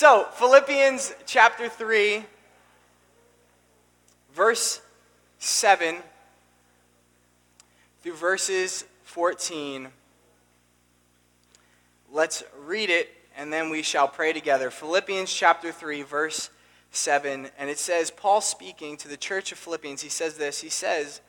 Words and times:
So, 0.00 0.26
Philippians 0.32 1.12
chapter 1.26 1.68
3, 1.68 2.24
verse 4.32 4.80
7 5.38 5.96
through 8.02 8.14
verses 8.14 8.86
14. 9.02 9.88
Let's 12.10 12.42
read 12.64 12.88
it 12.88 13.10
and 13.36 13.52
then 13.52 13.68
we 13.68 13.82
shall 13.82 14.08
pray 14.08 14.32
together. 14.32 14.70
Philippians 14.70 15.30
chapter 15.34 15.70
3, 15.70 16.00
verse 16.00 16.48
7. 16.92 17.50
And 17.58 17.68
it 17.68 17.78
says, 17.78 18.10
Paul 18.10 18.40
speaking 18.40 18.96
to 18.96 19.06
the 19.06 19.18
church 19.18 19.52
of 19.52 19.58
Philippians, 19.58 20.00
he 20.00 20.08
says 20.08 20.38
this 20.38 20.62
He 20.62 20.70
says, 20.70 21.20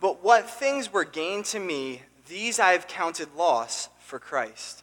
But 0.00 0.24
what 0.24 0.50
things 0.50 0.92
were 0.92 1.04
gained 1.04 1.44
to 1.44 1.60
me, 1.60 2.02
these 2.26 2.58
I 2.58 2.72
have 2.72 2.88
counted 2.88 3.36
loss 3.36 3.90
for 4.00 4.18
Christ. 4.18 4.82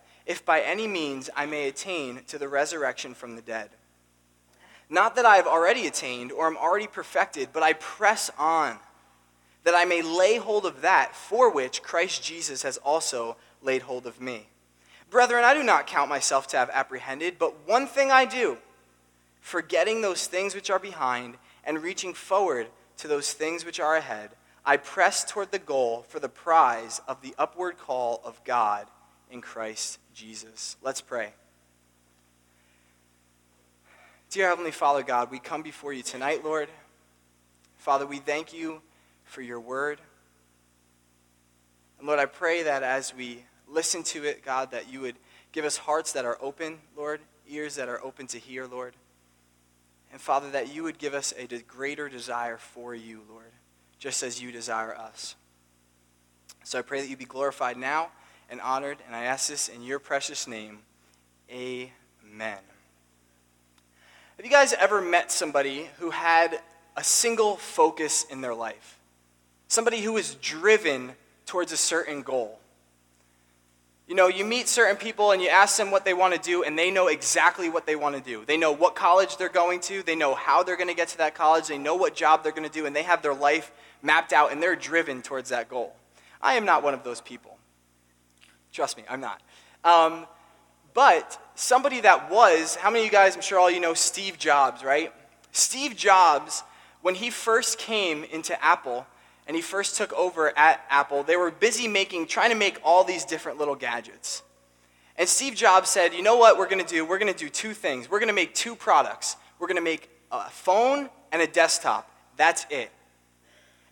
if 0.31 0.45
by 0.45 0.61
any 0.61 0.87
means 0.87 1.29
I 1.35 1.45
may 1.45 1.67
attain 1.67 2.21
to 2.27 2.39
the 2.39 2.47
resurrection 2.47 3.13
from 3.13 3.35
the 3.35 3.41
dead. 3.41 3.69
Not 4.89 5.15
that 5.15 5.25
I 5.25 5.35
have 5.35 5.45
already 5.45 5.87
attained 5.87 6.31
or 6.31 6.47
am 6.47 6.55
already 6.55 6.87
perfected, 6.87 7.49
but 7.51 7.63
I 7.63 7.73
press 7.73 8.31
on, 8.37 8.79
that 9.65 9.75
I 9.75 9.83
may 9.83 10.01
lay 10.01 10.37
hold 10.37 10.65
of 10.65 10.81
that 10.81 11.13
for 11.13 11.51
which 11.51 11.83
Christ 11.83 12.23
Jesus 12.23 12.63
has 12.63 12.77
also 12.77 13.35
laid 13.61 13.81
hold 13.81 14.07
of 14.07 14.21
me. 14.21 14.47
Brethren, 15.09 15.43
I 15.43 15.53
do 15.53 15.63
not 15.63 15.85
count 15.85 16.09
myself 16.09 16.47
to 16.47 16.57
have 16.57 16.69
apprehended, 16.69 17.37
but 17.37 17.67
one 17.67 17.85
thing 17.85 18.09
I 18.09 18.23
do, 18.23 18.57
forgetting 19.41 20.01
those 20.01 20.27
things 20.27 20.55
which 20.55 20.69
are 20.69 20.79
behind 20.79 21.35
and 21.65 21.83
reaching 21.83 22.13
forward 22.13 22.67
to 22.97 23.09
those 23.09 23.33
things 23.33 23.65
which 23.65 23.81
are 23.81 23.97
ahead, 23.97 24.29
I 24.65 24.77
press 24.77 25.25
toward 25.25 25.51
the 25.51 25.59
goal 25.59 26.05
for 26.07 26.21
the 26.21 26.29
prize 26.29 27.01
of 27.05 27.21
the 27.21 27.35
upward 27.37 27.77
call 27.77 28.21
of 28.23 28.41
God 28.45 28.87
in 29.29 29.41
Christ 29.41 29.99
Jesus. 30.13 30.77
Let's 30.81 31.01
pray. 31.01 31.33
Dear 34.29 34.47
Heavenly 34.47 34.71
Father 34.71 35.03
God, 35.03 35.29
we 35.29 35.39
come 35.39 35.61
before 35.61 35.91
you 35.93 36.03
tonight, 36.03 36.43
Lord. 36.43 36.69
Father, 37.77 38.05
we 38.05 38.19
thank 38.19 38.53
you 38.53 38.81
for 39.25 39.41
your 39.41 39.59
word. 39.59 39.99
And 41.99 42.07
Lord, 42.07 42.19
I 42.19 42.25
pray 42.25 42.63
that 42.63 42.83
as 42.83 43.13
we 43.13 43.43
listen 43.67 44.03
to 44.03 44.23
it, 44.23 44.43
God, 44.45 44.71
that 44.71 44.91
you 44.91 45.01
would 45.01 45.15
give 45.51 45.65
us 45.65 45.77
hearts 45.77 46.13
that 46.13 46.25
are 46.25 46.37
open, 46.41 46.79
Lord, 46.95 47.21
ears 47.47 47.75
that 47.75 47.89
are 47.89 48.03
open 48.03 48.27
to 48.27 48.37
hear, 48.37 48.65
Lord. 48.65 48.93
And 50.11 50.21
Father, 50.21 50.49
that 50.51 50.73
you 50.73 50.83
would 50.83 50.97
give 50.97 51.13
us 51.13 51.33
a 51.37 51.47
greater 51.63 52.09
desire 52.09 52.57
for 52.57 52.95
you, 52.95 53.21
Lord, 53.29 53.51
just 53.99 54.23
as 54.23 54.41
you 54.41 54.51
desire 54.51 54.95
us. 54.95 55.35
So 56.63 56.79
I 56.79 56.81
pray 56.81 57.01
that 57.01 57.09
you 57.09 57.17
be 57.17 57.25
glorified 57.25 57.77
now 57.77 58.11
and 58.51 58.61
honored, 58.61 58.97
and 59.07 59.15
I 59.15 59.23
ask 59.23 59.49
this 59.49 59.69
in 59.69 59.81
your 59.81 59.97
precious 59.97 60.47
name. 60.47 60.79
Amen. 61.49 62.59
Have 64.37 64.45
you 64.45 64.51
guys 64.51 64.73
ever 64.73 65.01
met 65.01 65.31
somebody 65.31 65.89
who 65.99 66.11
had 66.11 66.59
a 66.95 67.03
single 67.03 67.55
focus 67.55 68.25
in 68.29 68.41
their 68.41 68.53
life? 68.53 68.99
Somebody 69.69 70.01
who 70.01 70.13
was 70.13 70.35
driven 70.35 71.13
towards 71.45 71.71
a 71.71 71.77
certain 71.77 72.21
goal. 72.21 72.59
You 74.07 74.15
know, 74.15 74.27
you 74.27 74.43
meet 74.43 74.67
certain 74.67 74.97
people 74.97 75.31
and 75.31 75.41
you 75.41 75.47
ask 75.47 75.77
them 75.77 75.89
what 75.89 76.03
they 76.03 76.13
want 76.13 76.33
to 76.33 76.39
do, 76.39 76.63
and 76.63 76.77
they 76.77 76.91
know 76.91 77.07
exactly 77.07 77.69
what 77.69 77.87
they 77.87 77.95
want 77.95 78.15
to 78.15 78.21
do. 78.21 78.43
They 78.45 78.57
know 78.57 78.73
what 78.73 78.93
college 78.93 79.37
they're 79.37 79.47
going 79.47 79.79
to, 79.81 80.03
they 80.03 80.15
know 80.15 80.35
how 80.35 80.61
they're 80.63 80.75
going 80.75 80.89
to 80.89 80.93
get 80.93 81.07
to 81.09 81.17
that 81.19 81.33
college, 81.33 81.67
they 81.67 81.77
know 81.77 81.95
what 81.95 82.13
job 82.13 82.43
they're 82.43 82.51
going 82.51 82.67
to 82.67 82.73
do, 82.73 82.85
and 82.85 82.93
they 82.93 83.03
have 83.03 83.21
their 83.21 83.33
life 83.33 83.71
mapped 84.01 84.33
out 84.33 84.51
and 84.51 84.61
they're 84.61 84.75
driven 84.75 85.21
towards 85.21 85.49
that 85.49 85.69
goal. 85.69 85.95
I 86.41 86.55
am 86.55 86.65
not 86.65 86.83
one 86.83 86.93
of 86.93 87.03
those 87.03 87.21
people. 87.21 87.50
Trust 88.71 88.97
me, 88.97 89.03
I'm 89.09 89.21
not. 89.21 89.41
Um, 89.83 90.25
but 90.93 91.39
somebody 91.55 92.01
that 92.01 92.31
was, 92.31 92.75
how 92.75 92.89
many 92.89 93.01
of 93.01 93.05
you 93.05 93.11
guys, 93.11 93.35
I'm 93.35 93.41
sure 93.41 93.59
all 93.59 93.71
you 93.71 93.79
know 93.79 93.93
Steve 93.93 94.37
Jobs, 94.37 94.83
right? 94.83 95.13
Steve 95.51 95.95
Jobs, 95.95 96.63
when 97.01 97.15
he 97.15 97.29
first 97.29 97.77
came 97.77 98.23
into 98.25 98.61
Apple 98.63 99.05
and 99.47 99.55
he 99.55 99.61
first 99.61 99.97
took 99.97 100.13
over 100.13 100.57
at 100.57 100.85
Apple, 100.89 101.23
they 101.23 101.35
were 101.35 101.51
busy 101.51 101.87
making, 101.87 102.27
trying 102.27 102.51
to 102.51 102.55
make 102.55 102.79
all 102.83 103.03
these 103.03 103.25
different 103.25 103.57
little 103.57 103.75
gadgets. 103.75 104.43
And 105.17 105.27
Steve 105.27 105.55
Jobs 105.55 105.89
said, 105.89 106.13
you 106.13 106.23
know 106.23 106.37
what 106.37 106.57
we're 106.57 106.69
going 106.69 106.83
to 106.83 106.89
do? 106.89 107.05
We're 107.05 107.19
going 107.19 107.33
to 107.33 107.37
do 107.37 107.49
two 107.49 107.73
things. 107.73 108.09
We're 108.09 108.19
going 108.19 108.27
to 108.27 108.33
make 108.33 108.55
two 108.55 108.75
products. 108.75 109.35
We're 109.59 109.67
going 109.67 109.77
to 109.77 109.83
make 109.83 110.09
a 110.31 110.49
phone 110.49 111.09
and 111.31 111.41
a 111.41 111.47
desktop. 111.47 112.09
That's 112.37 112.65
it. 112.69 112.91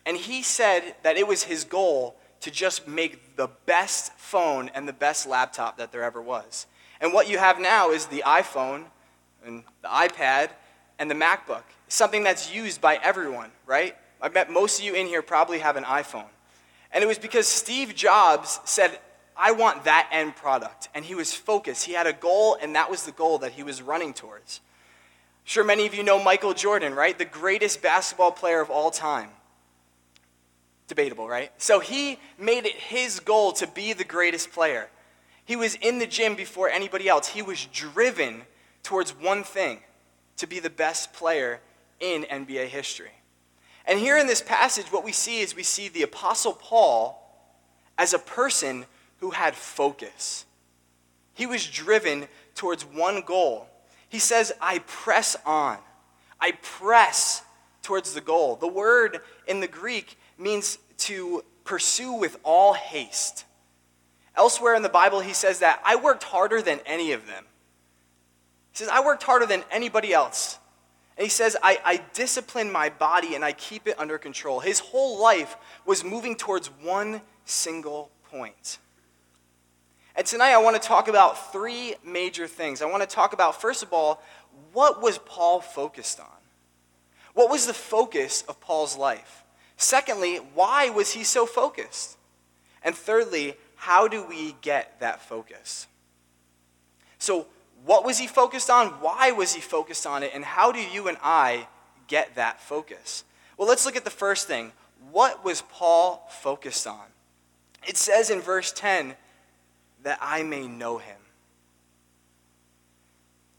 And 0.05 0.15
he 0.17 0.41
said 0.41 0.95
that 1.03 1.17
it 1.17 1.27
was 1.27 1.43
his 1.43 1.65
goal 1.65 2.15
to 2.41 2.51
just 2.51 2.87
make 2.87 3.35
the 3.35 3.49
best 3.65 4.13
phone 4.13 4.69
and 4.73 4.87
the 4.87 4.93
best 4.93 5.27
laptop 5.27 5.77
that 5.77 5.91
there 5.91 6.03
ever 6.03 6.21
was. 6.21 6.67
And 7.01 7.13
what 7.13 7.29
you 7.29 7.37
have 7.37 7.59
now 7.59 7.91
is 7.91 8.05
the 8.05 8.23
iPhone 8.25 8.85
and 9.45 9.63
the 9.81 9.87
iPad 9.87 10.49
and 10.97 11.09
the 11.09 11.15
MacBook, 11.15 11.63
something 11.87 12.23
that's 12.23 12.53
used 12.53 12.81
by 12.81 12.99
everyone, 13.01 13.51
right? 13.65 13.95
I 14.21 14.27
bet 14.27 14.51
most 14.51 14.79
of 14.79 14.85
you 14.85 14.93
in 14.93 15.07
here 15.07 15.21
probably 15.21 15.59
have 15.59 15.77
an 15.77 15.85
iPhone. 15.85 16.27
And 16.91 17.03
it 17.03 17.07
was 17.07 17.19
because 17.19 17.47
Steve 17.47 17.95
Jobs 17.95 18.59
said, 18.65 18.99
I 19.37 19.53
want 19.53 19.85
that 19.85 20.09
end 20.11 20.35
product. 20.35 20.89
And 20.93 21.05
he 21.05 21.15
was 21.15 21.33
focused. 21.33 21.85
He 21.85 21.93
had 21.93 22.07
a 22.07 22.13
goal, 22.13 22.57
and 22.61 22.75
that 22.75 22.89
was 22.89 23.05
the 23.05 23.11
goal 23.11 23.37
that 23.39 23.53
he 23.53 23.63
was 23.63 23.81
running 23.81 24.13
towards. 24.13 24.59
sure, 25.45 25.63
many 25.63 25.87
of 25.87 25.93
you 25.93 26.03
know 26.03 26.21
Michael 26.21 26.53
Jordan, 26.53 26.93
right? 26.93 27.17
The 27.17 27.25
greatest 27.25 27.81
basketball 27.81 28.31
player 28.31 28.59
of 28.59 28.69
all 28.69 28.91
time. 28.91 29.29
Debatable, 30.89 31.27
right? 31.27 31.51
So 31.59 31.79
he 31.79 32.19
made 32.37 32.65
it 32.65 32.75
his 32.75 33.19
goal 33.19 33.53
to 33.53 33.67
be 33.67 33.93
the 33.93 34.03
greatest 34.03 34.51
player. 34.51 34.89
He 35.45 35.55
was 35.55 35.75
in 35.75 35.99
the 35.99 36.07
gym 36.07 36.35
before 36.35 36.67
anybody 36.67 37.07
else. 37.07 37.29
He 37.29 37.41
was 37.41 37.65
driven 37.67 38.41
towards 38.83 39.11
one 39.11 39.43
thing 39.43 39.79
to 40.37 40.47
be 40.47 40.59
the 40.59 40.69
best 40.69 41.13
player 41.13 41.61
in 41.99 42.23
NBA 42.23 42.67
history. 42.67 43.11
And 43.85 43.99
here 43.99 44.17
in 44.17 44.27
this 44.27 44.41
passage, 44.41 44.91
what 44.91 45.03
we 45.03 45.11
see 45.11 45.39
is 45.39 45.55
we 45.55 45.63
see 45.63 45.89
the 45.89 46.03
Apostle 46.03 46.53
Paul 46.53 47.23
as 47.97 48.13
a 48.13 48.19
person 48.19 48.85
who 49.19 49.31
had 49.31 49.55
focus. 49.55 50.45
He 51.33 51.45
was 51.45 51.65
driven 51.65 52.27
towards 52.55 52.83
one 52.83 53.21
goal. 53.21 53.67
He 54.07 54.19
says, 54.19 54.51
I 54.59 54.79
press 54.79 55.35
on. 55.45 55.77
I 56.39 56.51
press 56.61 57.43
towards 57.81 58.13
the 58.13 58.21
goal. 58.21 58.55
The 58.55 58.67
word 58.67 59.21
in 59.47 59.59
the 59.59 59.67
Greek 59.67 60.18
means 60.39 60.79
to 60.97 61.43
pursue 61.63 62.13
with 62.13 62.37
all 62.43 62.73
haste. 62.73 63.45
Elsewhere 64.35 64.73
in 64.75 64.81
the 64.81 64.89
Bible, 64.89 65.19
he 65.19 65.33
says 65.33 65.59
that 65.59 65.81
I 65.83 65.97
worked 65.97 66.23
harder 66.23 66.61
than 66.61 66.79
any 66.85 67.11
of 67.11 67.27
them. 67.27 67.45
He 68.71 68.77
says, 68.77 68.87
I 68.87 69.03
worked 69.03 69.23
harder 69.23 69.45
than 69.45 69.63
anybody 69.69 70.13
else. 70.13 70.57
And 71.17 71.25
he 71.25 71.29
says, 71.29 71.57
I, 71.61 71.79
I 71.83 72.01
discipline 72.13 72.71
my 72.71 72.87
body 72.87 73.35
and 73.35 73.43
I 73.43 73.51
keep 73.51 73.87
it 73.87 73.99
under 73.99 74.17
control. 74.17 74.61
His 74.61 74.79
whole 74.79 75.21
life 75.21 75.57
was 75.85 76.03
moving 76.03 76.35
towards 76.37 76.67
one 76.81 77.21
single 77.43 78.09
point. 78.31 78.77
And 80.15 80.25
tonight 80.25 80.53
I 80.53 80.57
want 80.59 80.81
to 80.81 80.87
talk 80.87 81.09
about 81.09 81.51
three 81.51 81.95
major 82.05 82.47
things. 82.47 82.81
I 82.81 82.85
want 82.85 83.03
to 83.03 83.15
talk 83.15 83.33
about, 83.33 83.59
first 83.59 83.83
of 83.83 83.91
all, 83.91 84.23
what 84.71 85.01
was 85.01 85.17
Paul 85.17 85.59
focused 85.59 86.19
on? 86.19 86.25
What 87.33 87.49
was 87.49 87.67
the 87.67 87.73
focus 87.73 88.43
of 88.47 88.59
Paul's 88.61 88.97
life? 88.97 89.43
Secondly, 89.79 90.41
why 90.53 90.89
was 90.89 91.13
he 91.13 91.23
so 91.23 91.45
focused? 91.45 92.17
And 92.83 92.93
thirdly, 92.93 93.55
how 93.77 94.09
do 94.09 94.21
we 94.21 94.57
get 94.61 94.99
that 94.99 95.21
focus? 95.21 95.87
So, 97.17 97.47
what 97.85 98.03
was 98.03 98.17
he 98.17 98.27
focused 98.27 98.69
on? 98.69 98.87
Why 99.01 99.31
was 99.31 99.53
he 99.53 99.61
focused 99.61 100.05
on 100.05 100.21
it? 100.21 100.31
And 100.35 100.43
how 100.43 100.73
do 100.73 100.81
you 100.81 101.07
and 101.07 101.17
I 101.23 101.65
get 102.07 102.35
that 102.35 102.59
focus? 102.59 103.23
Well, 103.57 103.69
let's 103.69 103.85
look 103.85 103.95
at 103.95 104.03
the 104.03 104.09
first 104.09 104.47
thing. 104.47 104.73
What 105.11 105.45
was 105.45 105.61
Paul 105.61 106.27
focused 106.29 106.85
on? 106.85 107.05
It 107.87 107.95
says 107.95 108.29
in 108.29 108.41
verse 108.41 108.73
10 108.73 109.15
that 110.03 110.19
I 110.21 110.43
may 110.43 110.67
know 110.67 110.97
him. 110.97 111.15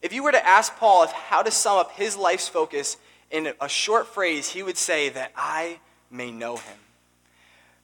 If 0.03 0.13
you 0.13 0.23
were 0.23 0.33
to 0.33 0.47
ask 0.47 0.77
Paul 0.77 1.07
how 1.07 1.43
to 1.43 1.51
sum 1.51 1.79
up 1.79 1.93
his 1.93 2.15
life's 2.15 2.47
focus 2.47 2.99
in 3.31 3.55
a 3.59 3.69
short 3.71 4.07
phrase, 4.07 4.51
he 4.51 4.63
would 4.63 4.77
say 4.77 5.09
that 5.09 5.33
I 5.35 5.79
may 6.11 6.31
know 6.31 6.57
him. 6.57 6.79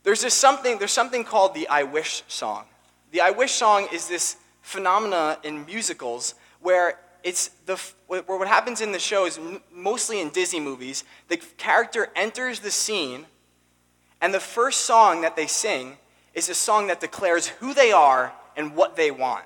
There's 0.02 0.23
just 0.23 0.38
something, 0.38 0.78
there's 0.78 0.93
something 0.93 1.25
called 1.25 1.55
the 1.55 1.69
I 1.69 1.82
Wish 1.82 2.23
song. 2.28 2.64
The 3.11 3.20
I 3.20 3.31
Wish 3.31 3.52
song 3.52 3.88
is 3.93 4.08
this 4.08 4.37
phenomena 4.62 5.38
in 5.43 5.67
musicals 5.67 6.34
where 6.61 6.99
it's 7.23 7.49
the, 7.67 7.81
where 8.06 8.23
what 8.23 8.46
happens 8.46 8.81
in 8.81 8.93
the 8.93 8.99
show 9.00 9.26
is 9.26 9.40
mostly 9.73 10.20
in 10.20 10.31
Disney 10.31 10.61
movies. 10.61 11.02
The 11.26 11.37
character 11.37 12.08
enters 12.14 12.61
the 12.61 12.70
scene, 12.70 13.26
and 14.20 14.32
the 14.32 14.40
first 14.40 14.82
song 14.82 15.23
that 15.23 15.34
they 15.34 15.49
sing 15.49 15.96
is 16.34 16.49
a 16.49 16.55
song 16.55 16.87
that 16.87 17.00
declares 17.00 17.49
who 17.49 17.75
they 17.75 17.90
are 17.90 18.32
and 18.56 18.76
what 18.76 18.94
they 18.94 19.11
want. 19.11 19.44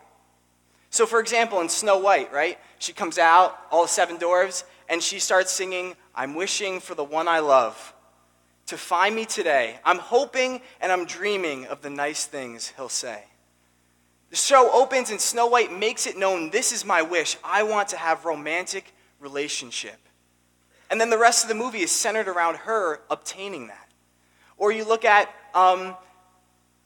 So, 0.90 1.06
for 1.06 1.20
example, 1.20 1.60
in 1.60 1.68
Snow 1.68 1.98
White, 1.98 2.32
right? 2.32 2.58
She 2.78 2.92
comes 2.92 3.16
out, 3.16 3.56
all 3.70 3.86
seven 3.86 4.18
dwarves, 4.18 4.64
and 4.88 5.02
she 5.02 5.20
starts 5.20 5.52
singing, 5.52 5.94
I'm 6.14 6.34
wishing 6.34 6.80
for 6.80 6.94
the 6.94 7.04
one 7.04 7.28
I 7.28 7.38
love 7.38 7.94
to 8.70 8.78
find 8.78 9.16
me 9.16 9.24
today. 9.24 9.78
I'm 9.84 9.98
hoping 9.98 10.60
and 10.80 10.92
I'm 10.92 11.04
dreaming 11.04 11.66
of 11.66 11.82
the 11.82 11.90
nice 11.90 12.24
things 12.24 12.72
he'll 12.76 12.88
say. 12.88 13.24
The 14.30 14.36
show 14.36 14.70
opens 14.72 15.10
and 15.10 15.20
Snow 15.20 15.48
White 15.48 15.72
makes 15.72 16.06
it 16.06 16.16
known 16.16 16.50
this 16.50 16.72
is 16.72 16.84
my 16.84 17.02
wish. 17.02 17.36
I 17.42 17.64
want 17.64 17.88
to 17.88 17.96
have 17.96 18.24
romantic 18.24 18.94
relationship. 19.18 19.98
And 20.88 21.00
then 21.00 21.10
the 21.10 21.18
rest 21.18 21.42
of 21.42 21.48
the 21.48 21.54
movie 21.56 21.80
is 21.80 21.90
centered 21.90 22.28
around 22.28 22.58
her 22.58 23.00
obtaining 23.10 23.66
that. 23.66 23.88
Or 24.56 24.70
you 24.70 24.84
look 24.84 25.04
at 25.04 25.28
um, 25.52 25.96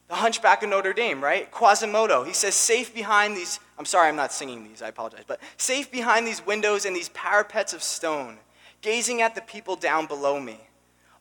the 0.09 0.15
Hunchback 0.15 0.63
of 0.63 0.71
Notre 0.71 0.95
Dame, 0.95 1.23
right? 1.23 1.51
Quasimodo. 1.51 2.25
He 2.25 2.33
says, 2.33 2.55
safe 2.55 2.95
behind 2.95 3.37
these, 3.37 3.61
I'm 3.79 3.85
sorry, 3.85 4.09
I'm 4.09 4.17
not 4.17 4.33
singing 4.33 4.65
these, 4.65 4.81
I 4.81 4.89
apologize, 4.89 5.25
but 5.27 5.39
safe 5.59 5.91
behind 5.91 6.27
these 6.27 6.45
windows 6.47 6.87
and 6.87 6.97
these 6.97 7.11
parapets 7.11 7.75
of 7.75 7.83
stone, 7.83 8.39
gazing 8.81 9.21
at 9.21 9.35
the 9.35 9.43
people 9.43 9.77
down 9.77 10.07
below 10.07 10.41
me. 10.41 10.61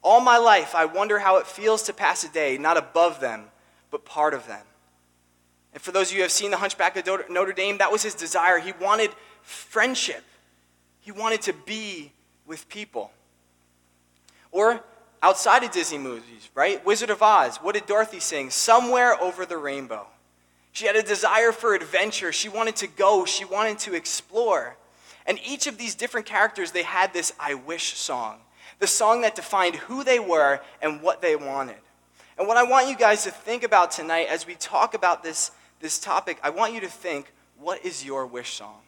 All 0.04 0.20
my 0.20 0.38
life, 0.38 0.76
I 0.76 0.86
wonder 0.86 1.20
how 1.20 1.38
it 1.38 1.48
feels 1.48 1.84
to 1.84 1.94
pass 1.94 2.24
a 2.24 2.30
day 2.30 2.58
not 2.58 2.78
above 2.78 3.20
them, 3.20 3.46
but 3.90 4.06
part 4.06 4.34
of 4.34 4.48
them. 4.48 4.66
And 5.74 5.82
for 5.82 5.92
those 5.92 6.10
of 6.10 6.14
you 6.14 6.20
who 6.20 6.24
have 6.24 6.32
seen 6.32 6.52
The 6.52 6.58
Hunchback 6.58 6.96
of 6.98 7.30
Notre 7.30 7.54
Dame, 7.54 7.80
that 7.80 7.92
was 7.92 8.04
his 8.04 8.14
desire. 8.14 8.60
He 8.60 8.74
wanted 8.80 9.12
friendship, 9.42 10.24
he 11.02 11.12
wanted 11.12 11.42
to 11.44 11.54
be 11.54 12.12
with 12.46 12.68
people. 12.70 13.12
Or 14.52 14.84
outside 15.22 15.64
of 15.64 15.72
Disney 15.72 15.98
movies, 15.98 16.50
right? 16.54 16.86
Wizard 16.86 17.10
of 17.10 17.22
Oz, 17.24 17.58
what 17.58 17.74
did 17.74 17.86
Dorothy 17.86 18.20
sing? 18.20 18.50
Somewhere 18.50 19.20
over 19.20 19.46
the 19.46 19.58
rainbow. 19.58 20.08
She 20.74 20.86
had 20.86 20.96
a 20.96 21.04
desire 21.04 21.52
for 21.52 21.74
adventure. 21.74 22.32
She 22.32 22.50
wanted 22.50 22.76
to 22.78 22.88
go, 22.88 23.26
she 23.26 23.46
wanted 23.46 23.80
to 23.80 23.96
explore. 23.96 24.76
And 25.26 25.40
each 25.46 25.68
of 25.68 25.78
these 25.78 25.96
different 25.96 26.26
characters, 26.26 26.72
they 26.72 26.84
had 26.84 27.14
this 27.14 27.32
I 27.40 27.54
wish 27.54 27.96
song, 27.96 28.40
the 28.84 28.88
song 28.88 29.22
that 29.22 29.34
defined 29.34 29.76
who 29.76 30.04
they 30.04 30.20
were 30.20 30.60
and 30.82 31.02
what 31.02 31.22
they 31.22 31.38
wanted. 31.38 31.78
And 32.38 32.50
what 32.50 32.58
I 32.58 32.64
want 32.64 32.90
you 32.90 32.98
guys 32.98 33.24
to 33.24 33.32
think 33.32 33.64
about 33.64 33.92
tonight 33.92 34.28
as 34.30 34.46
we 34.46 34.56
talk 34.56 34.94
about 34.94 35.24
this 35.24 35.52
this 35.80 35.98
topic, 36.00 36.38
I 36.44 36.50
want 36.50 36.74
you 36.74 36.82
to 36.82 36.90
think 36.90 37.32
what 37.58 37.86
is 37.86 38.04
your 38.04 38.26
wish 38.26 38.56
song? 38.56 38.82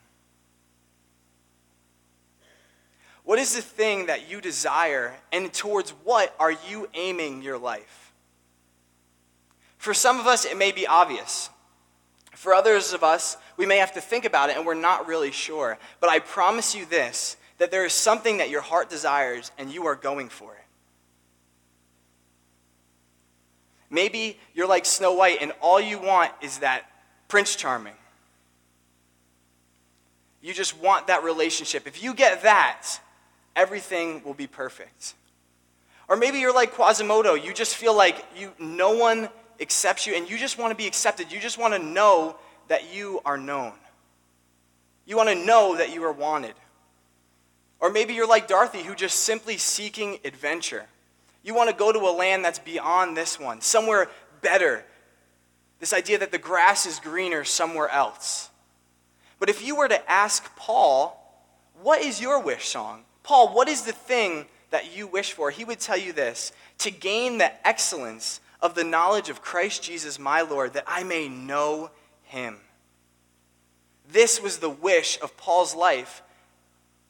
What 3.24 3.40
is 3.40 3.56
the 3.56 3.62
thing 3.62 4.08
that 4.08 4.30
you 4.30 4.42
desire, 4.42 5.14
and 5.32 5.54
towards 5.54 5.92
what 6.04 6.36
are 6.42 6.52
you 6.52 6.90
aiming 6.94 7.42
your 7.42 7.58
life? 7.58 8.12
For 9.78 9.94
some 9.94 10.20
of 10.20 10.28
us, 10.28 10.44
it 10.44 10.58
may 10.58 10.74
be 10.74 10.86
obvious. 10.86 11.50
For 12.34 12.54
others 12.54 12.92
of 12.92 13.02
us, 13.02 13.38
we 13.56 13.66
may 13.66 13.78
have 13.78 13.94
to 13.94 14.02
think 14.02 14.26
about 14.26 14.50
it 14.50 14.58
and 14.58 14.66
we're 14.66 14.74
not 14.74 15.08
really 15.08 15.32
sure. 15.32 15.78
But 16.02 16.10
I 16.10 16.20
promise 16.20 16.76
you 16.76 16.86
this 16.86 17.38
that 17.58 17.72
there 17.72 17.86
is 17.86 17.94
something 17.94 18.38
that 18.38 18.50
your 18.50 18.62
heart 18.62 18.90
desires 18.90 19.52
and 19.58 19.72
you 19.72 19.86
are 19.86 19.96
going 19.96 20.30
for 20.30 20.54
it. 20.54 20.62
Maybe 23.90 24.38
you're 24.54 24.68
like 24.68 24.86
Snow 24.86 25.14
White 25.14 25.38
and 25.42 25.54
all 25.62 25.80
you 25.80 26.00
want 26.00 26.32
is 26.42 26.60
that 26.60 26.84
Prince 27.28 27.56
Charming. 27.56 27.94
You 30.42 30.54
just 30.54 30.80
want 30.80 31.08
that 31.08 31.24
relationship. 31.24 31.88
If 31.88 32.04
you 32.04 32.14
get 32.14 32.44
that, 32.44 32.88
everything 33.56 34.22
will 34.24 34.34
be 34.34 34.48
perfect. 34.48 35.16
Or 36.08 36.16
maybe 36.16 36.40
you're 36.40 36.54
like 36.54 36.74
Quasimodo. 36.74 37.34
You 37.34 37.54
just 37.54 37.76
feel 37.76 37.96
like 37.96 38.26
you, 38.38 38.52
no 38.60 38.96
one 38.96 39.30
accepts 39.60 40.06
you 40.06 40.14
and 40.14 40.30
you 40.30 40.38
just 40.38 40.58
want 40.58 40.72
to 40.72 40.76
be 40.76 40.88
accepted. 40.88 41.32
You 41.32 41.40
just 41.40 41.58
want 41.58 41.74
to 41.74 41.80
know 41.80 42.36
that 42.68 42.94
you 42.94 43.22
are 43.26 43.38
known. 43.38 43.74
You 45.06 45.18
want 45.18 45.30
to 45.30 45.36
know 45.36 45.78
that 45.78 45.94
you 45.94 46.04
are 46.04 46.12
wanted. 46.12 46.54
Or 47.80 47.90
maybe 47.92 48.14
you're 48.14 48.28
like 48.28 48.48
Dorothy, 48.48 48.84
who 48.84 48.96
just 48.96 49.18
simply 49.18 49.58
seeking 49.58 50.20
adventure. 50.24 50.86
You 51.44 51.54
want 51.54 51.70
to 51.70 51.76
go 51.76 51.92
to 51.92 52.00
a 52.00 52.12
land 52.12 52.44
that's 52.44 52.60
beyond 52.60 53.16
this 53.16 53.40
one, 53.40 53.62
somewhere 53.62 54.10
better. 54.42 54.84
This 55.80 55.94
idea 55.94 56.18
that 56.20 56.32
the 56.32 56.38
grass 56.38 56.86
is 56.86 57.00
greener 57.00 57.44
somewhere 57.44 57.90
else. 57.90 58.50
But 59.40 59.50
if 59.50 59.66
you 59.66 59.76
were 59.76 59.88
to 59.88 60.12
ask 60.12 60.56
Paul, 60.56 61.22
what 61.82 62.02
is 62.02 62.22
your 62.22 62.42
wish 62.42 62.68
song? 62.68 63.04
Paul, 63.24 63.54
what 63.54 63.68
is 63.68 63.82
the 63.82 63.92
thing 63.92 64.46
that 64.72 64.96
you 64.96 65.08
wish 65.08 65.34
for? 65.34 65.52
He 65.52 65.66
would 65.66 65.80
tell 65.80 65.98
you 65.98 66.14
this 66.14 66.52
to 66.80 66.92
gain 66.92 67.38
the 67.38 67.68
excellence 67.68 68.40
of 68.62 68.74
the 68.74 68.84
knowledge 68.84 69.30
of 69.30 69.42
Christ 69.42 69.84
Jesus 69.84 70.18
my 70.18 70.42
Lord, 70.42 70.74
that 70.74 70.86
I 70.88 71.04
may 71.04 71.28
know 71.28 71.92
him. 72.24 72.58
This 74.10 74.42
was 74.42 74.58
the 74.58 74.70
wish 74.70 75.20
of 75.22 75.38
Paul's 75.38 75.76
life 75.76 76.22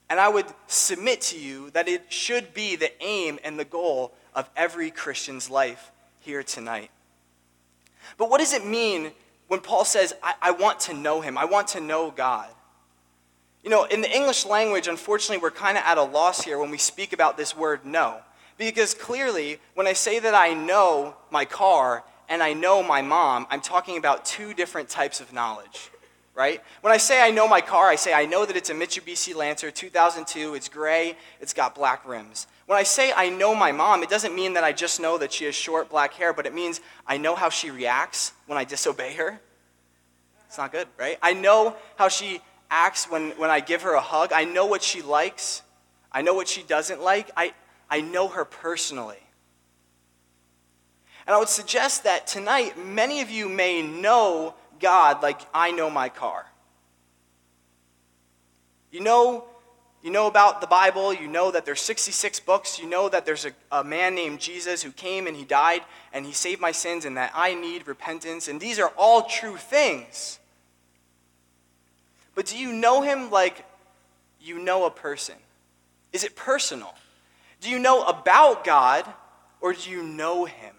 and 0.10 0.20
I 0.20 0.30
would 0.30 0.46
submit 0.68 1.22
to 1.22 1.40
you 1.40 1.72
that 1.72 1.88
it 1.88 2.12
should 2.12 2.54
be 2.54 2.76
the 2.76 2.92
aim 3.04 3.40
and 3.44 3.58
the 3.60 3.66
goal 3.66 4.14
of 4.34 4.50
every 4.56 4.92
Christian's 4.92 5.50
life 5.50 5.92
here 6.20 6.44
tonight. 6.44 6.92
But 8.18 8.30
what 8.30 8.40
does 8.40 8.54
it 8.54 8.66
mean 8.66 9.12
when 9.48 9.62
Paul 9.62 9.86
says, 9.86 10.14
I, 10.22 10.36
I 10.42 10.52
want 10.52 10.80
to 10.82 10.94
know 10.94 11.22
him? 11.22 11.38
I 11.38 11.46
want 11.46 11.70
to 11.70 11.80
know 11.80 12.12
God. 12.12 12.50
You 13.64 13.72
know, 13.72 13.86
in 13.86 14.02
the 14.02 14.16
English 14.16 14.46
language, 14.46 14.88
unfortunately, 14.88 15.42
we're 15.42 15.50
kind 15.50 15.78
of 15.78 15.84
at 15.86 15.98
a 15.98 16.04
loss 16.04 16.44
here 16.44 16.60
when 16.60 16.70
we 16.70 16.78
speak 16.78 17.14
about 17.14 17.36
this 17.36 17.58
word 17.58 17.84
know. 17.84 18.20
Because 18.58 18.94
clearly, 18.94 19.60
when 19.74 19.88
I 19.88 19.94
say 19.94 20.20
that 20.20 20.36
I 20.36 20.54
know 20.54 21.16
my 21.32 21.46
car 21.46 22.04
and 22.30 22.44
I 22.44 22.54
know 22.54 22.84
my 22.84 23.02
mom, 23.02 23.48
I'm 23.50 23.62
talking 23.62 23.98
about 23.98 24.24
two 24.24 24.54
different 24.54 24.88
types 24.88 25.20
of 25.20 25.34
knowledge 25.34 25.90
right? 26.36 26.62
When 26.82 26.92
I 26.94 26.98
say 26.98 27.22
I 27.22 27.32
know 27.32 27.48
my 27.48 27.62
car, 27.62 27.88
I 27.88 27.96
say 27.96 28.14
I 28.14 28.26
know 28.26 28.46
that 28.46 28.58
it's 28.58 28.70
a 28.70 28.74
Mitsubishi 28.74 29.34
Lancer 29.34 29.72
2002, 29.72 30.54
it's 30.54 30.68
gray, 30.68 31.18
it's 31.40 31.54
got 31.54 31.74
black 31.74 32.06
rims. 32.06 32.46
When 32.66 32.78
I 32.78 32.84
say 32.84 33.14
I 33.16 33.30
know 33.30 33.56
my 33.56 33.72
mom, 33.72 34.04
it 34.04 34.10
doesn't 34.10 34.36
mean 34.36 34.54
that 34.54 34.64
I 34.64 34.74
just 34.74 35.00
know 35.00 35.18
that 35.18 35.32
she 35.32 35.46
has 35.46 35.56
short 35.56 35.90
black 35.90 36.14
hair, 36.14 36.34
but 36.34 36.46
it 36.46 36.54
means 36.54 36.82
I 37.08 37.18
know 37.18 37.36
how 37.36 37.50
she 37.50 37.72
reacts 37.72 38.34
when 38.48 38.58
I 38.58 38.66
disobey 38.66 39.16
her. 39.16 39.40
It's 40.48 40.58
not 40.58 40.72
good, 40.72 40.88
right? 40.98 41.18
I 41.22 41.34
know 41.34 41.76
how 41.96 42.10
she 42.10 42.42
acts 42.70 43.10
when, 43.10 43.32
when 43.32 43.50
I 43.50 43.62
give 43.62 43.84
her 43.84 43.94
a 43.94 44.02
hug. 44.02 44.34
I 44.34 44.44
know 44.44 44.66
what 44.66 44.84
she 44.84 45.02
likes. 45.02 45.62
I 46.12 46.22
know 46.22 46.34
what 46.34 46.48
she 46.48 46.64
doesn't 46.64 47.02
like. 47.02 47.32
I, 47.38 47.54
I 47.90 48.02
know 48.02 48.28
her 48.28 48.46
personally. 48.46 49.20
And 51.28 51.36
I 51.36 51.40
would 51.40 51.50
suggest 51.50 52.04
that 52.04 52.28
tonight, 52.28 52.78
many 52.78 53.22
of 53.22 53.32
you 53.32 53.50
may 53.50 53.82
know 53.82 54.54
God 54.80 55.22
like 55.22 55.40
I 55.54 55.72
know 55.72 55.90
my 55.90 56.10
car. 56.10 56.46
You 58.92 59.02
know, 59.02 59.46
you 60.02 60.12
know 60.12 60.28
about 60.28 60.62
the 60.62 60.68
Bible, 60.68 61.14
you 61.14 61.28
know 61.28 61.50
that 61.52 61.66
there's 61.66 61.82
66 61.82 62.40
books, 62.42 62.78
you 62.80 62.88
know 62.88 63.10
that 63.10 63.26
there's 63.26 63.46
a, 63.46 63.52
a 63.72 63.84
man 63.84 64.14
named 64.14 64.40
Jesus 64.40 64.84
who 64.84 64.92
came 64.92 65.26
and 65.26 65.36
he 65.36 65.44
died 65.44 65.82
and 66.14 66.26
he 66.26 66.32
saved 66.32 66.62
my 66.62 66.72
sins 66.72 67.06
and 67.06 67.18
that 67.18 67.32
I 67.34 67.56
need 67.56 67.88
repentance, 67.88 68.48
and 68.48 68.62
these 68.62 68.80
are 68.80 68.94
all 68.98 69.24
true 69.24 69.58
things. 69.58 70.40
But 72.36 72.46
do 72.46 72.58
you 72.58 72.72
know 72.72 73.02
him 73.02 73.32
like 73.32 73.66
you 74.40 74.60
know 74.60 74.86
a 74.86 74.92
person? 74.92 75.36
Is 76.14 76.24
it 76.24 76.36
personal? 76.36 76.94
Do 77.62 77.70
you 77.70 77.80
know 77.80 78.04
about 78.04 78.64
God 78.64 79.12
or 79.60 79.74
do 79.74 79.90
you 79.90 80.04
know 80.04 80.46
him? 80.46 80.75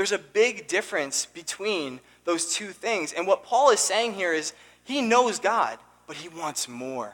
There's 0.00 0.12
a 0.12 0.18
big 0.18 0.66
difference 0.66 1.26
between 1.26 2.00
those 2.24 2.54
two 2.54 2.68
things. 2.68 3.12
And 3.12 3.26
what 3.26 3.44
Paul 3.44 3.68
is 3.68 3.80
saying 3.80 4.14
here 4.14 4.32
is 4.32 4.54
he 4.82 5.02
knows 5.02 5.38
God, 5.38 5.78
but 6.06 6.16
he 6.16 6.26
wants 6.30 6.70
more. 6.70 7.12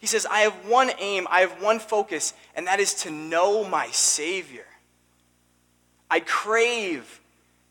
He 0.00 0.08
says, 0.08 0.26
I 0.26 0.40
have 0.40 0.66
one 0.66 0.90
aim, 0.98 1.28
I 1.30 1.42
have 1.42 1.62
one 1.62 1.78
focus, 1.78 2.34
and 2.56 2.66
that 2.66 2.80
is 2.80 2.94
to 3.04 3.12
know 3.12 3.62
my 3.62 3.86
Savior. 3.92 4.66
I 6.10 6.18
crave 6.18 7.20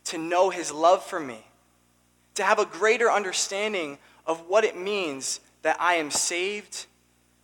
to 0.05 0.17
know 0.17 0.49
his 0.49 0.71
love 0.71 1.03
for 1.03 1.19
me, 1.19 1.45
to 2.35 2.45
have 2.45 2.59
a 2.59 2.65
greater 2.65 3.11
understanding 3.11 3.97
of 4.25 4.47
what 4.47 4.63
it 4.63 4.77
means 4.77 5.41
that 5.63 5.75
I 5.81 5.95
am 5.95 6.11
saved, 6.11 6.85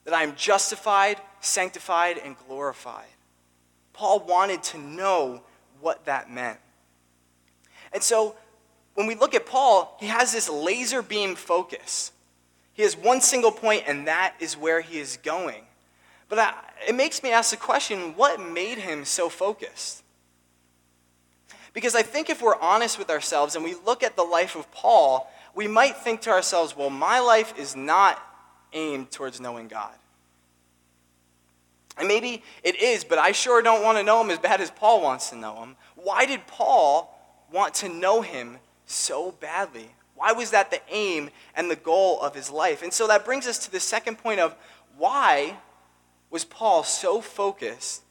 that 0.05 0.13
I 0.13 0.23
am 0.23 0.33
justified, 0.37 1.17
sanctified, 1.41 2.17
and 2.23 2.37
glorified. 2.47 3.03
Paul 3.91 4.21
wanted 4.21 4.63
to 4.63 4.77
know 4.77 5.41
what 5.81 6.05
that 6.05 6.31
meant. 6.31 6.59
And 7.93 8.03
so 8.03 8.35
when 8.95 9.07
we 9.07 9.15
look 9.15 9.33
at 9.33 9.45
Paul, 9.45 9.95
he 9.99 10.07
has 10.07 10.31
this 10.33 10.49
laser 10.49 11.01
beam 11.01 11.35
focus. 11.35 12.11
He 12.73 12.83
has 12.83 12.95
one 12.95 13.21
single 13.21 13.51
point, 13.51 13.83
and 13.87 14.07
that 14.07 14.35
is 14.39 14.55
where 14.55 14.81
he 14.81 14.99
is 14.99 15.17
going. 15.23 15.63
But 16.27 16.55
it 16.87 16.95
makes 16.95 17.23
me 17.23 17.31
ask 17.31 17.51
the 17.51 17.57
question 17.57 18.15
what 18.15 18.39
made 18.39 18.77
him 18.77 19.05
so 19.05 19.29
focused? 19.29 20.03
Because 21.73 21.95
I 21.95 22.01
think 22.01 22.29
if 22.29 22.41
we're 22.41 22.59
honest 22.59 22.97
with 22.97 23.09
ourselves 23.09 23.55
and 23.55 23.63
we 23.63 23.75
look 23.85 24.03
at 24.03 24.15
the 24.15 24.23
life 24.23 24.55
of 24.55 24.71
Paul, 24.71 25.31
we 25.55 25.67
might 25.67 25.97
think 25.97 26.21
to 26.21 26.29
ourselves, 26.29 26.75
well, 26.75 26.89
my 26.89 27.19
life 27.19 27.53
is 27.57 27.75
not 27.75 28.21
aimed 28.73 29.11
towards 29.11 29.39
knowing 29.39 29.67
God. 29.67 29.93
And 31.99 32.07
maybe 32.07 32.43
it 32.63 32.81
is, 32.81 33.03
but 33.03 33.19
I 33.19 33.33
sure 33.33 33.61
don't 33.61 33.83
want 33.83 33.97
to 33.97 34.03
know 34.03 34.21
him 34.21 34.31
as 34.31 34.39
bad 34.39 34.61
as 34.61 34.71
Paul 34.71 35.01
wants 35.01 35.29
to 35.31 35.35
know 35.35 35.61
him. 35.61 35.75
Why 35.95 36.25
did 36.25 36.47
Paul 36.47 37.13
want 37.51 37.73
to 37.75 37.89
know 37.89 38.21
him 38.21 38.57
so 38.85 39.33
badly? 39.33 39.89
Why 40.15 40.31
was 40.31 40.51
that 40.51 40.71
the 40.71 40.81
aim 40.89 41.29
and 41.55 41.69
the 41.69 41.75
goal 41.75 42.21
of 42.21 42.33
his 42.33 42.49
life? 42.49 42.81
And 42.81 42.93
so 42.93 43.07
that 43.07 43.25
brings 43.25 43.47
us 43.47 43.59
to 43.65 43.71
the 43.71 43.79
second 43.79 44.17
point 44.17 44.39
of 44.39 44.55
why 44.97 45.57
was 46.29 46.45
Paul 46.45 46.83
so 46.83 47.21
focused 47.21 48.03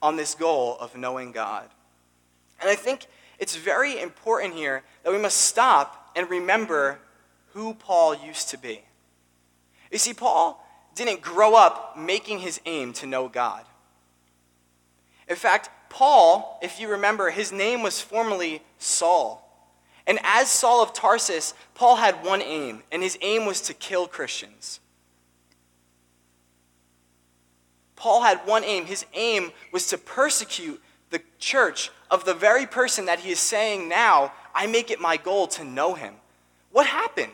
on 0.00 0.16
this 0.16 0.34
goal 0.34 0.76
of 0.78 0.96
knowing 0.96 1.32
God? 1.32 1.68
And 2.60 2.70
I 2.70 2.76
think 2.76 3.06
it's 3.38 3.56
very 3.56 4.00
important 4.00 4.54
here 4.54 4.84
that 5.02 5.12
we 5.12 5.18
must 5.18 5.38
stop 5.38 6.12
and 6.14 6.30
remember 6.30 6.98
who 7.54 7.74
Paul 7.74 8.14
used 8.14 8.50
to 8.50 8.58
be. 8.58 8.82
You 9.90 9.98
see, 9.98 10.14
Paul 10.14 10.61
didn't 10.94 11.22
grow 11.22 11.54
up 11.54 11.96
making 11.96 12.40
his 12.40 12.60
aim 12.66 12.92
to 12.94 13.06
know 13.06 13.28
God. 13.28 13.64
In 15.28 15.36
fact, 15.36 15.70
Paul, 15.88 16.58
if 16.62 16.80
you 16.80 16.88
remember, 16.88 17.30
his 17.30 17.52
name 17.52 17.82
was 17.82 18.00
formerly 18.00 18.62
Saul. 18.78 19.38
And 20.06 20.18
as 20.24 20.48
Saul 20.48 20.82
of 20.82 20.92
Tarsus, 20.92 21.54
Paul 21.74 21.96
had 21.96 22.24
one 22.24 22.42
aim, 22.42 22.82
and 22.90 23.02
his 23.02 23.16
aim 23.20 23.46
was 23.46 23.60
to 23.62 23.74
kill 23.74 24.06
Christians. 24.08 24.80
Paul 27.94 28.22
had 28.22 28.38
one 28.46 28.64
aim. 28.64 28.86
His 28.86 29.06
aim 29.14 29.52
was 29.70 29.86
to 29.88 29.98
persecute 29.98 30.82
the 31.10 31.22
church 31.38 31.90
of 32.10 32.24
the 32.24 32.34
very 32.34 32.66
person 32.66 33.04
that 33.06 33.20
he 33.20 33.30
is 33.30 33.38
saying 33.38 33.88
now, 33.88 34.32
I 34.54 34.66
make 34.66 34.90
it 34.90 35.00
my 35.00 35.16
goal 35.16 35.46
to 35.48 35.64
know 35.64 35.94
him. 35.94 36.14
What 36.72 36.86
happened? 36.86 37.32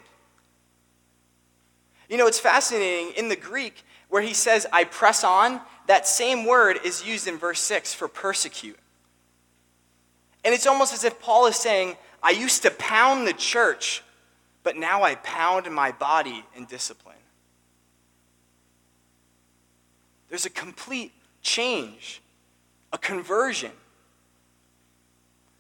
You 2.09 2.17
know, 2.17 2.27
it's 2.27 2.41
fascinating. 2.41 3.13
In 3.17 3.29
the 3.29 3.37
Greek, 3.37 3.85
where 4.09 4.23
he 4.23 4.35
says, 4.35 4.67
I 4.73 4.85
press 4.85 5.25
on, 5.25 5.61
that 5.87 6.07
same 6.07 6.45
word 6.45 6.79
is 6.85 7.07
used 7.07 7.29
in 7.29 7.39
verse 7.39 7.61
6 7.61 7.95
for 7.95 8.09
persecute. 8.09 8.79
And 10.45 10.55
it's 10.55 10.67
almost 10.67 10.95
as 10.95 11.05
if 11.05 11.21
Paul 11.21 11.47
is 11.47 11.57
saying, 11.57 11.97
I 12.23 12.31
used 12.31 12.63
to 12.63 12.71
pound 12.71 13.27
the 13.27 13.33
church, 13.33 14.03
but 14.63 14.77
now 14.77 15.03
I 15.03 15.15
pound 15.17 15.71
my 15.71 15.93
body 15.93 16.45
in 16.57 16.65
discipline. 16.65 17.15
There's 20.29 20.47
a 20.47 20.51
complete 20.51 21.13
change, 21.43 22.21
a 22.93 22.99
conversion. 22.99 23.73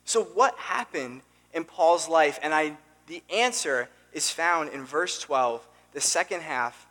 So, 0.04 0.24
what 0.24 0.54
happened 0.56 1.22
in 1.52 1.64
Paul's 1.64 2.08
life? 2.08 2.38
And 2.42 2.54
I, 2.54 2.76
the 3.06 3.22
answer 3.32 3.88
is 4.12 4.30
found 4.30 4.70
in 4.70 4.84
verse 4.84 5.18
12, 5.20 5.66
the 5.92 6.00
second 6.00 6.42
half. 6.42 6.86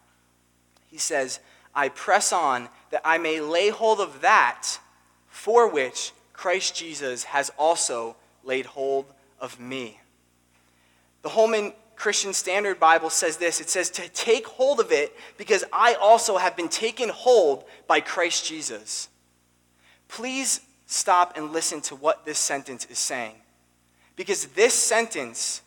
He 0.87 0.97
says, 0.97 1.39
I 1.75 1.89
press 1.89 2.33
on 2.33 2.69
that 2.91 3.01
I 3.05 3.17
may 3.17 3.39
lay 3.39 3.69
hold 3.69 3.99
of 3.99 4.21
that 4.21 4.79
for 5.27 5.69
which 5.69 6.11
Christ 6.33 6.75
Jesus 6.75 7.25
has 7.25 7.51
also 7.57 8.15
laid 8.43 8.65
hold 8.65 9.05
of 9.39 9.59
me. 9.59 9.99
The 11.21 11.29
Holman 11.29 11.73
Christian 11.95 12.31
Standard 12.31 12.79
Bible 12.79 13.09
says 13.09 13.37
this 13.37 13.59
it 13.59 13.69
says, 13.69 13.89
To 13.91 14.07
take 14.09 14.47
hold 14.47 14.79
of 14.79 14.91
it 14.91 15.15
because 15.37 15.63
I 15.73 15.95
also 15.95 16.37
have 16.37 16.55
been 16.55 16.69
taken 16.69 17.09
hold 17.09 17.65
by 17.87 17.99
Christ 17.99 18.45
Jesus. 18.45 19.09
Please 20.07 20.61
stop 20.85 21.35
and 21.35 21.51
listen 21.51 21.81
to 21.81 21.95
what 21.95 22.25
this 22.25 22.39
sentence 22.39 22.85
is 22.85 22.99
saying. 22.99 23.35
Because 24.15 24.45
this 24.47 24.73
sentence 24.73 25.61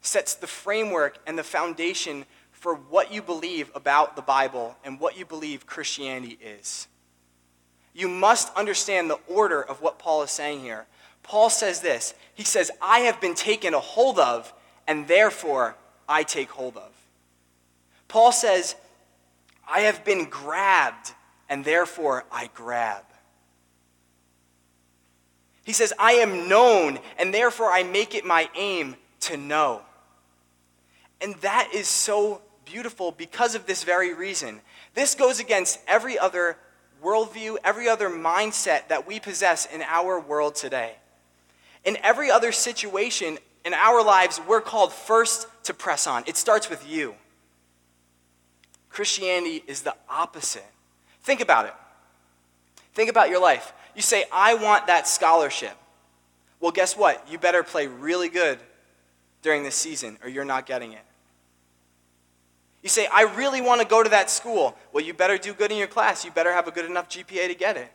sets 0.00 0.34
the 0.34 0.46
framework 0.46 1.18
and 1.26 1.38
the 1.38 1.44
foundation 1.44 2.24
for 2.62 2.76
what 2.76 3.12
you 3.12 3.20
believe 3.20 3.72
about 3.74 4.14
the 4.14 4.22
Bible 4.22 4.76
and 4.84 5.00
what 5.00 5.18
you 5.18 5.24
believe 5.24 5.66
Christianity 5.66 6.38
is. 6.40 6.86
You 7.92 8.06
must 8.06 8.54
understand 8.54 9.10
the 9.10 9.18
order 9.26 9.60
of 9.60 9.82
what 9.82 9.98
Paul 9.98 10.22
is 10.22 10.30
saying 10.30 10.60
here. 10.60 10.86
Paul 11.24 11.50
says 11.50 11.80
this 11.80 12.14
He 12.36 12.44
says, 12.44 12.70
I 12.80 13.00
have 13.00 13.20
been 13.20 13.34
taken 13.34 13.74
a 13.74 13.80
hold 13.80 14.20
of 14.20 14.54
and 14.86 15.08
therefore 15.08 15.74
I 16.08 16.22
take 16.22 16.50
hold 16.50 16.76
of. 16.76 16.92
Paul 18.06 18.30
says, 18.30 18.76
I 19.68 19.80
have 19.80 20.04
been 20.04 20.26
grabbed, 20.26 21.14
and 21.48 21.64
therefore 21.64 22.26
I 22.30 22.48
grab. 22.54 23.02
He 25.64 25.72
says, 25.72 25.92
I 25.98 26.12
am 26.12 26.48
known, 26.48 27.00
and 27.18 27.34
therefore 27.34 27.72
I 27.72 27.82
make 27.82 28.14
it 28.14 28.24
my 28.24 28.48
aim 28.54 28.94
to 29.20 29.36
know. 29.36 29.82
And 31.20 31.34
that 31.36 31.70
is 31.72 31.88
so 31.88 32.42
beautiful 32.72 33.12
because 33.12 33.54
of 33.54 33.66
this 33.66 33.84
very 33.84 34.14
reason. 34.14 34.60
This 34.94 35.14
goes 35.14 35.40
against 35.40 35.78
every 35.86 36.18
other 36.18 36.56
worldview, 37.04 37.56
every 37.62 37.86
other 37.86 38.08
mindset 38.08 38.88
that 38.88 39.06
we 39.06 39.20
possess 39.20 39.66
in 39.66 39.82
our 39.82 40.18
world 40.18 40.54
today. 40.54 40.94
In 41.84 41.98
every 42.02 42.30
other 42.30 42.50
situation, 42.50 43.38
in 43.66 43.74
our 43.74 44.02
lives, 44.02 44.40
we're 44.48 44.62
called 44.62 44.92
first 44.92 45.48
to 45.64 45.74
press 45.74 46.06
on. 46.06 46.24
It 46.26 46.38
starts 46.38 46.70
with 46.70 46.88
you. 46.88 47.14
Christianity 48.88 49.62
is 49.66 49.82
the 49.82 49.94
opposite. 50.08 50.64
Think 51.22 51.42
about 51.42 51.66
it. 51.66 51.74
Think 52.94 53.10
about 53.10 53.28
your 53.28 53.40
life. 53.40 53.74
You 53.94 54.00
say, 54.00 54.24
I 54.32 54.54
want 54.54 54.86
that 54.86 55.06
scholarship. 55.06 55.76
Well, 56.58 56.72
guess 56.72 56.96
what? 56.96 57.26
You 57.30 57.36
better 57.36 57.62
play 57.62 57.86
really 57.86 58.30
good 58.30 58.58
during 59.42 59.62
this 59.62 59.74
season 59.74 60.18
or 60.22 60.30
you're 60.30 60.46
not 60.46 60.64
getting 60.64 60.92
it. 60.92 61.02
You 62.82 62.88
say, 62.88 63.06
I 63.06 63.22
really 63.22 63.60
want 63.60 63.80
to 63.80 63.86
go 63.86 64.02
to 64.02 64.10
that 64.10 64.28
school. 64.28 64.76
Well, 64.92 65.04
you 65.04 65.14
better 65.14 65.38
do 65.38 65.54
good 65.54 65.70
in 65.70 65.78
your 65.78 65.86
class. 65.86 66.24
You 66.24 66.32
better 66.32 66.52
have 66.52 66.66
a 66.66 66.72
good 66.72 66.84
enough 66.84 67.08
GPA 67.08 67.46
to 67.46 67.54
get 67.54 67.76
it. 67.76 67.90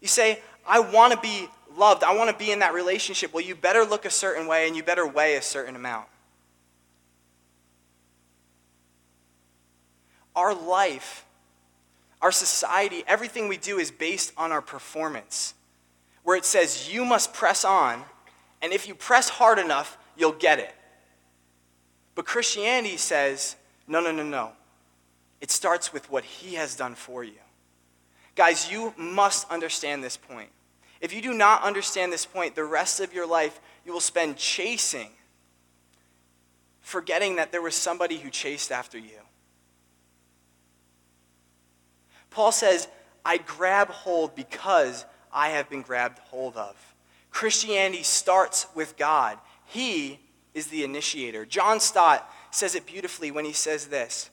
You 0.00 0.08
say, 0.08 0.40
I 0.66 0.80
want 0.80 1.12
to 1.12 1.20
be 1.20 1.48
loved. 1.76 2.02
I 2.02 2.16
want 2.16 2.30
to 2.30 2.36
be 2.36 2.50
in 2.50 2.60
that 2.60 2.72
relationship. 2.72 3.34
Well, 3.34 3.44
you 3.44 3.54
better 3.54 3.84
look 3.84 4.06
a 4.06 4.10
certain 4.10 4.46
way 4.46 4.66
and 4.66 4.74
you 4.74 4.82
better 4.82 5.06
weigh 5.06 5.36
a 5.36 5.42
certain 5.42 5.76
amount. 5.76 6.06
Our 10.34 10.54
life, 10.54 11.26
our 12.22 12.32
society, 12.32 13.04
everything 13.06 13.48
we 13.48 13.58
do 13.58 13.78
is 13.78 13.90
based 13.90 14.32
on 14.36 14.50
our 14.50 14.62
performance, 14.62 15.54
where 16.22 16.36
it 16.36 16.44
says 16.44 16.92
you 16.92 17.04
must 17.04 17.34
press 17.34 17.64
on, 17.64 18.04
and 18.62 18.72
if 18.72 18.86
you 18.88 18.94
press 18.94 19.28
hard 19.28 19.58
enough, 19.58 19.98
you'll 20.16 20.32
get 20.32 20.58
it. 20.58 20.74
But 22.18 22.26
Christianity 22.26 22.96
says, 22.96 23.54
no, 23.86 24.00
no, 24.00 24.10
no, 24.10 24.24
no. 24.24 24.50
It 25.40 25.52
starts 25.52 25.92
with 25.92 26.10
what 26.10 26.24
He 26.24 26.56
has 26.56 26.74
done 26.74 26.96
for 26.96 27.22
you. 27.22 27.38
Guys, 28.34 28.68
you 28.68 28.92
must 28.96 29.48
understand 29.52 30.02
this 30.02 30.16
point. 30.16 30.48
If 31.00 31.14
you 31.14 31.22
do 31.22 31.32
not 31.32 31.62
understand 31.62 32.12
this 32.12 32.26
point, 32.26 32.56
the 32.56 32.64
rest 32.64 32.98
of 32.98 33.14
your 33.14 33.24
life 33.24 33.60
you 33.86 33.92
will 33.92 34.00
spend 34.00 34.36
chasing, 34.36 35.10
forgetting 36.80 37.36
that 37.36 37.52
there 37.52 37.62
was 37.62 37.76
somebody 37.76 38.18
who 38.18 38.30
chased 38.30 38.72
after 38.72 38.98
you. 38.98 39.20
Paul 42.30 42.50
says, 42.50 42.88
I 43.24 43.36
grab 43.36 43.90
hold 43.90 44.34
because 44.34 45.06
I 45.32 45.50
have 45.50 45.70
been 45.70 45.82
grabbed 45.82 46.18
hold 46.18 46.56
of. 46.56 46.74
Christianity 47.30 48.02
starts 48.02 48.66
with 48.74 48.96
God, 48.96 49.38
He 49.66 50.18
is 50.58 50.66
the 50.66 50.84
initiator. 50.84 51.46
John 51.46 51.80
Stott 51.80 52.30
says 52.50 52.74
it 52.74 52.86
beautifully 52.86 53.30
when 53.30 53.46
he 53.46 53.52
says 53.52 53.86
this. 53.86 54.30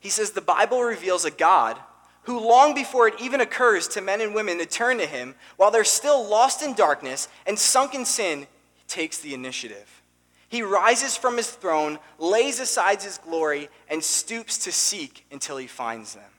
He 0.00 0.10
says, 0.10 0.32
The 0.32 0.40
Bible 0.40 0.82
reveals 0.82 1.24
a 1.24 1.30
God 1.30 1.78
who, 2.22 2.38
long 2.38 2.74
before 2.74 3.08
it 3.08 3.14
even 3.20 3.40
occurs 3.40 3.88
to 3.88 4.02
men 4.02 4.20
and 4.20 4.34
women 4.34 4.58
to 4.58 4.66
turn 4.66 4.98
to 4.98 5.06
him, 5.06 5.34
while 5.56 5.70
they're 5.70 5.84
still 5.84 6.28
lost 6.28 6.62
in 6.62 6.74
darkness 6.74 7.28
and 7.46 7.58
sunk 7.58 7.94
in 7.94 8.04
sin, 8.04 8.46
takes 8.86 9.18
the 9.18 9.32
initiative. 9.32 10.02
He 10.48 10.62
rises 10.62 11.16
from 11.16 11.36
his 11.36 11.50
throne, 11.50 11.98
lays 12.18 12.60
aside 12.60 13.02
his 13.02 13.18
glory, 13.18 13.68
and 13.88 14.02
stoops 14.02 14.58
to 14.58 14.72
seek 14.72 15.26
until 15.30 15.56
he 15.56 15.66
finds 15.66 16.14
them. 16.14 16.30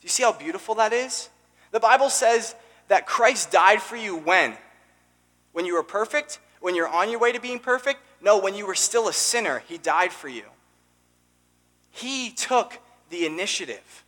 Do 0.00 0.04
you 0.04 0.08
see 0.08 0.22
how 0.22 0.32
beautiful 0.32 0.74
that 0.76 0.92
is? 0.92 1.28
The 1.70 1.80
Bible 1.80 2.10
says 2.10 2.54
that 2.88 3.06
Christ 3.06 3.50
died 3.50 3.82
for 3.82 3.96
you 3.96 4.16
when? 4.16 4.56
When 5.52 5.64
you 5.64 5.74
were 5.74 5.82
perfect? 5.82 6.38
When 6.62 6.76
you're 6.76 6.88
on 6.88 7.10
your 7.10 7.18
way 7.18 7.32
to 7.32 7.40
being 7.40 7.58
perfect? 7.58 8.00
No, 8.20 8.38
when 8.38 8.54
you 8.54 8.66
were 8.66 8.76
still 8.76 9.08
a 9.08 9.12
sinner, 9.12 9.64
he 9.68 9.78
died 9.78 10.12
for 10.12 10.28
you. 10.28 10.44
He 11.90 12.30
took 12.30 12.78
the 13.10 13.26
initiative. 13.26 14.04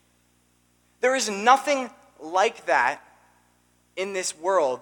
There 1.00 1.16
is 1.16 1.28
nothing 1.28 1.90
like 2.20 2.64
that 2.66 3.02
in 3.96 4.12
this 4.12 4.38
world 4.38 4.80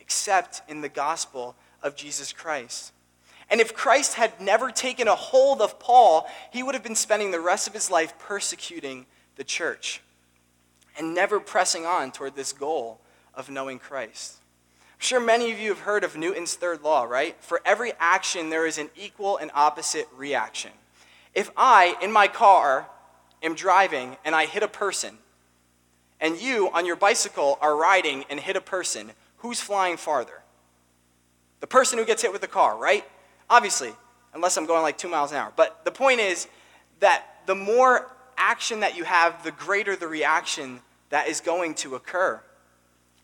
except 0.00 0.62
in 0.68 0.80
the 0.80 0.88
gospel 0.88 1.54
of 1.80 1.94
Jesus 1.94 2.32
Christ. 2.32 2.92
And 3.48 3.60
if 3.60 3.72
Christ 3.72 4.14
had 4.14 4.40
never 4.40 4.72
taken 4.72 5.06
a 5.06 5.14
hold 5.14 5.62
of 5.62 5.78
Paul, 5.78 6.28
he 6.52 6.64
would 6.64 6.74
have 6.74 6.82
been 6.82 6.96
spending 6.96 7.30
the 7.30 7.40
rest 7.40 7.68
of 7.68 7.72
his 7.72 7.88
life 7.88 8.18
persecuting 8.18 9.06
the 9.36 9.44
church 9.44 10.02
and 10.98 11.14
never 11.14 11.38
pressing 11.38 11.86
on 11.86 12.10
toward 12.10 12.34
this 12.34 12.52
goal 12.52 13.00
of 13.32 13.48
knowing 13.48 13.78
Christ. 13.78 14.38
Sure 15.02 15.20
many 15.20 15.50
of 15.50 15.58
you 15.58 15.70
have 15.70 15.80
heard 15.80 16.04
of 16.04 16.16
Newton's 16.16 16.54
third 16.54 16.82
law, 16.82 17.02
right? 17.04 17.36
For 17.40 17.60
every 17.64 17.92
action, 17.98 18.50
there 18.50 18.66
is 18.66 18.78
an 18.78 18.90
equal 18.96 19.36
and 19.36 19.50
opposite 19.54 20.08
reaction. 20.16 20.70
If 21.34 21.50
I, 21.56 21.96
in 22.00 22.12
my 22.12 22.28
car, 22.28 22.88
am 23.42 23.54
driving 23.54 24.16
and 24.24 24.34
I 24.34 24.46
hit 24.46 24.62
a 24.62 24.68
person, 24.68 25.18
and 26.20 26.40
you, 26.40 26.70
on 26.72 26.86
your 26.86 26.94
bicycle, 26.94 27.58
are 27.60 27.76
riding 27.76 28.24
and 28.30 28.38
hit 28.38 28.54
a 28.54 28.60
person, 28.60 29.12
who's 29.38 29.60
flying 29.60 29.96
farther? 29.96 30.42
The 31.60 31.66
person 31.66 31.98
who 31.98 32.04
gets 32.04 32.22
hit 32.22 32.32
with 32.32 32.40
the 32.40 32.48
car, 32.48 32.76
right? 32.76 33.04
Obviously, 33.50 33.92
unless 34.34 34.56
I'm 34.56 34.66
going 34.66 34.82
like 34.82 34.98
two 34.98 35.08
miles 35.08 35.32
an 35.32 35.38
hour. 35.38 35.52
But 35.56 35.84
the 35.84 35.90
point 35.90 36.20
is 36.20 36.46
that 37.00 37.24
the 37.46 37.56
more 37.56 38.14
action 38.36 38.80
that 38.80 38.96
you 38.96 39.04
have, 39.04 39.42
the 39.42 39.50
greater 39.50 39.96
the 39.96 40.06
reaction 40.06 40.80
that 41.10 41.28
is 41.28 41.40
going 41.40 41.74
to 41.74 41.96
occur. 41.96 42.40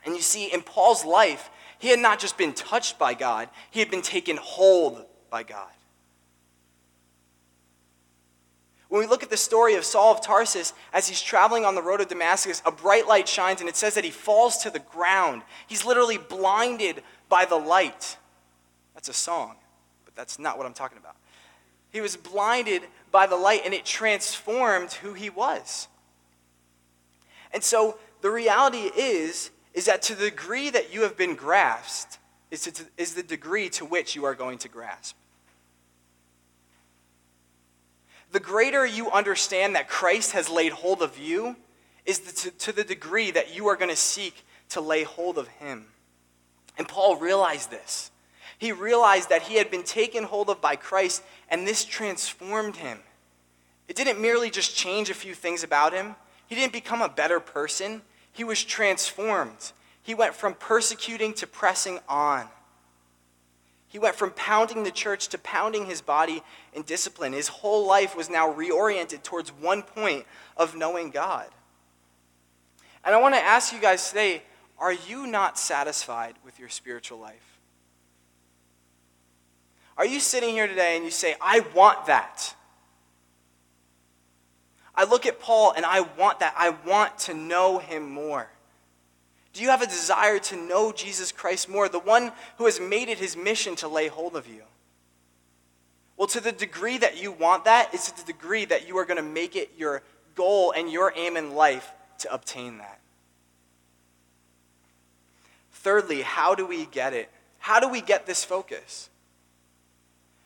And 0.05 0.15
you 0.15 0.21
see, 0.21 0.53
in 0.53 0.63
Paul's 0.63 1.05
life, 1.05 1.51
he 1.79 1.89
had 1.89 1.99
not 1.99 2.19
just 2.19 2.37
been 2.37 2.53
touched 2.53 2.99
by 2.99 3.15
God, 3.15 3.49
he 3.71 3.81
had 3.81 3.91
been 3.91 4.03
taken 4.03 4.37
hold 4.37 5.05
by 5.31 5.43
God. 5.43 5.69
When 8.89 9.03
we 9.03 9.07
look 9.07 9.23
at 9.23 9.29
the 9.29 9.37
story 9.37 9.75
of 9.75 9.85
Saul 9.85 10.15
of 10.15 10.23
Tarsus 10.23 10.73
as 10.95 11.09
he's 11.09 11.21
traveling 11.21 11.67
on 11.67 11.75
the 11.75 11.83
road 11.83 12.01
of 12.01 12.09
Damascus, 12.09 12.63
a 12.65 12.73
bright 12.73 13.07
light 13.07 13.29
shines 13.29 13.61
and 13.61 13.69
it 13.69 13.77
says 13.77 13.95
that 13.95 14.05
he 14.05 14.11
falls 14.11 14.59
to 14.59 14.71
the 14.71 14.79
ground. 14.79 15.43
He's 15.67 15.85
literally 15.85 16.17
blinded 16.17 17.03
by 17.29 17.45
the 17.45 17.57
light. 17.57 18.17
That's 18.95 19.11
a 19.11 19.15
song, 19.15 19.57
but 20.07 20.17
that's 20.17 20.39
not 20.39 20.57
what 20.57 20.67
I'm 20.67 20.73
talking 20.73 20.97
about. 20.97 21.17
He 21.91 22.01
was 22.01 22.17
blinded 22.17 22.83
by 23.11 23.27
the 23.27 23.37
light 23.37 23.63
and 23.65 23.75
it 23.75 23.85
transformed 23.85 24.93
who 24.95 25.13
he 25.13 25.29
was. 25.29 25.89
And 27.53 27.63
so 27.63 27.99
the 28.23 28.31
reality 28.31 28.91
is 28.97 29.51
is 29.75 29.87
that 29.87 30.03
to 30.03 30.15
the 30.15 30.31
degree 30.31 30.71
that 30.71 30.93
you 30.93 31.03
have 31.03 31.17
been 31.17 31.35
grasped 31.35 32.19
is, 32.51 32.63
to, 32.63 32.85
is 32.97 33.15
the 33.15 33.23
degree 33.23 33.69
to 33.71 33.85
which 33.85 34.15
you 34.17 34.25
are 34.25 34.35
going 34.35 34.59
to 34.59 34.69
grasp. 34.69 35.17
The 38.33 38.41
greater 38.41 38.85
you 38.85 39.11
understand 39.11 39.75
that 39.75 39.89
Christ 39.89 40.33
has 40.33 40.51
laid 40.51 40.73
hold 40.73 41.03
of 41.03 41.19
you 41.19 41.57
is 42.05 42.21
the, 42.21 42.33
to, 42.33 42.51
to 42.59 42.73
the 42.73 42.85
degree 42.85 43.31
that 43.31 43.55
you 43.55 43.69
are 43.69 43.77
going 43.77 43.91
to 43.91 43.97
seek 43.97 44.45
to 44.71 44.81
lay 44.81 45.03
hold 45.03 45.39
of 45.39 45.49
him. 45.49 45.87
And 46.77 46.87
Paul 46.87 47.17
realized 47.17 47.71
this. 47.71 48.11
He 48.59 48.73
realized 48.73 49.29
that 49.29 49.43
he 49.43 49.55
had 49.55 49.71
been 49.71 49.85
taken 49.85 50.25
hold 50.25 50.51
of 50.51 50.61
by 50.61 50.77
Christ, 50.77 51.23
and 51.49 51.67
this 51.67 51.85
transformed 51.85 52.77
him. 52.77 52.99
It 53.87 53.97
didn't 53.97 54.21
merely 54.21 54.51
just 54.51 54.77
change 54.77 55.11
a 55.11 55.15
few 55.15 55.35
things 55.35 55.63
about 55.63 55.93
him, 55.93 56.17
he 56.47 56.55
didn't 56.55 56.73
become 56.73 57.03
a 57.03 57.09
better 57.09 57.41
person. 57.41 58.03
He 58.39 58.45
was 58.45 58.63
transformed. 58.63 59.73
He 60.01 60.15
went 60.15 60.33
from 60.33 60.55
persecuting 60.55 61.35
to 61.35 61.47
pressing 61.49 61.99
on. 62.09 62.47
He 63.89 63.99
went 63.99 64.15
from 64.15 64.31
pounding 64.31 64.85
the 64.85 64.93
church 64.93 65.27
to 65.31 65.39
pounding 65.39 65.87
his 65.87 66.01
body 66.01 66.45
in 66.73 66.83
discipline. 66.83 67.33
His 67.33 67.49
whole 67.49 67.85
life 67.85 68.17
was 68.17 68.31
now 68.31 68.55
reoriented 68.55 69.25
towards 69.25 69.51
one 69.51 69.83
point 69.83 70.25
of 70.57 70.77
knowing 70.77 71.11
God. 71.11 71.49
And 73.05 73.13
I 73.13 73.21
want 73.21 73.35
to 73.35 73.41
ask 73.41 73.73
you 73.73 73.81
guys 73.81 74.09
today 74.09 74.45
are 74.79 74.93
you 74.93 75.27
not 75.27 75.59
satisfied 75.59 76.37
with 76.45 76.61
your 76.61 76.69
spiritual 76.69 77.19
life? 77.19 77.59
Are 79.97 80.07
you 80.07 80.21
sitting 80.21 80.51
here 80.51 80.69
today 80.69 80.95
and 80.95 81.05
you 81.05 81.11
say, 81.11 81.35
I 81.41 81.67
want 81.75 82.07
that? 82.07 82.55
I 84.99 85.05
look 85.05 85.27
at 85.27 85.39
Paul 85.39 85.73
and 85.77 85.87
I 85.87 86.01
want 86.01 86.41
that. 86.41 86.55
I 86.57 86.71
want 86.71 87.17
to 87.21 87.35
know 87.35 87.79
him 87.79 88.11
more. 88.11 88.49
Do 89.53 89.63
you 89.63 89.69
have 89.69 89.81
a 89.81 89.87
desire 89.87 90.41
to 90.41 90.57
know 90.57 90.91
Jesus 90.91 91.31
Christ 91.31 91.69
more, 91.69 91.89
the 91.89 92.01
one 92.01 92.33
who 92.57 92.65
has 92.65 92.81
made 92.81 93.09
it 93.09 93.19
his 93.19 93.37
mission 93.37 93.77
to 93.77 93.87
lay 93.87 94.09
hold 94.09 94.35
of 94.35 94.49
you? 94.49 94.63
Well, 96.17 96.27
to 96.27 96.41
the 96.41 96.51
degree 96.51 96.99
that 96.99 97.23
you 97.23 97.31
want 97.31 97.65
that, 97.67 97.91
it's 97.95 98.11
to 98.11 98.27
the 98.27 98.33
degree 98.33 98.65
that 98.65 98.89
you 98.89 98.99
are 98.99 99.05
going 99.05 99.19
to 99.19 99.23
make 99.23 99.55
it 99.55 99.71
your 99.79 100.03
goal 100.35 100.73
and 100.73 100.91
your 100.91 101.13
aim 101.15 101.37
in 101.37 101.55
life 101.55 101.93
to 102.19 102.35
obtain 102.35 102.79
that. 102.79 102.99
Thirdly, 105.71 106.23
how 106.23 106.57
do 106.57 106.67
we 106.67 106.87
get 106.87 107.13
it? 107.13 107.31
How 107.61 107.79
do 107.79 107.89
we 107.89 108.01
get 108.01 108.27
this 108.27 108.45
focus? 108.45 109.11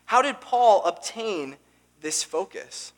How 0.04 0.20
did 0.20 0.42
Paul 0.42 0.84
obtain 0.84 1.56
this 2.02 2.22
focus? 2.22 2.92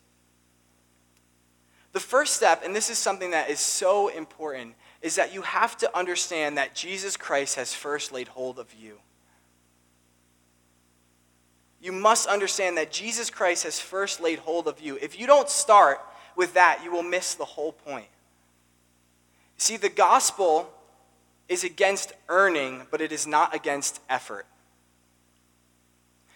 The 1.95 2.01
first 2.01 2.35
step, 2.35 2.61
and 2.65 2.75
this 2.75 2.89
is 2.89 2.97
something 2.97 3.31
that 3.31 3.49
is 3.49 3.61
so 3.61 4.09
important, 4.09 4.75
is 5.01 5.15
that 5.15 5.33
you 5.33 5.43
have 5.43 5.77
to 5.77 5.97
understand 5.97 6.57
that 6.57 6.75
Jesus 6.75 7.15
Christ 7.15 7.55
has 7.55 7.73
first 7.73 8.11
laid 8.11 8.27
hold 8.27 8.59
of 8.59 8.67
you. 8.77 8.97
You 11.79 11.93
must 11.93 12.27
understand 12.27 12.75
that 12.75 12.91
Jesus 12.91 13.29
Christ 13.29 13.63
has 13.63 13.79
first 13.79 14.19
laid 14.19 14.39
hold 14.39 14.67
of 14.67 14.81
you. 14.81 14.99
If 15.01 15.17
you 15.17 15.25
don't 15.25 15.49
start 15.49 16.01
with 16.35 16.53
that, 16.55 16.81
you 16.83 16.91
will 16.91 17.01
miss 17.01 17.33
the 17.33 17.45
whole 17.45 17.71
point. 17.71 18.09
See, 19.55 19.77
the 19.77 19.87
gospel 19.87 20.69
is 21.47 21.63
against 21.63 22.11
earning, 22.27 22.87
but 22.91 22.99
it 22.99 23.13
is 23.13 23.25
not 23.25 23.55
against 23.55 24.01
effort. 24.09 24.45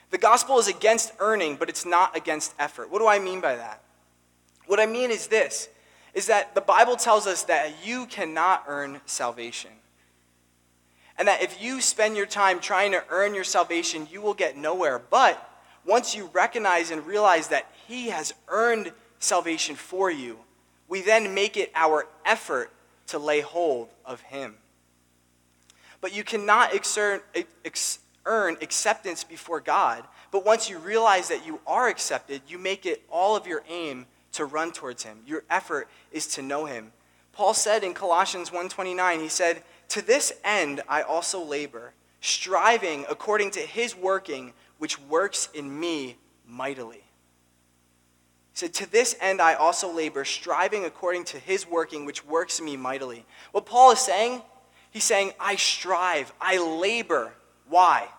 The 0.09 0.19
gospel 0.19 0.57
is 0.57 0.69
against 0.69 1.11
earning, 1.19 1.57
but 1.57 1.67
it's 1.67 1.85
not 1.85 2.15
against 2.15 2.55
effort. 2.57 2.89
What 2.89 2.99
do 2.99 3.07
I 3.09 3.19
mean 3.19 3.41
by 3.41 3.57
that? 3.57 3.83
What 4.69 4.79
I 4.79 4.85
mean 4.85 5.09
is 5.09 5.25
this 5.25 5.67
is 6.13 6.27
that 6.27 6.53
the 6.53 6.61
Bible 6.61 6.95
tells 6.95 7.25
us 7.25 7.41
that 7.43 7.83
you 7.83 8.05
cannot 8.05 8.65
earn 8.67 9.01
salvation. 9.07 9.71
And 11.17 11.27
that 11.27 11.41
if 11.41 11.59
you 11.59 11.81
spend 11.81 12.15
your 12.15 12.27
time 12.27 12.59
trying 12.59 12.91
to 12.91 13.03
earn 13.09 13.33
your 13.33 13.43
salvation, 13.43 14.07
you 14.11 14.21
will 14.21 14.35
get 14.35 14.55
nowhere. 14.55 14.99
But 14.99 15.43
once 15.87 16.15
you 16.15 16.29
recognize 16.33 16.91
and 16.91 17.03
realize 17.07 17.47
that 17.47 17.65
He 17.87 18.09
has 18.09 18.35
earned 18.47 18.91
salvation 19.17 19.75
for 19.75 20.11
you, 20.11 20.37
we 20.87 21.01
then 21.01 21.33
make 21.33 21.57
it 21.57 21.71
our 21.73 22.05
effort 22.23 22.71
to 23.07 23.17
lay 23.17 23.41
hold 23.41 23.89
of 24.05 24.21
Him. 24.21 24.53
But 25.99 26.15
you 26.15 26.23
cannot 26.23 26.75
earn 28.25 28.57
acceptance 28.61 29.23
before 29.23 29.61
God. 29.61 30.03
But 30.29 30.45
once 30.45 30.69
you 30.69 30.77
realize 30.77 31.29
that 31.29 31.43
you 31.43 31.59
are 31.65 31.87
accepted, 31.87 32.43
you 32.47 32.59
make 32.59 32.85
it 32.85 33.01
all 33.09 33.35
of 33.35 33.47
your 33.47 33.63
aim 33.67 34.05
to 34.33 34.45
run 34.45 34.71
towards 34.71 35.03
him. 35.03 35.21
Your 35.25 35.43
effort 35.49 35.87
is 36.11 36.27
to 36.27 36.41
know 36.41 36.65
him. 36.65 36.91
Paul 37.31 37.53
said 37.53 37.83
in 37.83 37.93
Colossians 37.93 38.51
1:29, 38.51 39.19
he 39.19 39.29
said, 39.29 39.63
"To 39.89 40.01
this 40.01 40.33
end 40.43 40.81
I 40.87 41.01
also 41.01 41.41
labor, 41.41 41.93
striving 42.21 43.05
according 43.09 43.51
to 43.51 43.61
his 43.61 43.95
working 43.95 44.53
which 44.77 44.99
works 44.99 45.49
in 45.53 45.79
me 45.79 46.17
mightily." 46.45 47.03
He 48.51 48.57
said, 48.65 48.73
To 48.75 48.91
this 48.91 49.15
end 49.21 49.41
I 49.41 49.53
also 49.53 49.89
labor, 49.91 50.25
striving 50.25 50.83
according 50.83 51.25
to 51.25 51.39
his 51.39 51.65
working, 51.65 52.05
which 52.05 52.25
works 52.25 52.59
in 52.59 52.65
me 52.65 52.75
mightily. 52.75 53.25
What 53.51 53.65
Paul 53.65 53.91
is 53.91 53.99
saying, 53.99 54.41
he's 54.91 55.05
saying, 55.05 55.33
I 55.39 55.55
strive, 55.55 56.33
I 56.41 56.57
labor. 56.57 57.31
Why? 57.69 58.09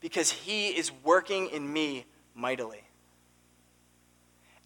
Because 0.00 0.30
he 0.30 0.68
is 0.68 0.92
working 1.02 1.48
in 1.48 1.72
me 1.72 2.04
mightily. 2.34 2.83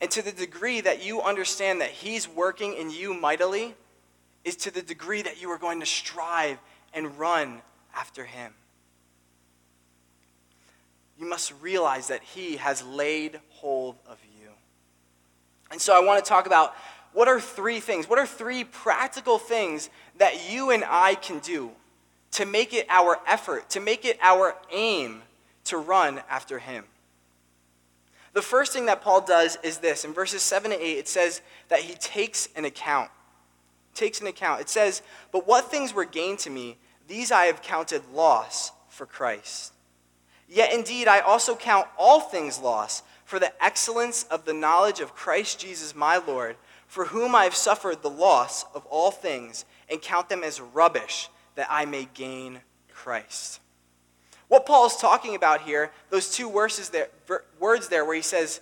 And 0.00 0.10
to 0.12 0.22
the 0.22 0.32
degree 0.32 0.80
that 0.80 1.04
you 1.04 1.20
understand 1.20 1.80
that 1.80 1.90
He's 1.90 2.28
working 2.28 2.74
in 2.74 2.90
you 2.90 3.14
mightily, 3.14 3.74
is 4.44 4.56
to 4.56 4.70
the 4.70 4.82
degree 4.82 5.22
that 5.22 5.42
you 5.42 5.50
are 5.50 5.58
going 5.58 5.80
to 5.80 5.86
strive 5.86 6.58
and 6.94 7.18
run 7.18 7.60
after 7.94 8.24
Him. 8.24 8.54
You 11.18 11.28
must 11.28 11.52
realize 11.60 12.08
that 12.08 12.22
He 12.22 12.56
has 12.56 12.84
laid 12.84 13.40
hold 13.50 13.96
of 14.06 14.18
you. 14.40 14.48
And 15.70 15.80
so 15.80 15.94
I 15.94 16.04
want 16.04 16.24
to 16.24 16.28
talk 16.28 16.46
about 16.46 16.74
what 17.12 17.28
are 17.28 17.40
three 17.40 17.80
things, 17.80 18.08
what 18.08 18.18
are 18.18 18.26
three 18.26 18.64
practical 18.64 19.38
things 19.38 19.90
that 20.18 20.50
you 20.50 20.70
and 20.70 20.84
I 20.86 21.14
can 21.16 21.40
do 21.40 21.72
to 22.32 22.46
make 22.46 22.72
it 22.72 22.86
our 22.88 23.18
effort, 23.26 23.68
to 23.70 23.80
make 23.80 24.04
it 24.04 24.18
our 24.20 24.54
aim 24.70 25.22
to 25.64 25.76
run 25.76 26.20
after 26.30 26.58
Him. 26.58 26.84
The 28.32 28.42
first 28.42 28.72
thing 28.72 28.86
that 28.86 29.00
Paul 29.00 29.22
does 29.22 29.58
is 29.62 29.78
this. 29.78 30.04
In 30.04 30.12
verses 30.12 30.42
7 30.42 30.70
to 30.70 30.76
8, 30.76 30.98
it 30.98 31.08
says 31.08 31.40
that 31.68 31.80
he 31.80 31.94
takes 31.94 32.48
an 32.56 32.64
account. 32.64 33.10
Takes 33.94 34.20
an 34.20 34.26
account. 34.26 34.60
It 34.60 34.68
says, 34.68 35.02
But 35.32 35.46
what 35.46 35.70
things 35.70 35.94
were 35.94 36.04
gained 36.04 36.38
to 36.40 36.50
me, 36.50 36.76
these 37.08 37.32
I 37.32 37.46
have 37.46 37.62
counted 37.62 38.02
loss 38.12 38.72
for 38.88 39.06
Christ. 39.06 39.72
Yet 40.48 40.72
indeed 40.72 41.08
I 41.08 41.20
also 41.20 41.56
count 41.56 41.88
all 41.98 42.20
things 42.20 42.58
loss 42.58 43.02
for 43.24 43.38
the 43.38 43.52
excellence 43.62 44.24
of 44.24 44.44
the 44.44 44.54
knowledge 44.54 45.00
of 45.00 45.14
Christ 45.14 45.60
Jesus 45.60 45.94
my 45.94 46.16
Lord, 46.16 46.56
for 46.86 47.06
whom 47.06 47.34
I 47.34 47.44
have 47.44 47.54
suffered 47.54 48.02
the 48.02 48.10
loss 48.10 48.64
of 48.74 48.86
all 48.86 49.10
things, 49.10 49.66
and 49.90 50.00
count 50.00 50.30
them 50.30 50.42
as 50.42 50.60
rubbish, 50.60 51.28
that 51.54 51.66
I 51.70 51.84
may 51.84 52.08
gain 52.14 52.60
Christ. 52.90 53.60
What 54.48 54.66
Paul 54.66 54.86
is 54.86 54.96
talking 54.96 55.34
about 55.34 55.62
here, 55.62 55.92
those 56.10 56.30
two 56.30 56.50
verses 56.50 56.88
there, 56.88 57.08
words 57.60 57.88
there 57.88 58.04
where 58.04 58.16
he 58.16 58.22
says, 58.22 58.60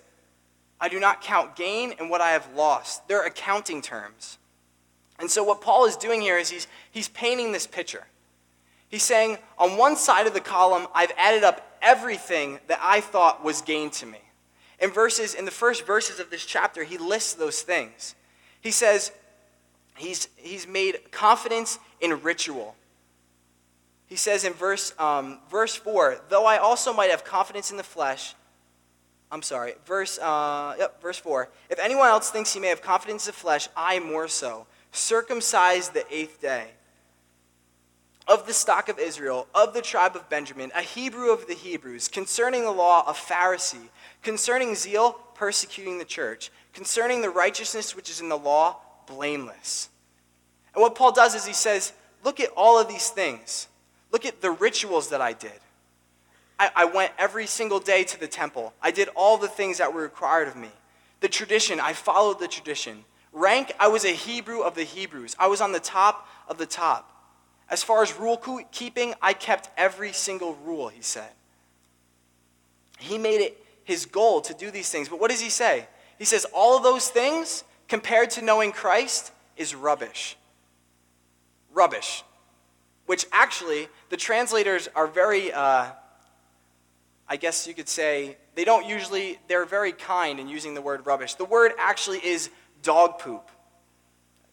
I 0.81 0.89
do 0.89 1.01
not 1.01 1.23
count 1.23 1.57
gain 1.57 1.95
and 1.99 2.11
what 2.11 2.21
I 2.21 2.31
have 2.31 2.49
lost. 2.55 3.09
They're 3.09 3.25
accounting 3.25 3.81
terms. 3.81 4.39
And 5.19 5.31
so 5.31 5.43
what 5.43 5.61
Paul 5.61 5.87
is 5.87 5.97
doing 5.97 6.21
here 6.21 6.37
is 6.39 6.51
he's, 6.51 6.67
he's 6.91 7.09
painting 7.09 7.53
this 7.53 7.67
picture. 7.67 8.07
He's 8.89 9.03
saying, 9.03 9.39
on 9.59 9.79
one 9.79 9.97
side 9.97 10.27
of 10.27 10.35
the 10.35 10.41
column, 10.41 10.87
I've 10.95 11.13
added 11.17 11.45
up 11.45 11.79
everything 11.81 12.59
that 12.67 12.79
I 12.83 13.01
thought 13.01 13.43
was 13.43 13.63
gain 13.63 13.91
to 13.91 14.07
me. 14.07 14.19
In 14.79 14.91
verses, 14.91 15.35
in 15.35 15.45
the 15.45 15.51
first 15.51 15.87
verses 15.87 16.21
of 16.21 16.31
this 16.31 16.45
chapter, 16.45 16.85
he 16.85 16.99
lists 16.99 17.35
those 17.35 17.63
things. 17.63 18.15
He 18.61 18.71
says, 18.71 19.13
he's, 19.97 20.29
he's 20.37 20.67
made 20.67 21.11
confidence 21.11 21.79
in 22.01 22.21
ritual. 22.23 22.77
He 24.07 24.17
says 24.17 24.45
in 24.45 24.53
verse, 24.53 24.93
um, 24.99 25.41
verse 25.51 25.75
4, 25.75 26.21
though 26.29 26.47
I 26.47 26.59
also 26.59 26.93
might 26.93 27.11
have 27.11 27.25
confidence 27.25 27.71
in 27.71 27.77
the 27.77 27.83
flesh, 27.83 28.35
I'm 29.31 29.43
sorry, 29.43 29.75
verse, 29.85 30.19
uh, 30.19 30.77
yep, 30.79 31.03
verse 31.03 31.19
4. 31.19 31.49
If 31.69 31.81
anyone 31.81 32.07
else 32.09 32.31
thinks 32.31 32.55
he 32.55 32.61
may 32.61 32.69
have 32.69 32.81
confidence 32.81 33.27
in 33.27 33.31
the 33.33 33.39
flesh, 33.39 33.69
I 33.77 33.99
more 33.99 34.29
so. 34.29 34.67
Circumcised 34.93 35.95
the 35.95 36.05
eighth 36.15 36.41
day. 36.41 36.69
Of 38.29 38.47
the 38.47 38.53
stock 38.53 38.89
of 38.89 38.99
Israel, 38.99 39.47
of 39.55 39.75
the 39.75 39.83
tribe 39.83 40.17
of 40.17 40.29
Benjamin, 40.29 40.71
a 40.75 40.83
Hebrew 40.83 41.31
of 41.31 41.47
the 41.47 41.55
Hebrews, 41.55 42.09
concerning 42.09 42.63
the 42.63 42.73
law, 42.73 43.05
a 43.09 43.13
Pharisee, 43.13 43.89
concerning 44.23 44.75
zeal, 44.75 45.13
persecuting 45.35 45.99
the 45.99 46.05
church, 46.05 46.51
concerning 46.73 47.23
the 47.23 47.31
righteousness 47.31 47.95
which 47.95 48.11
is 48.11 48.21
in 48.21 48.29
the 48.29 48.39
law, 48.39 48.77
blameless. 49.07 49.91
And 50.75 50.83
what 50.83 50.95
Paul 50.95 51.13
does 51.13 51.35
is 51.35 51.47
he 51.47 51.53
says, 51.53 51.93
Look 52.25 52.41
at 52.41 52.51
all 52.57 52.81
of 52.81 52.89
these 52.89 53.11
things. 53.11 53.69
Look 54.13 54.25
at 54.25 54.41
the 54.41 54.51
rituals 54.51 55.09
that 55.11 55.21
I 55.21 55.33
did. 55.33 55.61
I, 56.59 56.71
I 56.75 56.85
went 56.87 57.13
every 57.19 57.47
single 57.47 57.81
day 57.81 58.05
to 58.05 58.21
the 58.21 58.29
temple. 58.29 58.73
I 58.81 58.91
did 58.91 59.09
all 59.15 59.37
the 59.37 59.49
things 59.49 59.79
that 59.79 59.93
were 59.93 60.03
required 60.03 60.49
of 60.49 60.57
me. 60.57 60.71
The 61.21 61.29
tradition, 61.29 61.81
I 61.81 61.93
followed 61.93 62.39
the 62.39 62.49
tradition. 62.49 63.05
Rank, 63.33 63.73
I 63.79 63.89
was 63.89 64.05
a 64.05 64.11
Hebrew 64.11 64.61
of 64.61 64.75
the 64.75 64.85
Hebrews. 64.85 65.37
I 65.39 65.49
was 65.49 65.61
on 65.61 65.73
the 65.73 65.81
top 65.81 66.29
of 66.49 66.59
the 66.59 66.67
top. 66.67 67.13
As 67.69 67.83
far 67.83 68.03
as 68.03 68.17
rule 68.17 68.41
keeping, 68.71 69.15
I 69.21 69.33
kept 69.33 69.69
every 69.77 70.13
single 70.13 70.55
rule, 70.65 70.89
he 70.89 71.03
said. 71.03 71.31
He 72.99 73.19
made 73.19 73.41
it 73.41 73.63
his 73.85 74.07
goal 74.07 74.41
to 74.43 74.55
do 74.55 74.71
these 74.71 74.89
things. 74.91 75.09
But 75.09 75.21
what 75.21 75.31
does 75.31 75.41
he 75.41 75.51
say? 75.51 75.87
He 76.19 76.25
says, 76.25 76.47
all 76.55 76.77
of 76.77 76.83
those 76.83 77.09
things, 77.09 77.65
compared 77.89 78.31
to 78.31 78.43
knowing 78.43 78.73
Christ, 78.73 79.33
is 79.57 79.75
rubbish. 79.75 80.37
Rubbish. 81.73 82.25
Which 83.07 83.27
actually, 83.33 83.89
the 84.11 84.17
translators 84.17 84.89
are 84.95 85.07
very. 85.07 85.53
Uh, 85.53 85.87
I 87.29 87.37
guess 87.37 87.67
you 87.67 87.75
could 87.75 87.89
say, 87.89 88.37
they 88.55 88.65
don't 88.65 88.87
usually, 88.87 89.39
they're 89.49 89.65
very 89.65 89.93
kind 89.93 90.39
in 90.39 90.49
using 90.49 90.75
the 90.75 90.81
word 90.81 91.07
rubbish. 91.07 91.35
The 91.35 91.45
word 91.45 91.73
actually 91.79 92.19
is 92.19 92.51
dog 92.83 93.19
poop. 93.19 93.51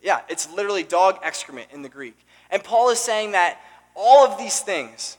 Yeah, 0.01 0.21
it's 0.27 0.51
literally 0.51 0.83
dog 0.83 1.19
excrement 1.23 1.67
in 1.71 1.83
the 1.83 1.89
Greek. 1.89 2.17
And 2.49 2.63
Paul 2.63 2.89
is 2.89 2.99
saying 2.99 3.33
that 3.33 3.59
all 3.95 4.25
of 4.25 4.37
these 4.39 4.59
things, 4.59 5.17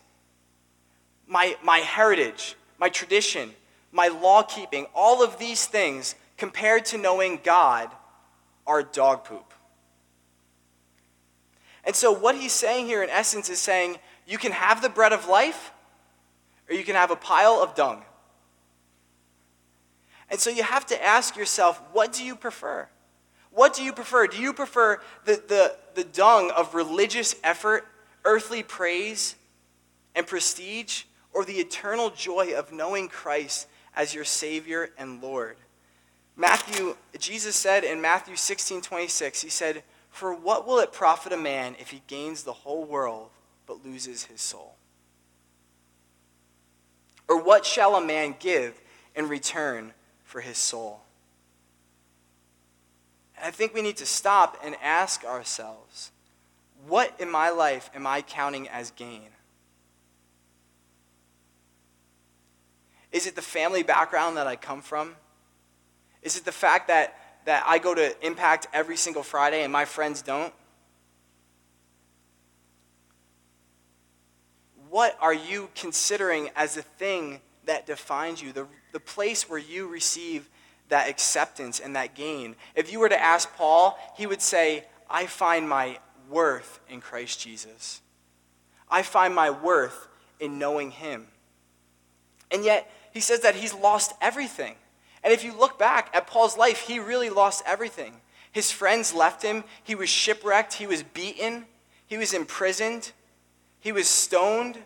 my, 1.26 1.56
my 1.62 1.78
heritage, 1.78 2.56
my 2.78 2.88
tradition, 2.88 3.52
my 3.92 4.08
law 4.08 4.42
keeping, 4.42 4.86
all 4.94 5.22
of 5.22 5.38
these 5.38 5.64
things, 5.64 6.16
compared 6.36 6.84
to 6.86 6.98
knowing 6.98 7.38
God, 7.44 7.88
are 8.66 8.82
dog 8.82 9.24
poop. 9.24 9.53
And 11.86 11.94
so, 11.94 12.12
what 12.12 12.34
he's 12.34 12.52
saying 12.52 12.86
here, 12.86 13.02
in 13.02 13.10
essence, 13.10 13.48
is 13.50 13.58
saying 13.58 13.98
you 14.26 14.38
can 14.38 14.52
have 14.52 14.80
the 14.80 14.88
bread 14.88 15.12
of 15.12 15.28
life, 15.28 15.72
or 16.68 16.74
you 16.74 16.84
can 16.84 16.94
have 16.94 17.10
a 17.10 17.16
pile 17.16 17.62
of 17.62 17.74
dung. 17.74 18.02
And 20.30 20.40
so 20.40 20.50
you 20.50 20.62
have 20.62 20.86
to 20.86 21.04
ask 21.04 21.36
yourself, 21.36 21.80
what 21.92 22.12
do 22.12 22.24
you 22.24 22.34
prefer? 22.34 22.88
What 23.50 23.74
do 23.74 23.84
you 23.84 23.92
prefer? 23.92 24.26
Do 24.26 24.38
you 24.38 24.52
prefer 24.52 25.00
the, 25.24 25.42
the, 25.46 25.76
the 25.94 26.04
dung 26.04 26.50
of 26.50 26.74
religious 26.74 27.36
effort, 27.44 27.86
earthly 28.24 28.62
praise, 28.62 29.36
and 30.14 30.26
prestige, 30.26 31.04
or 31.32 31.44
the 31.44 31.54
eternal 31.54 32.10
joy 32.10 32.54
of 32.56 32.72
knowing 32.72 33.08
Christ 33.08 33.68
as 33.94 34.14
your 34.14 34.24
Savior 34.24 34.90
and 34.98 35.22
Lord? 35.22 35.56
Matthew, 36.36 36.96
Jesus 37.18 37.54
said 37.54 37.84
in 37.84 38.00
Matthew 38.00 38.34
16 38.34 38.80
26, 38.80 39.42
he 39.42 39.50
said, 39.50 39.84
For 40.14 40.32
what 40.32 40.64
will 40.64 40.78
it 40.78 40.92
profit 40.92 41.32
a 41.32 41.36
man 41.36 41.74
if 41.80 41.90
he 41.90 42.00
gains 42.06 42.44
the 42.44 42.52
whole 42.52 42.84
world 42.84 43.30
but 43.66 43.84
loses 43.84 44.26
his 44.26 44.40
soul? 44.40 44.76
Or 47.26 47.42
what 47.42 47.66
shall 47.66 47.96
a 47.96 48.00
man 48.00 48.36
give 48.38 48.80
in 49.16 49.28
return 49.28 49.92
for 50.22 50.40
his 50.40 50.56
soul? 50.56 51.00
And 53.36 53.44
I 53.44 53.50
think 53.50 53.74
we 53.74 53.82
need 53.82 53.96
to 53.96 54.06
stop 54.06 54.56
and 54.62 54.76
ask 54.80 55.24
ourselves 55.24 56.12
what 56.86 57.12
in 57.18 57.28
my 57.28 57.50
life 57.50 57.90
am 57.92 58.06
I 58.06 58.22
counting 58.22 58.68
as 58.68 58.92
gain? 58.92 59.30
Is 63.10 63.26
it 63.26 63.34
the 63.34 63.42
family 63.42 63.82
background 63.82 64.36
that 64.36 64.46
I 64.46 64.54
come 64.54 64.80
from? 64.80 65.16
Is 66.22 66.36
it 66.36 66.44
the 66.44 66.52
fact 66.52 66.86
that, 66.86 67.18
that 67.44 67.64
I 67.66 67.78
go 67.78 67.94
to 67.94 68.14
Impact 68.26 68.66
every 68.72 68.96
single 68.96 69.22
Friday 69.22 69.62
and 69.62 69.72
my 69.72 69.84
friends 69.84 70.22
don't? 70.22 70.52
what 74.94 75.18
are 75.20 75.34
you 75.34 75.68
considering 75.74 76.50
as 76.54 76.76
the 76.76 76.82
thing 76.82 77.40
that 77.64 77.84
defines 77.84 78.40
you, 78.40 78.52
the, 78.52 78.64
the 78.92 79.00
place 79.00 79.50
where 79.50 79.58
you 79.58 79.88
receive 79.88 80.48
that 80.88 81.08
acceptance 81.08 81.80
and 81.80 81.96
that 81.96 82.14
gain? 82.14 82.54
If 82.76 82.92
you 82.92 83.00
were 83.00 83.08
to 83.08 83.20
ask 83.20 83.52
Paul, 83.56 83.98
he 84.16 84.24
would 84.28 84.40
say, 84.40 84.84
I 85.10 85.26
find 85.26 85.68
my 85.68 85.98
worth 86.30 86.78
in 86.88 87.00
Christ 87.00 87.40
Jesus. 87.40 88.02
I 88.88 89.02
find 89.02 89.34
my 89.34 89.50
worth 89.50 90.06
in 90.38 90.60
knowing 90.60 90.92
him. 90.92 91.26
And 92.52 92.64
yet, 92.64 92.88
he 93.12 93.18
says 93.18 93.40
that 93.40 93.56
he's 93.56 93.74
lost 93.74 94.12
everything. 94.20 94.76
And 95.24 95.32
if 95.32 95.42
you 95.42 95.52
look 95.58 95.78
back 95.78 96.10
at 96.14 96.28
Paul's 96.28 96.56
life, 96.56 96.80
he 96.80 97.00
really 97.00 97.30
lost 97.30 97.64
everything. 97.66 98.20
His 98.52 98.70
friends 98.70 99.12
left 99.12 99.42
him, 99.42 99.64
he 99.82 99.96
was 99.96 100.08
shipwrecked, 100.08 100.74
he 100.74 100.86
was 100.86 101.02
beaten, 101.02 101.64
he 102.06 102.18
was 102.18 102.32
imprisoned. 102.32 103.12
He 103.80 103.92
was 103.92 104.08
stoned. 104.08 104.78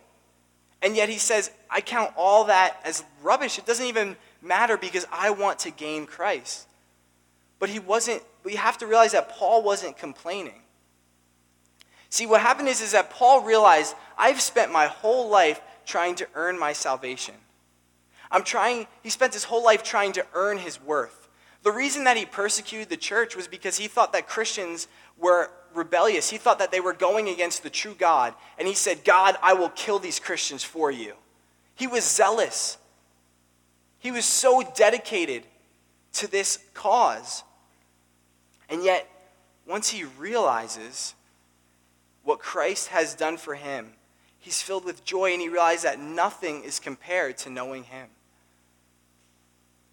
And 0.82 0.96
yet 0.96 1.08
he 1.08 1.18
says, 1.18 1.50
I 1.70 1.80
count 1.80 2.12
all 2.16 2.44
that 2.44 2.80
as 2.84 3.04
rubbish. 3.22 3.58
It 3.58 3.66
doesn't 3.66 3.84
even 3.84 4.16
matter 4.42 4.76
because 4.76 5.06
I 5.12 5.30
want 5.30 5.58
to 5.60 5.70
gain 5.70 6.06
Christ. 6.06 6.66
But 7.58 7.68
he 7.68 7.80
wasn't, 7.80 8.22
we 8.44 8.54
have 8.54 8.78
to 8.78 8.86
realize 8.86 9.12
that 9.12 9.28
Paul 9.28 9.62
wasn't 9.62 9.98
complaining. 9.98 10.62
See, 12.10 12.26
what 12.26 12.40
happened 12.40 12.68
is, 12.68 12.80
is 12.80 12.92
that 12.92 13.10
Paul 13.10 13.42
realized 13.42 13.94
I've 14.16 14.40
spent 14.40 14.72
my 14.72 14.86
whole 14.86 15.28
life 15.28 15.60
trying 15.84 16.14
to 16.16 16.26
earn 16.34 16.58
my 16.58 16.72
salvation. 16.72 17.34
I'm 18.30 18.42
trying, 18.42 18.86
he 19.02 19.10
spent 19.10 19.32
his 19.32 19.44
whole 19.44 19.64
life 19.64 19.82
trying 19.82 20.12
to 20.12 20.26
earn 20.34 20.58
his 20.58 20.80
worth. 20.80 21.28
The 21.62 21.72
reason 21.72 22.04
that 22.04 22.16
he 22.16 22.24
persecuted 22.24 22.88
the 22.88 22.96
church 22.96 23.34
was 23.34 23.48
because 23.48 23.76
he 23.78 23.88
thought 23.88 24.12
that 24.12 24.28
Christians 24.28 24.86
were 25.18 25.50
rebellious. 25.74 26.30
He 26.30 26.38
thought 26.38 26.58
that 26.58 26.70
they 26.70 26.80
were 26.80 26.92
going 26.92 27.28
against 27.28 27.62
the 27.62 27.70
true 27.70 27.94
God. 27.98 28.34
And 28.58 28.68
he 28.68 28.74
said, 28.74 29.04
God, 29.04 29.36
I 29.42 29.54
will 29.54 29.70
kill 29.70 29.98
these 29.98 30.20
Christians 30.20 30.62
for 30.62 30.90
you. 30.90 31.14
He 31.74 31.86
was 31.86 32.04
zealous. 32.04 32.78
He 33.98 34.10
was 34.10 34.24
so 34.24 34.62
dedicated 34.74 35.44
to 36.14 36.30
this 36.30 36.58
cause. 36.74 37.42
And 38.68 38.84
yet, 38.84 39.08
once 39.66 39.90
he 39.90 40.04
realizes 40.04 41.14
what 42.22 42.38
Christ 42.38 42.88
has 42.88 43.14
done 43.14 43.36
for 43.36 43.54
him, 43.54 43.92
he's 44.38 44.62
filled 44.62 44.84
with 44.84 45.04
joy 45.04 45.32
and 45.32 45.40
he 45.40 45.48
realizes 45.48 45.84
that 45.84 46.00
nothing 46.00 46.62
is 46.62 46.78
compared 46.78 47.38
to 47.38 47.50
knowing 47.50 47.84
him. 47.84 48.08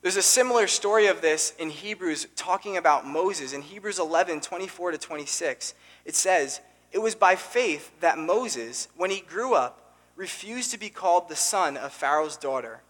There's 0.06 0.18
a 0.18 0.22
similar 0.22 0.68
story 0.68 1.08
of 1.08 1.22
this 1.22 1.56
in 1.58 1.72
Hebrews 1.72 2.28
talking 2.36 2.78
about 2.78 3.08
Moses. 3.08 3.54
In 3.54 3.64
Hebrews 3.64 3.98
11, 3.98 4.42
24 4.42 4.92
to 4.92 4.98
26, 5.00 5.74
it 6.06 6.14
says, 6.14 6.62
It 6.92 7.00
was 7.00 7.16
by 7.16 7.36
faith 7.36 7.92
that 8.02 8.20
Moses, 8.20 8.88
when 8.96 9.10
he 9.10 9.22
grew 9.22 9.56
up, 9.56 9.96
refused 10.16 10.70
to 10.70 10.78
be 10.78 10.92
called 10.92 11.28
the 11.28 11.36
son 11.36 11.76
of 11.76 11.92
Pharaoh's 11.92 12.38
daughter. 12.38 12.84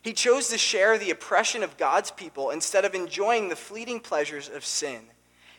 He 0.00 0.14
chose 0.14 0.48
to 0.48 0.56
share 0.56 0.96
the 0.96 1.10
oppression 1.10 1.62
of 1.62 1.76
God's 1.76 2.10
people 2.10 2.48
instead 2.48 2.86
of 2.86 2.94
enjoying 2.94 3.50
the 3.50 3.54
fleeting 3.54 4.00
pleasures 4.00 4.48
of 4.48 4.64
sin. 4.64 5.08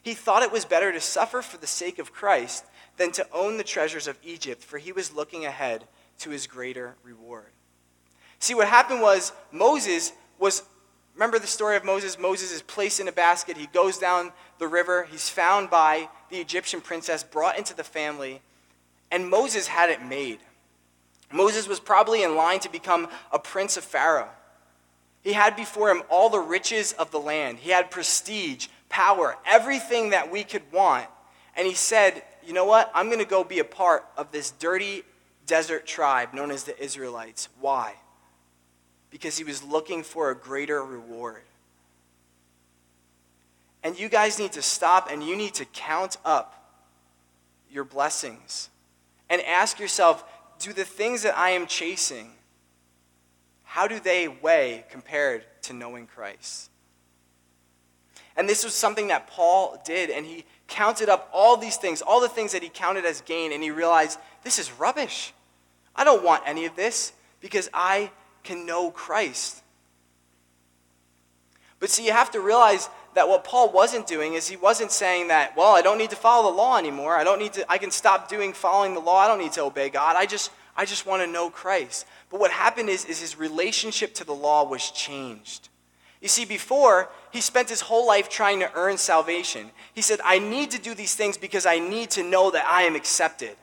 He 0.02 0.16
thought 0.16 0.42
it 0.42 0.52
was 0.52 0.66
better 0.66 0.92
to 0.92 1.00
suffer 1.00 1.44
for 1.44 1.58
the 1.58 1.68
sake 1.68 2.00
of 2.00 2.12
Christ 2.12 2.66
than 2.98 3.12
to 3.12 3.28
own 3.32 3.58
the 3.58 3.64
treasures 3.64 4.08
of 4.08 4.18
Egypt, 4.24 4.64
for 4.64 4.80
he 4.80 4.92
was 4.92 5.14
looking 5.14 5.46
ahead 5.46 5.84
to 6.22 6.32
his 6.32 6.48
greater 6.48 6.96
reward. 7.04 7.52
See, 8.40 8.56
what 8.56 8.68
happened 8.68 9.04
was 9.04 9.32
Moses 9.52 10.12
was 10.40 10.64
Remember 11.16 11.38
the 11.38 11.48
story 11.48 11.76
of 11.76 11.86
Moses? 11.86 12.18
Moses 12.18 12.52
is 12.52 12.62
placed 12.62 13.00
in 13.00 13.08
a 13.08 13.12
basket. 13.12 13.58
He 13.58 13.68
goes 13.68 13.98
down 13.98 14.32
the 14.58 14.68
river. 14.68 15.08
He's 15.10 15.30
found 15.30 15.70
by 15.70 16.10
the 16.30 16.38
Egyptian 16.38 16.82
princess, 16.82 17.24
brought 17.24 17.58
into 17.58 17.76
the 17.76 17.84
family, 17.84 18.42
and 19.12 19.30
Moses 19.30 19.68
had 19.68 19.90
it 19.90 20.04
made. 20.04 20.40
Moses 21.32 21.68
was 21.68 21.80
probably 21.80 22.24
in 22.24 22.36
line 22.36 22.60
to 22.62 22.72
become 22.72 23.08
a 23.32 23.40
prince 23.40 23.78
of 23.78 23.84
Pharaoh. 23.84 24.30
He 25.22 25.34
had 25.34 25.56
before 25.56 25.90
him 25.90 26.04
all 26.10 26.30
the 26.30 26.40
riches 26.40 26.94
of 26.94 27.12
the 27.12 27.20
land, 27.20 27.60
he 27.60 27.72
had 27.72 27.92
prestige, 27.92 28.68
power, 28.90 29.38
everything 29.46 30.10
that 30.10 30.32
we 30.32 30.44
could 30.44 30.64
want. 30.72 31.08
And 31.56 31.68
he 31.68 31.74
said, 31.74 32.24
You 32.46 32.54
know 32.54 32.66
what? 32.66 32.92
I'm 32.94 33.08
going 33.08 33.20
to 33.20 33.26
go 33.26 33.44
be 33.44 33.60
a 33.60 33.64
part 33.64 34.06
of 34.18 34.32
this 34.32 34.52
dirty, 34.52 35.04
desert 35.46 35.86
tribe 35.86 36.34
known 36.34 36.52
as 36.52 36.64
the 36.64 36.82
Israelites. 36.82 37.50
Why? 37.60 37.96
Because 39.14 39.38
he 39.38 39.44
was 39.44 39.62
looking 39.62 40.02
for 40.02 40.32
a 40.32 40.36
greater 40.36 40.84
reward. 40.84 41.44
And 43.84 44.00
you 44.00 44.10
guys 44.10 44.40
need 44.40 44.54
to 44.54 44.62
stop 44.64 45.12
and 45.12 45.24
you 45.24 45.38
need 45.38 45.54
to 45.54 45.66
count 45.66 46.18
up 46.26 46.60
your 47.70 47.84
blessings 47.84 48.70
and 49.30 49.40
ask 49.44 49.80
yourself 49.80 50.24
do 50.60 50.74
the 50.74 50.84
things 50.84 51.22
that 51.24 51.38
I 51.38 51.52
am 51.52 51.68
chasing, 51.68 52.32
how 53.64 53.88
do 53.88 54.00
they 54.00 54.28
weigh 54.28 54.86
compared 54.90 55.44
to 55.64 55.74
knowing 55.74 56.08
Christ? 56.08 56.70
And 58.36 58.50
this 58.50 58.64
was 58.64 58.74
something 58.74 59.10
that 59.10 59.28
Paul 59.28 59.82
did, 59.86 60.10
and 60.10 60.26
he 60.26 60.46
counted 60.68 61.10
up 61.10 61.30
all 61.32 61.58
these 61.58 61.78
things, 61.78 62.02
all 62.02 62.20
the 62.20 62.30
things 62.30 62.54
that 62.54 62.64
he 62.64 62.70
counted 62.70 63.06
as 63.06 63.22
gain, 63.22 63.52
and 63.52 63.62
he 63.62 63.70
realized 63.70 64.18
this 64.44 64.58
is 64.58 64.72
rubbish. 64.72 65.34
I 65.96 66.04
don't 66.04 66.24
want 66.24 66.44
any 66.48 66.66
of 66.66 66.76
this 66.76 67.14
because 67.42 67.70
I 67.74 68.10
can 68.44 68.66
know 68.66 68.92
Christ. 68.92 69.62
But 71.80 71.90
see, 71.90 72.06
you 72.06 72.12
have 72.12 72.32
to 72.32 72.40
realize 72.40 72.90
that 73.16 73.28
what 73.28 73.44
Paul 73.44 73.72
wasn't 73.72 74.08
doing 74.08 74.34
is 74.34 74.48
he 74.48 74.56
wasn't 74.56 74.92
saying 74.92 75.28
that, 75.28 75.56
well, 75.56 75.76
I 75.76 75.82
don't 75.82 75.98
need 75.98 76.10
to 76.12 76.16
follow 76.16 76.50
the 76.50 76.58
law 76.58 76.78
anymore. 76.78 77.16
I 77.16 77.24
don't 77.24 77.40
need 77.40 77.54
to, 77.54 77.72
I 77.72 77.78
can 77.78 77.92
stop 77.92 78.30
doing 78.30 78.54
following 78.54 78.94
the 78.94 79.00
law. 79.00 79.18
I 79.18 79.28
don't 79.28 79.40
need 79.40 79.52
to 79.54 79.64
obey 79.64 79.90
God. 79.90 80.16
I 80.16 80.26
just, 80.26 80.52
I 80.76 80.86
just 80.86 81.06
want 81.06 81.22
to 81.24 81.28
know 81.28 81.50
Christ. 81.50 82.06
But 82.30 82.40
what 82.40 82.52
happened 82.52 82.90
is, 82.90 83.06
is 83.06 83.20
his 83.20 83.38
relationship 83.38 84.14
to 84.16 84.24
the 84.24 84.34
law 84.34 84.68
was 84.68 84.92
changed. 84.92 85.70
You 86.22 86.30
see, 86.30 86.46
before, 86.46 87.10
he 87.32 87.42
spent 87.42 87.68
his 87.68 87.82
whole 87.82 88.08
life 88.08 88.30
trying 88.30 88.62
to 88.62 88.72
earn 88.76 88.98
salvation. 88.98 89.70
He 89.94 90.02
said, 90.02 90.20
I 90.24 90.40
need 90.40 90.72
to 90.72 90.80
do 90.80 90.96
these 90.96 91.16
things 91.16 91.38
because 91.38 91.66
I 91.66 91.80
need 91.80 92.12
to 92.12 92.24
know 92.24 92.50
that 92.52 92.66
I 92.66 92.84
am 92.84 92.96
accepted. 92.96 93.58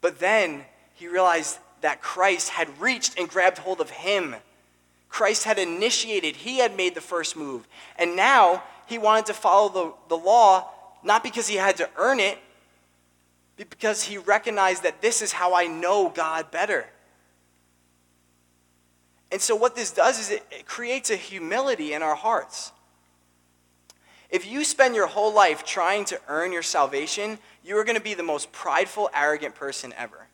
But 0.00 0.18
then 0.18 0.64
he 0.94 1.06
realized 1.06 1.58
that 1.80 2.00
Christ 2.00 2.50
had 2.50 2.80
reached 2.80 3.18
and 3.18 3.28
grabbed 3.28 3.58
hold 3.58 3.80
of 3.80 3.90
him. 3.90 4.36
Christ 5.08 5.44
had 5.44 5.58
initiated, 5.58 6.36
he 6.36 6.58
had 6.58 6.76
made 6.76 6.94
the 6.94 7.00
first 7.00 7.36
move. 7.36 7.66
And 7.96 8.16
now 8.16 8.62
he 8.86 8.98
wanted 8.98 9.26
to 9.26 9.34
follow 9.34 9.68
the, 9.68 9.92
the 10.08 10.22
law, 10.22 10.70
not 11.02 11.22
because 11.22 11.48
he 11.48 11.56
had 11.56 11.76
to 11.78 11.88
earn 11.96 12.20
it, 12.20 12.38
but 13.56 13.68
because 13.70 14.04
he 14.04 14.18
recognized 14.18 14.84
that 14.84 15.02
this 15.02 15.20
is 15.20 15.32
how 15.32 15.54
I 15.54 15.66
know 15.66 16.08
God 16.08 16.50
better. 16.50 16.86
And 19.32 19.40
so, 19.40 19.54
what 19.54 19.76
this 19.76 19.90
does 19.90 20.18
is 20.18 20.30
it, 20.30 20.46
it 20.50 20.66
creates 20.66 21.10
a 21.10 21.16
humility 21.16 21.92
in 21.92 22.02
our 22.02 22.16
hearts. 22.16 22.72
If 24.30 24.50
you 24.50 24.64
spend 24.64 24.94
your 24.94 25.08
whole 25.08 25.32
life 25.32 25.64
trying 25.64 26.04
to 26.06 26.20
earn 26.28 26.52
your 26.52 26.62
salvation, 26.62 27.38
you 27.64 27.76
are 27.76 27.84
going 27.84 27.96
to 27.96 28.02
be 28.02 28.14
the 28.14 28.22
most 28.22 28.50
prideful, 28.52 29.10
arrogant 29.14 29.54
person 29.54 29.92
ever. 29.96 30.26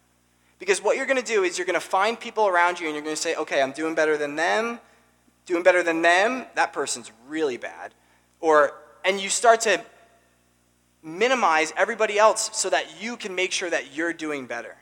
Because 0.59 0.83
what 0.83 0.97
you're 0.97 1.07
going 1.07 1.21
to 1.21 1.25
do 1.25 1.43
is 1.43 1.59
you're 1.59 1.67
going 1.67 1.75
to 1.75 1.87
find 1.87 2.19
people 2.19 2.47
around 2.47 2.81
you 2.81 2.87
and 2.87 2.95
you're 2.95 3.05
going 3.05 3.17
to 3.17 3.21
say, 3.21 3.35
okay, 3.35 3.61
I'm 3.61 3.73
doing 3.73 3.95
better 3.95 4.17
than 4.17 4.37
them, 4.37 4.81
doing 5.45 5.63
better 5.63 5.83
than 5.83 6.03
them, 6.03 6.47
that 6.55 6.73
person's 6.73 7.13
really 7.29 7.57
bad. 7.57 7.95
Or, 8.41 8.73
and 9.05 9.21
you 9.21 9.29
start 9.29 9.61
to 9.63 9.85
minimize 11.03 11.73
everybody 11.77 12.19
else 12.19 12.51
so 12.53 12.71
that 12.71 13.01
you 13.01 13.17
can 13.17 13.35
make 13.35 13.53
sure 13.53 13.71
that 13.71 13.95
you're 13.95 14.13
doing 14.13 14.47
better. 14.47 14.77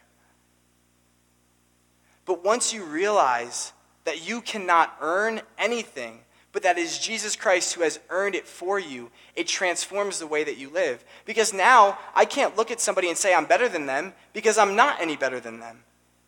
But 2.25 2.43
once 2.45 2.73
you 2.73 2.85
realize 2.85 3.73
that 4.05 4.27
you 4.27 4.41
cannot 4.41 4.97
earn 5.01 5.43
anything, 5.59 6.21
but 6.55 6.63
that 6.63 6.79
is 6.79 7.01
Jesus 7.01 7.35
Christ 7.35 7.75
who 7.75 7.83
has 7.83 7.99
earned 8.11 8.37
it 8.37 8.47
for 8.47 8.79
you, 8.79 9.11
it 9.35 9.49
transforms 9.49 10.21
the 10.21 10.27
way 10.29 10.45
that 10.45 10.57
you 10.57 10.71
live. 10.71 11.05
Because 11.25 11.53
now 11.53 11.99
I 12.15 12.25
can't 12.25 12.57
look 12.57 12.71
at 12.71 12.81
somebody 12.81 13.09
and 13.09 13.19
say 13.19 13.35
I'm 13.35 13.45
better 13.45 13.69
than 13.69 13.87
them 13.87 14.15
because 14.33 14.57
I'm 14.57 14.77
not 14.77 15.01
any 15.01 15.17
better 15.17 15.41
than 15.41 15.59
them. 15.59 15.81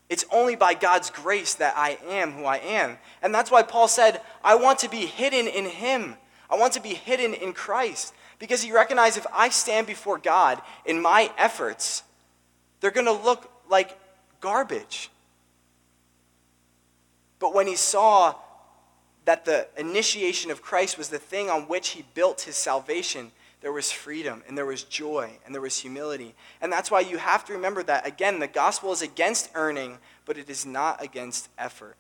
It's 0.09 0.25
only 0.33 0.57
by 0.57 0.75
God's 0.75 1.11
grace 1.11 1.55
that 1.55 1.75
I 1.77 1.99
am 2.09 2.33
who 2.33 2.45
I 2.45 2.57
am. 2.57 2.99
And 3.23 3.33
that's 3.33 3.53
why 3.53 3.63
Paul 3.63 3.87
said, 3.87 4.21
I 4.43 4.57
want 4.57 4.81
to 4.81 4.91
be 4.91 5.07
hidden 5.07 5.47
in 5.47 5.65
Him. 5.65 6.17
I 6.51 6.59
want 6.59 6.73
to 6.73 6.83
be 6.83 6.95
hidden 6.95 7.33
in 7.33 7.53
Christ. 7.53 8.13
Because 8.41 8.63
he 8.63 8.73
recognized 8.73 9.17
if 9.17 9.27
I 9.33 9.49
stand 9.49 9.87
before 9.87 10.19
God 10.19 10.61
in 10.85 11.01
my 11.01 11.31
efforts, 11.39 12.03
they're 12.81 12.91
going 12.91 13.07
to 13.07 13.13
look 13.13 13.51
like 13.71 13.97
garbage. 14.41 15.09
But 17.39 17.55
when 17.55 17.67
he 17.69 17.77
saw 17.77 18.35
that 19.27 19.45
the 19.45 19.67
initiation 19.77 20.51
of 20.51 20.63
Christ 20.63 20.97
was 20.97 21.09
the 21.09 21.19
thing 21.19 21.51
on 21.51 21.63
which 21.63 21.91
he 21.91 22.05
built 22.15 22.43
his 22.43 22.57
salvation, 22.57 23.33
there 23.61 23.73
was 23.73 23.91
freedom 23.91 24.43
and 24.47 24.57
there 24.57 24.65
was 24.65 24.85
joy 24.85 25.31
and 25.45 25.55
there 25.55 25.61
was 25.61 25.79
humility. 25.79 26.35
And 26.61 26.73
that's 26.73 26.91
why 26.91 27.01
you 27.01 27.19
have 27.19 27.45
to 27.47 27.53
remember 27.53 27.83
that. 27.83 28.07
Again, 28.07 28.39
the 28.39 28.47
gospel 28.47 28.93
is 28.93 29.03
against 29.03 29.51
earning, 29.55 29.99
but 30.25 30.39
it 30.39 30.49
is 30.49 30.65
not 30.65 31.03
against 31.03 31.49
effort. 31.59 31.97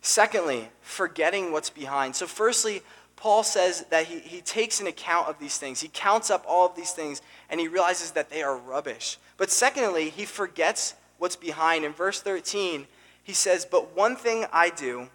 Secondly, 0.00 0.68
forgetting 0.80 1.52
what's 1.52 1.70
behind. 1.70 2.16
So, 2.16 2.26
firstly, 2.26 2.82
Paul 3.14 3.42
says 3.44 3.84
that 3.90 4.06
he, 4.06 4.18
he 4.18 4.40
takes 4.40 4.80
an 4.80 4.86
account 4.86 5.28
of 5.28 5.38
these 5.38 5.58
things. 5.58 5.80
He 5.80 5.90
counts 5.92 6.30
up 6.30 6.44
all 6.48 6.66
of 6.66 6.74
these 6.74 6.92
things 6.92 7.22
and 7.48 7.60
he 7.60 7.68
realizes 7.68 8.12
that 8.12 8.30
they 8.30 8.42
are 8.42 8.56
rubbish. 8.56 9.18
But 9.36 9.50
secondly, 9.50 10.10
he 10.10 10.24
forgets 10.24 10.94
what's 11.18 11.36
behind. 11.36 11.84
In 11.84 11.92
verse 11.92 12.20
13, 12.20 12.86
he 13.22 13.32
says, 13.32 13.64
But 13.64 13.96
one 13.96 14.16
thing 14.16 14.46
I 14.52 14.70
do, 14.70 15.08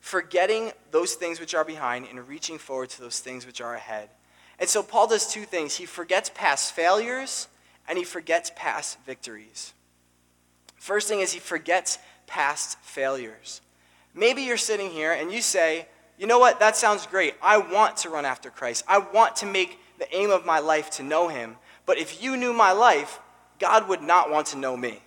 forgetting 0.00 0.72
those 0.90 1.14
things 1.14 1.38
which 1.38 1.54
are 1.54 1.64
behind 1.64 2.06
and 2.08 2.26
reaching 2.26 2.58
forward 2.58 2.88
to 2.90 3.00
those 3.00 3.20
things 3.20 3.46
which 3.46 3.60
are 3.60 3.74
ahead. 3.74 4.08
And 4.58 4.68
so 4.68 4.82
Paul 4.82 5.06
does 5.06 5.26
two 5.26 5.44
things 5.44 5.76
he 5.76 5.86
forgets 5.86 6.30
past 6.34 6.74
failures 6.74 7.48
and 7.88 7.96
he 7.96 8.04
forgets 8.04 8.50
past 8.56 8.98
victories. 9.04 9.72
First 10.76 11.08
thing 11.08 11.20
is 11.20 11.32
he 11.32 11.40
forgets 11.40 11.98
past 12.26 12.78
failures. 12.80 13.60
Maybe 14.14 14.42
you're 14.42 14.56
sitting 14.56 14.90
here 14.90 15.12
and 15.12 15.32
you 15.32 15.40
say, 15.40 15.86
you 16.18 16.26
know 16.26 16.38
what, 16.38 16.60
that 16.60 16.76
sounds 16.76 17.06
great. 17.06 17.34
I 17.42 17.58
want 17.58 17.98
to 17.98 18.10
run 18.10 18.24
after 18.24 18.50
Christ. 18.50 18.84
I 18.86 18.98
want 18.98 19.36
to 19.36 19.46
make 19.46 19.78
the 19.98 20.14
aim 20.14 20.30
of 20.30 20.44
my 20.44 20.58
life 20.58 20.90
to 20.92 21.02
know 21.02 21.28
him. 21.28 21.56
But 21.86 21.98
if 21.98 22.22
you 22.22 22.36
knew 22.36 22.52
my 22.52 22.72
life, 22.72 23.20
God 23.58 23.88
would 23.88 24.02
not 24.02 24.30
want 24.30 24.48
to 24.48 24.58
know 24.58 24.76
me. 24.76 25.00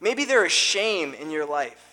Maybe 0.00 0.24
there 0.24 0.44
is 0.44 0.52
shame 0.52 1.14
in 1.14 1.30
your 1.30 1.46
life. 1.46 1.85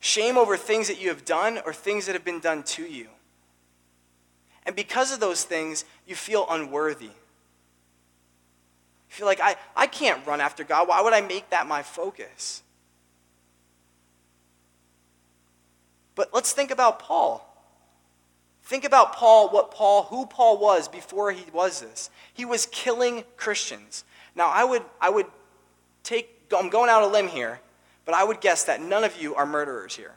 Shame 0.00 0.36
over 0.38 0.56
things 0.56 0.88
that 0.88 1.00
you 1.00 1.08
have 1.08 1.24
done 1.24 1.60
or 1.64 1.72
things 1.72 2.06
that 2.06 2.14
have 2.14 2.24
been 2.24 2.40
done 2.40 2.62
to 2.64 2.82
you. 2.84 3.08
And 4.64 4.76
because 4.76 5.12
of 5.12 5.20
those 5.20 5.44
things, 5.44 5.84
you 6.06 6.14
feel 6.14 6.46
unworthy. 6.50 7.06
You 7.06 7.12
feel 9.08 9.26
like, 9.26 9.40
I, 9.40 9.56
I 9.74 9.86
can't 9.86 10.24
run 10.26 10.40
after 10.40 10.64
God. 10.64 10.88
Why 10.88 11.00
would 11.00 11.12
I 11.12 11.20
make 11.20 11.50
that 11.50 11.66
my 11.66 11.82
focus? 11.82 12.62
But 16.14 16.30
let's 16.34 16.52
think 16.52 16.70
about 16.70 16.98
Paul. 16.98 17.44
Think 18.64 18.84
about 18.84 19.14
Paul, 19.14 19.48
what 19.48 19.70
Paul, 19.70 20.02
who 20.04 20.26
Paul 20.26 20.58
was 20.58 20.88
before 20.88 21.32
he 21.32 21.44
was 21.52 21.80
this. 21.80 22.10
He 22.34 22.44
was 22.44 22.66
killing 22.66 23.24
Christians. 23.36 24.04
Now, 24.34 24.48
I 24.48 24.64
would, 24.64 24.82
I 25.00 25.08
would 25.10 25.26
take 26.02 26.38
I'm 26.56 26.70
going 26.70 26.90
out 26.90 27.02
a 27.02 27.06
limb 27.06 27.28
here, 27.28 27.60
but 28.08 28.14
I 28.14 28.24
would 28.24 28.40
guess 28.40 28.64
that 28.64 28.80
none 28.80 29.04
of 29.04 29.20
you 29.20 29.34
are 29.34 29.44
murderers 29.44 29.94
here. 29.94 30.14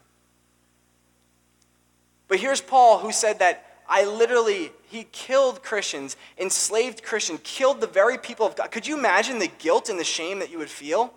But 2.30 2.40
here's 2.40 2.62
Paul 2.62 3.00
who 3.00 3.12
said 3.12 3.40
that 3.40 3.82
I 3.86 4.06
literally, 4.06 4.72
he 4.88 5.06
killed 5.12 5.62
Christians, 5.62 6.16
enslaved 6.38 7.04
Christians, 7.04 7.42
killed 7.44 7.82
the 7.82 7.88
very 7.88 8.18
people 8.18 8.46
of 8.46 8.56
God. 8.56 8.72
Could 8.72 8.88
you 8.88 8.98
imagine 8.98 9.40
the 9.40 9.52
guilt 9.60 9.90
and 9.90 10.00
the 10.00 10.06
shame 10.06 10.40
that 10.40 10.50
you 10.50 10.58
would 10.58 10.70
feel? 10.70 11.14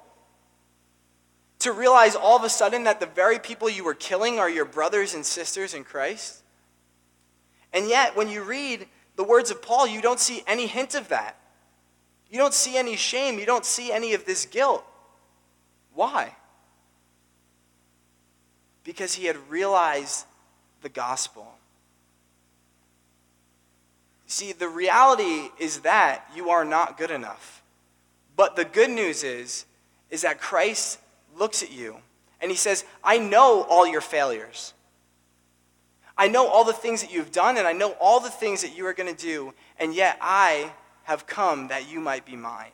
To 1.60 1.70
realize 1.70 2.16
all 2.16 2.36
of 2.36 2.42
a 2.42 2.48
sudden 2.48 2.82
that 2.82 2.98
the 2.98 3.06
very 3.06 3.38
people 3.38 3.70
you 3.70 3.84
were 3.84 3.94
killing 3.94 4.40
are 4.40 4.50
your 4.50 4.64
brothers 4.64 5.14
and 5.14 5.24
sisters 5.24 5.74
in 5.74 5.84
Christ? 5.84 6.42
And 7.72 7.88
yet, 7.88 8.16
when 8.16 8.28
you 8.28 8.42
read 8.42 8.88
the 9.14 9.22
words 9.22 9.52
of 9.52 9.62
Paul, 9.62 9.86
you 9.86 10.02
don't 10.02 10.18
see 10.18 10.42
any 10.44 10.66
hint 10.66 10.96
of 10.96 11.06
that. 11.10 11.38
You 12.28 12.38
don't 12.38 12.52
see 12.52 12.76
any 12.76 12.96
shame. 12.96 13.38
You 13.38 13.46
don't 13.46 13.64
see 13.64 13.92
any 13.92 14.12
of 14.12 14.24
this 14.24 14.44
guilt. 14.44 14.84
Why? 15.92 16.34
Because 18.84 19.14
he 19.14 19.24
had 19.24 19.50
realized 19.50 20.26
the 20.82 20.88
gospel. 20.88 21.54
See, 24.26 24.52
the 24.52 24.68
reality 24.68 25.50
is 25.58 25.80
that 25.80 26.30
you 26.34 26.50
are 26.50 26.64
not 26.64 26.98
good 26.98 27.10
enough. 27.10 27.62
But 28.36 28.56
the 28.56 28.64
good 28.64 28.90
news 28.90 29.24
is 29.24 29.64
is 30.10 30.22
that 30.22 30.40
Christ 30.40 31.00
looks 31.36 31.62
at 31.62 31.72
you 31.72 31.96
and 32.40 32.50
he 32.50 32.56
says, 32.56 32.84
"I 33.02 33.18
know 33.18 33.62
all 33.62 33.86
your 33.86 34.00
failures. 34.00 34.74
I 36.16 36.28
know 36.28 36.46
all 36.46 36.64
the 36.64 36.72
things 36.72 37.00
that 37.00 37.10
you've 37.10 37.32
done 37.32 37.56
and 37.56 37.66
I 37.66 37.72
know 37.72 37.92
all 37.92 38.20
the 38.20 38.30
things 38.30 38.62
that 38.62 38.76
you 38.76 38.86
are 38.86 38.92
going 38.92 39.12
to 39.14 39.20
do, 39.20 39.54
and 39.78 39.94
yet 39.94 40.18
I 40.20 40.72
have 41.04 41.26
come 41.26 41.68
that 41.68 41.88
you 41.88 42.00
might 42.00 42.24
be 42.24 42.36
mine." 42.36 42.72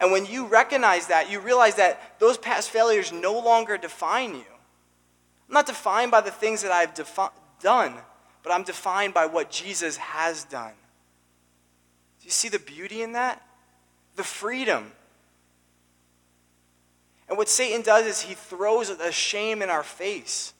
And 0.00 0.10
when 0.10 0.24
you 0.24 0.46
recognize 0.46 1.08
that, 1.08 1.30
you 1.30 1.40
realize 1.40 1.74
that 1.76 2.18
those 2.18 2.38
past 2.38 2.70
failures 2.70 3.12
no 3.12 3.38
longer 3.38 3.76
define 3.76 4.34
you. 4.34 4.44
I'm 5.48 5.54
not 5.54 5.66
defined 5.66 6.10
by 6.10 6.22
the 6.22 6.30
things 6.30 6.62
that 6.62 6.72
I've 6.72 6.94
defi- 6.94 7.34
done, 7.60 7.94
but 8.42 8.50
I'm 8.50 8.62
defined 8.62 9.12
by 9.12 9.26
what 9.26 9.50
Jesus 9.50 9.98
has 9.98 10.44
done. 10.44 10.72
Do 12.20 12.24
you 12.24 12.30
see 12.30 12.48
the 12.48 12.58
beauty 12.58 13.02
in 13.02 13.12
that? 13.12 13.42
The 14.16 14.24
freedom. 14.24 14.92
And 17.28 17.36
what 17.36 17.48
Satan 17.48 17.82
does 17.82 18.06
is 18.06 18.22
he 18.22 18.34
throws 18.34 18.88
a 18.88 19.12
shame 19.12 19.60
in 19.60 19.68
our 19.68 19.82
face. 19.82 20.54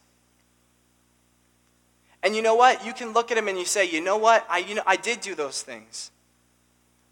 And 2.23 2.37
you 2.37 2.43
know 2.43 2.55
what? 2.55 2.85
You 2.85 2.93
can 2.93 3.13
look 3.13 3.31
at 3.31 3.39
him 3.39 3.49
and 3.49 3.59
you 3.59 3.65
say, 3.65 3.91
you 3.91 4.03
know 4.03 4.19
what? 4.19 4.47
I, 4.51 4.59
you 4.59 4.75
know, 4.75 4.83
I 4.87 4.97
did 4.97 5.21
do 5.23 5.35
those 5.35 5.63
things. 5.63 6.11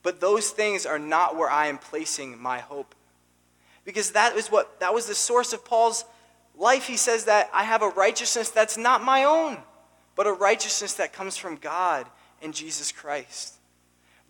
But 0.03 0.21
those 0.21 0.51
things 0.51 0.87
are 0.87 0.99
not 0.99 1.37
where 1.37 1.51
I 1.51 1.67
am 1.67 1.79
placing 1.79 2.41
my 2.41 2.59
hope. 2.59 2.95
Because 3.85 4.13
that 4.13 4.37
is 4.37 4.49
what 4.49 4.81
that 4.81 4.95
was 4.95 5.07
the 5.07 5.15
source 5.15 5.53
of 5.53 5.65
Paul's 5.65 6.05
life. 6.57 6.87
He 6.87 6.97
says 6.97 7.25
that 7.25 7.51
I 7.53 7.65
have 7.65 7.83
a 7.83 7.89
righteousness 7.89 8.51
that's 8.51 8.77
not 8.77 9.03
my 9.03 9.25
own, 9.25 9.59
but 10.15 10.27
a 10.27 10.33
righteousness 10.33 10.95
that 10.95 11.13
comes 11.13 11.37
from 11.37 11.57
God 11.57 12.07
and 12.43 12.55
Jesus 12.55 12.93
Christ. 12.93 13.55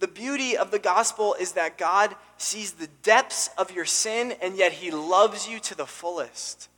The 0.01 0.09
beauty 0.09 0.57
of 0.57 0.71
the 0.71 0.79
gospel 0.79 1.35
is 1.41 1.53
that 1.53 1.77
God 1.77 2.15
sees 2.37 2.73
the 2.73 2.89
depths 3.03 3.51
of 3.59 3.73
your 3.73 3.85
sin 3.85 4.33
and 4.41 4.57
yet 4.57 4.73
he 4.73 4.93
loves 4.93 5.49
you 5.49 5.59
to 5.61 5.75
the 5.75 5.87
fullest. 5.87 6.69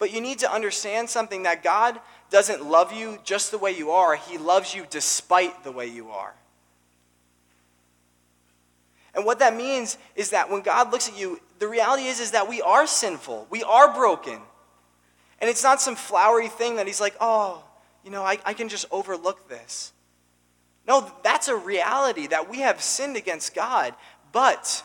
But 0.00 0.14
you 0.14 0.20
need 0.20 0.38
to 0.38 0.52
understand 0.52 1.10
something 1.10 1.42
that 1.42 1.62
God 1.62 2.00
doesn't 2.30 2.64
love 2.64 2.92
you 2.92 3.18
just 3.22 3.50
the 3.50 3.58
way 3.58 3.72
you 3.72 3.90
are, 3.90 4.16
He 4.16 4.38
loves 4.38 4.74
you 4.74 4.86
despite 4.88 5.62
the 5.62 5.72
way 5.72 5.86
you 5.86 6.10
are. 6.10 6.34
And 9.14 9.24
what 9.24 9.40
that 9.40 9.56
means 9.56 9.98
is 10.14 10.30
that 10.30 10.50
when 10.50 10.62
God 10.62 10.92
looks 10.92 11.08
at 11.08 11.18
you, 11.18 11.40
the 11.58 11.68
reality 11.68 12.04
is, 12.04 12.20
is 12.20 12.30
that 12.30 12.48
we 12.48 12.62
are 12.62 12.86
sinful. 12.86 13.46
We 13.50 13.62
are 13.62 13.92
broken. 13.92 14.38
And 15.40 15.50
it's 15.50 15.62
not 15.62 15.80
some 15.80 15.96
flowery 15.96 16.48
thing 16.48 16.76
that 16.76 16.86
He's 16.86 17.00
like, 17.00 17.16
oh, 17.20 17.64
you 18.04 18.10
know, 18.10 18.22
I, 18.22 18.38
I 18.44 18.54
can 18.54 18.68
just 18.68 18.86
overlook 18.90 19.48
this. 19.48 19.92
No, 20.86 21.12
that's 21.22 21.48
a 21.48 21.56
reality 21.56 22.26
that 22.28 22.48
we 22.48 22.60
have 22.60 22.80
sinned 22.80 23.16
against 23.16 23.54
God. 23.54 23.94
But 24.32 24.84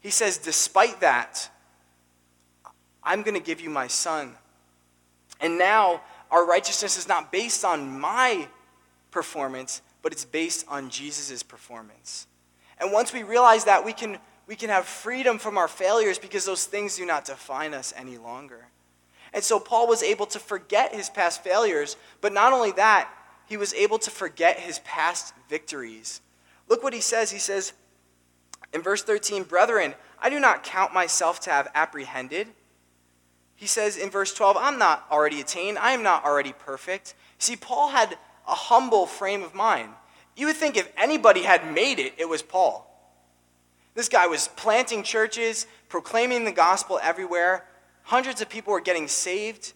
He 0.00 0.10
says, 0.10 0.38
despite 0.38 1.00
that, 1.00 1.48
I'm 3.02 3.22
going 3.22 3.34
to 3.34 3.44
give 3.44 3.60
you 3.60 3.70
my 3.70 3.86
son. 3.86 4.34
And 5.40 5.58
now 5.58 6.02
our 6.30 6.46
righteousness 6.46 6.98
is 6.98 7.08
not 7.08 7.32
based 7.32 7.64
on 7.64 7.98
my 7.98 8.48
performance, 9.10 9.80
but 10.02 10.12
it's 10.12 10.24
based 10.24 10.66
on 10.68 10.90
Jesus' 10.90 11.42
performance. 11.42 12.26
And 12.80 12.92
once 12.92 13.12
we 13.12 13.22
realize 13.22 13.64
that, 13.64 13.84
we 13.84 13.92
can, 13.92 14.18
we 14.46 14.56
can 14.56 14.70
have 14.70 14.86
freedom 14.86 15.38
from 15.38 15.58
our 15.58 15.68
failures 15.68 16.18
because 16.18 16.44
those 16.44 16.64
things 16.64 16.96
do 16.96 17.06
not 17.06 17.24
define 17.24 17.74
us 17.74 17.92
any 17.96 18.16
longer. 18.18 18.66
And 19.32 19.44
so 19.44 19.58
Paul 19.58 19.86
was 19.86 20.02
able 20.02 20.26
to 20.26 20.38
forget 20.38 20.94
his 20.94 21.10
past 21.10 21.42
failures, 21.42 21.96
but 22.20 22.32
not 22.32 22.52
only 22.52 22.72
that, 22.72 23.10
he 23.46 23.56
was 23.56 23.74
able 23.74 23.98
to 23.98 24.10
forget 24.10 24.58
his 24.60 24.78
past 24.80 25.34
victories. 25.48 26.20
Look 26.68 26.82
what 26.82 26.92
he 26.92 27.00
says. 27.00 27.30
He 27.30 27.38
says 27.38 27.72
in 28.72 28.82
verse 28.82 29.02
13, 29.02 29.44
Brethren, 29.44 29.94
I 30.20 30.30
do 30.30 30.38
not 30.38 30.62
count 30.62 30.92
myself 30.92 31.40
to 31.40 31.50
have 31.50 31.68
apprehended. 31.74 32.48
He 33.56 33.66
says 33.66 33.96
in 33.96 34.10
verse 34.10 34.32
12, 34.34 34.56
I'm 34.58 34.78
not 34.78 35.06
already 35.10 35.40
attained. 35.40 35.78
I 35.78 35.92
am 35.92 36.02
not 36.02 36.24
already 36.24 36.52
perfect. 36.52 37.14
See, 37.38 37.56
Paul 37.56 37.88
had 37.90 38.16
a 38.46 38.54
humble 38.54 39.06
frame 39.06 39.42
of 39.42 39.54
mind. 39.54 39.90
You 40.38 40.46
would 40.46 40.56
think 40.56 40.76
if 40.76 40.90
anybody 40.96 41.42
had 41.42 41.74
made 41.74 41.98
it, 41.98 42.14
it 42.16 42.28
was 42.28 42.42
Paul. 42.42 42.88
This 43.94 44.08
guy 44.08 44.28
was 44.28 44.46
planting 44.54 45.02
churches, 45.02 45.66
proclaiming 45.88 46.44
the 46.44 46.52
gospel 46.52 47.00
everywhere. 47.02 47.64
Hundreds 48.04 48.40
of 48.40 48.48
people 48.48 48.72
were 48.72 48.80
getting 48.80 49.08
saved. 49.08 49.72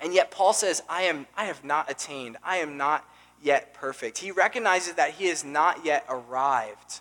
And 0.00 0.12
yet 0.12 0.32
Paul 0.32 0.52
says, 0.52 0.82
I, 0.88 1.02
am, 1.02 1.28
I 1.36 1.44
have 1.44 1.62
not 1.62 1.88
attained. 1.88 2.36
I 2.42 2.56
am 2.56 2.76
not 2.76 3.08
yet 3.40 3.74
perfect. 3.74 4.18
He 4.18 4.32
recognizes 4.32 4.94
that 4.94 5.12
he 5.12 5.26
has 5.26 5.44
not 5.44 5.84
yet 5.84 6.04
arrived. 6.08 7.00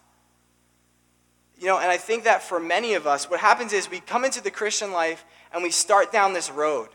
You 1.60 1.66
know, 1.66 1.80
and 1.80 1.90
I 1.90 1.98
think 1.98 2.26
that 2.26 2.44
for 2.44 2.60
many 2.60 2.94
of 2.94 3.08
us, 3.08 3.32
what 3.32 3.40
happens 3.40 3.74
is 3.74 3.90
we 3.90 4.00
come 4.00 4.26
into 4.26 4.44
the 4.44 4.52
Christian 4.52 4.92
life 4.92 5.26
and 5.52 5.64
we 5.64 5.72
start 5.72 6.12
down 6.12 6.34
this 6.34 6.52
road. 6.52 6.90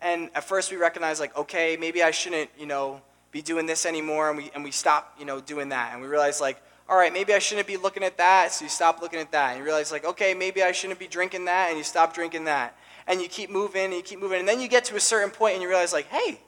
And 0.00 0.30
at 0.34 0.42
first 0.42 0.72
we 0.72 0.76
recognize, 0.76 1.20
like, 1.20 1.36
okay, 1.36 1.76
maybe 1.78 2.02
I 2.02 2.10
shouldn't, 2.10 2.50
you 2.58 2.66
know, 2.66 3.02
be 3.30 3.42
doing 3.42 3.66
this 3.66 3.86
anymore. 3.86 4.28
And 4.28 4.38
we, 4.38 4.50
and 4.54 4.64
we 4.64 4.70
stop, 4.70 5.14
you 5.18 5.24
know, 5.24 5.40
doing 5.40 5.68
that. 5.70 5.92
And 5.92 6.02
we 6.02 6.08
realize, 6.08 6.40
like, 6.40 6.62
all 6.88 6.96
right, 6.96 7.12
maybe 7.12 7.34
I 7.34 7.38
shouldn't 7.38 7.66
be 7.66 7.76
looking 7.76 8.02
at 8.02 8.16
that. 8.18 8.52
So 8.52 8.64
you 8.64 8.68
stop 8.68 9.00
looking 9.00 9.20
at 9.20 9.32
that. 9.32 9.50
And 9.50 9.58
you 9.58 9.64
realize, 9.64 9.92
like, 9.92 10.04
okay, 10.04 10.34
maybe 10.34 10.62
I 10.62 10.72
shouldn't 10.72 10.98
be 10.98 11.06
drinking 11.06 11.44
that. 11.46 11.68
And 11.68 11.78
you 11.78 11.84
stop 11.84 12.14
drinking 12.14 12.44
that. 12.44 12.76
And 13.06 13.20
you 13.20 13.28
keep 13.28 13.50
moving 13.50 13.86
and 13.86 13.94
you 13.94 14.02
keep 14.02 14.20
moving. 14.20 14.40
And 14.40 14.48
then 14.48 14.60
you 14.60 14.68
get 14.68 14.84
to 14.86 14.96
a 14.96 15.00
certain 15.00 15.30
point 15.30 15.54
and 15.54 15.62
you 15.62 15.68
realize, 15.68 15.92
like, 15.92 16.06
hey, 16.06 16.40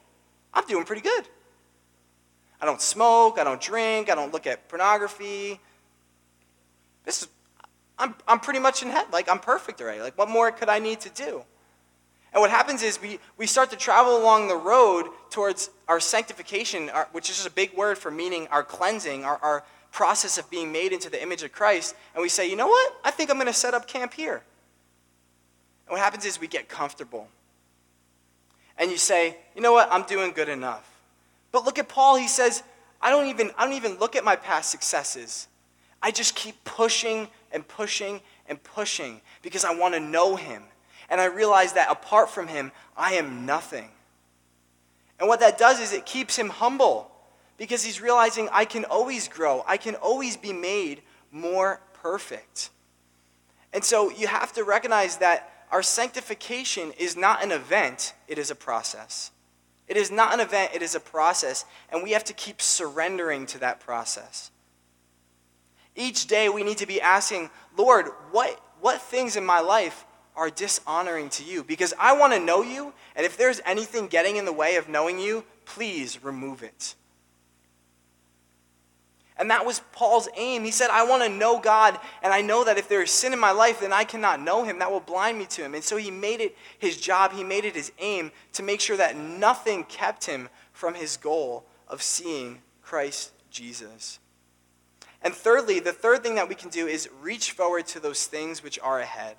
I'm 0.52 0.66
doing 0.66 0.84
pretty 0.84 1.02
good. 1.02 1.24
I 2.60 2.66
don't 2.66 2.82
smoke. 2.82 3.38
I 3.38 3.44
don't 3.44 3.60
drink. 3.60 4.10
I 4.10 4.14
don't 4.14 4.32
look 4.32 4.46
at 4.46 4.68
pornography. 4.68 5.60
This 7.04 7.22
is 7.22 7.28
I'm, 8.00 8.14
I'm 8.26 8.40
pretty 8.40 8.60
much 8.60 8.82
in 8.82 8.88
head. 8.88 9.06
Like, 9.12 9.28
I'm 9.28 9.38
perfect 9.38 9.80
already. 9.80 10.00
Like, 10.00 10.16
what 10.16 10.28
more 10.28 10.50
could 10.50 10.70
I 10.70 10.78
need 10.78 11.00
to 11.00 11.10
do? 11.10 11.44
And 12.32 12.40
what 12.40 12.50
happens 12.50 12.82
is 12.82 13.00
we, 13.00 13.18
we 13.36 13.46
start 13.46 13.70
to 13.70 13.76
travel 13.76 14.16
along 14.16 14.48
the 14.48 14.56
road 14.56 15.06
towards 15.30 15.70
our 15.88 15.98
sanctification, 15.98 16.88
our, 16.90 17.08
which 17.12 17.28
is 17.28 17.36
just 17.36 17.48
a 17.48 17.52
big 17.52 17.74
word 17.74 17.98
for 17.98 18.10
meaning 18.10 18.46
our 18.48 18.62
cleansing, 18.62 19.24
our, 19.24 19.38
our 19.42 19.64
process 19.90 20.38
of 20.38 20.48
being 20.48 20.70
made 20.70 20.92
into 20.92 21.10
the 21.10 21.20
image 21.20 21.42
of 21.42 21.50
Christ. 21.50 21.96
And 22.14 22.22
we 22.22 22.28
say, 22.28 22.48
you 22.48 22.56
know 22.56 22.68
what? 22.68 22.96
I 23.04 23.10
think 23.10 23.30
I'm 23.30 23.36
going 23.36 23.48
to 23.48 23.52
set 23.52 23.74
up 23.74 23.88
camp 23.88 24.14
here. 24.14 24.42
And 25.86 25.92
what 25.92 26.00
happens 26.00 26.24
is 26.24 26.40
we 26.40 26.46
get 26.46 26.68
comfortable. 26.68 27.26
And 28.78 28.90
you 28.90 28.96
say, 28.96 29.36
you 29.56 29.60
know 29.60 29.72
what? 29.72 29.88
I'm 29.90 30.04
doing 30.04 30.30
good 30.30 30.48
enough. 30.48 30.88
But 31.50 31.64
look 31.64 31.78
at 31.80 31.88
Paul. 31.88 32.16
He 32.16 32.28
says, 32.28 32.62
I 33.02 33.10
don't 33.10 33.26
even, 33.26 33.50
I 33.58 33.64
don't 33.64 33.74
even 33.74 33.98
look 33.98 34.14
at 34.14 34.24
my 34.24 34.36
past 34.36 34.70
successes. 34.70 35.48
I 36.00 36.12
just 36.12 36.36
keep 36.36 36.62
pushing 36.64 37.28
and 37.52 37.66
pushing 37.66 38.20
and 38.48 38.62
pushing 38.62 39.20
because 39.42 39.64
I 39.64 39.74
want 39.74 39.94
to 39.94 40.00
know 40.00 40.36
Him. 40.36 40.62
And 41.10 41.20
I 41.20 41.26
realize 41.26 41.74
that 41.74 41.90
apart 41.90 42.30
from 42.30 42.46
Him, 42.46 42.72
I 42.96 43.14
am 43.14 43.44
nothing. 43.44 43.90
And 45.20 45.28
what 45.28 45.40
that 45.40 45.58
does 45.58 45.78
is 45.80 45.92
it 45.92 46.06
keeps 46.06 46.36
him 46.36 46.48
humble 46.48 47.10
because 47.58 47.84
he's 47.84 48.00
realizing 48.00 48.48
I 48.50 48.64
can 48.64 48.86
always 48.86 49.28
grow, 49.28 49.62
I 49.68 49.76
can 49.76 49.94
always 49.96 50.36
be 50.36 50.54
made 50.54 51.02
more 51.30 51.80
perfect. 51.92 52.70
And 53.72 53.84
so 53.84 54.10
you 54.10 54.26
have 54.26 54.52
to 54.54 54.64
recognize 54.64 55.18
that 55.18 55.66
our 55.70 55.82
sanctification 55.82 56.92
is 56.98 57.16
not 57.16 57.44
an 57.44 57.52
event, 57.52 58.14
it 58.26 58.38
is 58.38 58.50
a 58.50 58.54
process. 58.54 59.30
It 59.86 59.96
is 59.96 60.10
not 60.10 60.32
an 60.32 60.40
event, 60.40 60.70
it 60.72 60.82
is 60.82 60.94
a 60.94 61.00
process, 61.00 61.64
and 61.90 62.02
we 62.02 62.12
have 62.12 62.24
to 62.24 62.32
keep 62.32 62.62
surrendering 62.62 63.44
to 63.46 63.58
that 63.58 63.80
process. 63.80 64.50
Each 65.94 66.26
day 66.26 66.48
we 66.48 66.62
need 66.62 66.78
to 66.78 66.86
be 66.86 67.00
asking, 67.00 67.50
Lord, 67.76 68.06
what, 68.30 68.58
what 68.80 69.02
things 69.02 69.36
in 69.36 69.44
my 69.44 69.60
life 69.60 70.06
are 70.36 70.50
dishonoring 70.50 71.28
to 71.30 71.44
you? 71.44 71.64
Because 71.64 71.94
I 71.98 72.16
want 72.16 72.32
to 72.32 72.40
know 72.40 72.62
you, 72.62 72.92
and 73.16 73.26
if 73.26 73.36
there's 73.36 73.60
anything 73.64 74.06
getting 74.06 74.36
in 74.36 74.44
the 74.44 74.52
way 74.52 74.76
of 74.76 74.88
knowing 74.88 75.18
you, 75.18 75.44
please 75.64 76.22
remove 76.22 76.62
it. 76.62 76.94
And 79.36 79.50
that 79.50 79.64
was 79.64 79.80
Paul's 79.92 80.28
aim. 80.36 80.64
He 80.64 80.70
said, 80.70 80.90
I 80.90 81.02
want 81.04 81.22
to 81.22 81.28
know 81.30 81.58
God, 81.58 81.98
and 82.22 82.30
I 82.30 82.42
know 82.42 82.62
that 82.62 82.76
if 82.76 82.88
there 82.88 83.02
is 83.02 83.10
sin 83.10 83.32
in 83.32 83.38
my 83.38 83.52
life, 83.52 83.80
then 83.80 83.92
I 83.92 84.04
cannot 84.04 84.40
know 84.40 84.64
him. 84.64 84.78
That 84.80 84.92
will 84.92 85.00
blind 85.00 85.38
me 85.38 85.46
to 85.46 85.62
him. 85.62 85.74
And 85.74 85.82
so 85.82 85.96
he 85.96 86.10
made 86.10 86.42
it 86.42 86.54
his 86.78 86.98
job, 86.98 87.32
he 87.32 87.42
made 87.42 87.64
it 87.64 87.74
his 87.74 87.90
aim 87.98 88.32
to 88.52 88.62
make 88.62 88.82
sure 88.82 88.98
that 88.98 89.16
nothing 89.16 89.84
kept 89.84 90.26
him 90.26 90.50
from 90.74 90.94
his 90.94 91.16
goal 91.16 91.64
of 91.88 92.02
seeing 92.02 92.60
Christ 92.82 93.32
Jesus. 93.50 94.18
And 95.22 95.34
thirdly, 95.34 95.80
the 95.80 95.92
third 95.92 96.22
thing 96.22 96.34
that 96.34 96.48
we 96.48 96.54
can 96.54 96.68
do 96.68 96.86
is 96.86 97.08
reach 97.20 97.52
forward 97.52 97.86
to 97.88 98.00
those 98.00 98.26
things 98.26 98.62
which 98.62 98.78
are 98.80 99.00
ahead. 99.00 99.36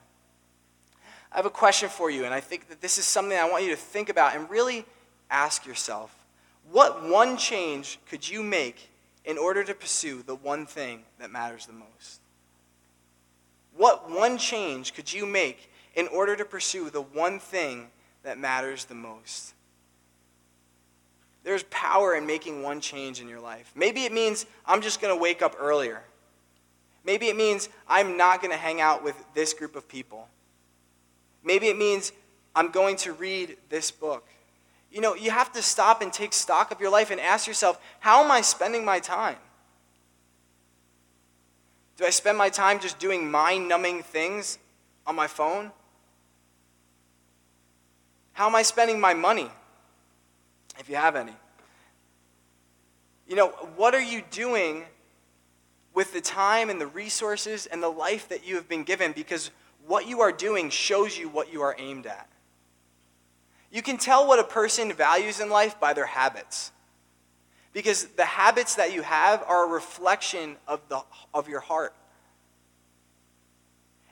I 1.32 1.38
have 1.38 1.46
a 1.46 1.50
question 1.50 1.90
for 1.90 2.10
you, 2.10 2.26
and 2.26 2.34
I 2.34 2.42
think 2.42 2.68
that 2.70 2.82
this 2.82 2.98
is 2.98 3.06
something 3.06 3.38
I 3.38 3.50
want 3.50 3.64
you 3.64 3.70
to 3.70 3.78
think 3.78 4.10
about 4.10 4.36
and 4.36 4.50
really 4.50 4.86
ask 5.30 5.66
yourself. 5.66 6.14
What 6.72 7.08
one 7.08 7.38
change 7.38 8.00
could 8.10 8.28
you 8.28 8.44
make 8.44 8.90
in 9.24 9.38
order 9.38 9.64
to 9.64 9.74
pursue 9.74 10.24
the 10.24 10.36
one 10.36 10.66
thing 10.66 11.04
that 11.20 11.32
matters 11.32 11.66
the 11.66 11.74
most? 11.74 12.20
What 13.76 14.12
one 14.12 14.38
change 14.38 14.94
could 14.94 15.12
you 15.12 15.26
make 15.26 15.72
in 15.96 16.08
order 16.08 16.36
to 16.36 16.44
pursue 16.44 16.90
the 16.90 17.02
one 17.02 17.40
thing 17.40 17.88
that 18.24 18.38
matters 18.38 18.86
the 18.86 18.96
most? 18.96 19.54
There's 21.44 21.64
power 21.64 22.14
in 22.14 22.26
making 22.26 22.62
one 22.62 22.82
change 22.82 23.22
in 23.22 23.28
your 23.28 23.40
life. 23.40 23.72
Maybe 23.76 24.04
it 24.04 24.14
means 24.14 24.46
I'm 24.66 24.82
just 24.82 25.02
going 25.02 25.16
to 25.16 25.20
wake 25.20 25.42
up 25.42 25.56
earlier. 25.60 26.02
Maybe 27.04 27.30
it 27.30 27.36
means 27.36 27.70
I'm 27.88 28.18
not 28.18 28.42
going 28.42 28.52
to 28.52 28.58
hang 28.58 28.80
out 28.80 29.04
with 29.04 29.16
this 29.34 29.54
group 29.54 29.76
of 29.76 29.88
people. 29.88 30.28
Maybe 31.44 31.68
it 31.68 31.78
means 31.78 32.12
I'm 32.56 32.72
going 32.72 32.96
to 32.98 33.14
read 33.14 33.58
this 33.70 33.92
book. 33.92 34.28
You 34.92 35.02
know, 35.02 35.16
you 35.16 35.32
have 35.32 35.52
to 35.54 35.62
stop 35.62 36.02
and 36.02 36.12
take 36.12 36.34
stock 36.34 36.72
of 36.72 36.82
your 36.82 36.92
life 36.92 37.12
and 37.12 37.20
ask 37.20 37.48
yourself, 37.48 37.80
how 38.00 38.24
am 38.24 38.32
I 38.32 38.42
spending 38.42 38.84
my 38.84 39.00
time? 39.00 39.38
Do 41.98 42.06
I 42.06 42.10
spend 42.10 42.38
my 42.38 42.50
time 42.50 42.80
just 42.80 43.00
doing 43.00 43.30
mind 43.30 43.68
numbing 43.68 44.04
things 44.04 44.58
on 45.08 45.16
my 45.16 45.28
phone? 45.28 45.72
How 48.34 48.48
am 48.48 48.56
I 48.56 48.64
spending 48.64 49.00
my 49.00 49.14
money? 49.14 49.50
if 50.82 50.90
you 50.90 50.96
have 50.96 51.16
any. 51.16 51.34
You 53.28 53.36
know, 53.36 53.50
what 53.78 53.96
are 53.96 54.02
you 54.02 54.24
doing 54.32 54.84
with 55.94 56.12
the 56.12 56.22
time 56.22 56.70
and 56.70 56.82
the 56.82 56.88
resources 56.88 57.66
and 57.66 57.82
the 57.82 57.90
life 57.90 58.28
that 58.30 58.46
you 58.46 58.56
have 58.56 58.68
been 58.68 58.84
given? 58.84 59.14
Because 59.14 59.52
what 59.88 60.08
you 60.08 60.22
are 60.22 60.32
doing 60.32 60.70
shows 60.70 61.18
you 61.18 61.30
what 61.30 61.52
you 61.52 61.62
are 61.62 61.76
aimed 61.78 62.06
at. 62.06 62.28
You 63.72 63.82
can 63.82 63.98
tell 63.98 64.28
what 64.28 64.40
a 64.40 64.44
person 64.44 64.92
values 64.92 65.40
in 65.40 65.50
life 65.50 65.80
by 65.80 65.94
their 65.94 66.06
habits. 66.06 66.72
Because 67.74 68.06
the 68.06 68.26
habits 68.26 68.76
that 68.76 68.94
you 68.94 69.02
have 69.02 69.44
are 69.48 69.66
a 69.66 69.74
reflection 69.74 70.58
of, 70.68 70.82
the, 70.90 71.02
of 71.34 71.48
your 71.48 71.62
heart. 71.62 71.94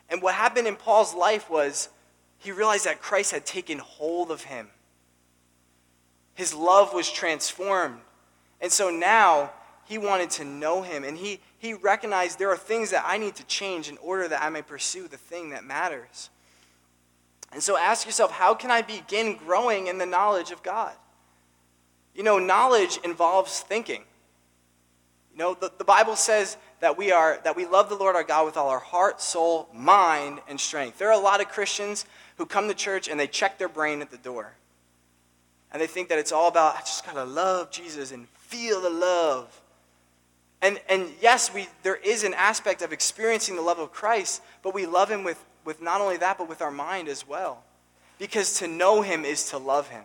And 0.10 0.22
what 0.22 0.34
happened 0.34 0.68
in 0.68 0.76
Paul's 0.76 1.14
life 1.14 1.50
was 1.50 1.90
he 2.38 2.52
realized 2.52 2.86
that 2.86 3.02
Christ 3.02 3.32
had 3.32 3.46
taken 3.46 3.80
hold 3.80 4.32
of 4.32 4.44
him. 4.44 4.70
His 6.36 6.54
love 6.54 6.94
was 6.94 7.12
transformed. 7.12 8.00
And 8.62 8.72
so 8.72 8.90
now 8.90 9.52
he 9.90 9.98
wanted 9.98 10.30
to 10.30 10.46
know 10.46 10.84
him. 10.84 11.04
And 11.04 11.18
he, 11.18 11.40
he 11.58 11.74
recognized 11.74 12.38
there 12.38 12.52
are 12.52 12.58
things 12.58 12.92
that 12.92 13.04
I 13.08 13.18
need 13.18 13.36
to 13.38 13.46
change 13.46 13.90
in 13.90 13.98
order 13.98 14.28
that 14.28 14.44
I 14.44 14.50
may 14.52 14.62
pursue 14.62 15.08
the 15.08 15.18
thing 15.18 15.50
that 15.50 15.64
matters. 15.64 16.30
And 17.52 17.64
so 17.64 17.76
ask 17.76 18.06
yourself, 18.06 18.30
how 18.30 18.54
can 18.54 18.70
I 18.70 18.84
begin 18.84 19.36
growing 19.36 19.88
in 19.88 19.98
the 19.98 20.06
knowledge 20.06 20.52
of 20.52 20.62
God? 20.62 20.94
You 22.14 22.22
know, 22.22 22.38
knowledge 22.38 23.00
involves 23.04 23.62
thinking. 23.62 24.04
You 25.32 25.40
know, 25.40 25.54
the, 25.56 25.72
the 25.76 25.84
Bible 25.84 26.16
says 26.16 26.58
that 26.82 26.96
we 26.96 27.12
are 27.12 27.40
that 27.44 27.56
we 27.56 27.66
love 27.66 27.90
the 27.90 27.96
Lord 27.96 28.16
our 28.16 28.24
God 28.24 28.46
with 28.46 28.58
all 28.58 28.70
our 28.70 28.78
heart, 28.78 29.20
soul, 29.22 29.70
mind, 29.74 30.40
and 30.48 30.60
strength. 30.60 31.00
There 31.00 31.10
are 31.10 31.20
a 31.20 31.24
lot 31.24 31.42
of 31.42 31.50
Christians 31.50 32.06
who 32.38 32.46
come 32.46 32.68
to 32.68 32.76
church 32.76 33.08
and 33.08 33.20
they 33.20 33.26
check 33.26 33.58
their 33.58 33.70
brain 33.70 34.04
at 34.04 34.12
the 34.12 34.18
door. 34.18 34.54
And 35.72 35.82
they 35.82 35.88
think 35.88 36.10
that 36.10 36.20
it's 36.20 36.32
all 36.32 36.48
about 36.48 36.76
I 36.76 36.80
just 36.82 37.04
gotta 37.08 37.24
love 37.24 37.72
Jesus 37.72 38.12
and 38.12 38.28
feel 38.38 38.82
the 38.82 38.92
love. 38.92 39.62
And, 40.62 40.80
and 40.90 41.08
yes, 41.22 41.54
we, 41.54 41.68
there 41.84 41.96
is 41.96 42.24
an 42.24 42.34
aspect 42.34 42.82
of 42.82 42.92
experiencing 42.92 43.56
the 43.56 43.62
love 43.62 43.80
of 43.80 43.92
Christ, 43.92 44.42
but 44.62 44.74
we 44.74 44.86
love 44.86 45.10
him 45.10 45.24
with, 45.24 45.44
with 45.64 45.82
not 45.82 46.02
only 46.02 46.18
that, 46.18 46.38
but 46.38 46.50
with 46.50 46.62
our 46.62 46.72
mind 46.72 47.08
as 47.08 47.28
well. 47.28 47.64
Because 48.18 48.60
to 48.60 48.68
know 48.68 49.02
him 49.02 49.24
is 49.24 49.50
to 49.52 49.58
love 49.58 49.88
him. 49.88 50.04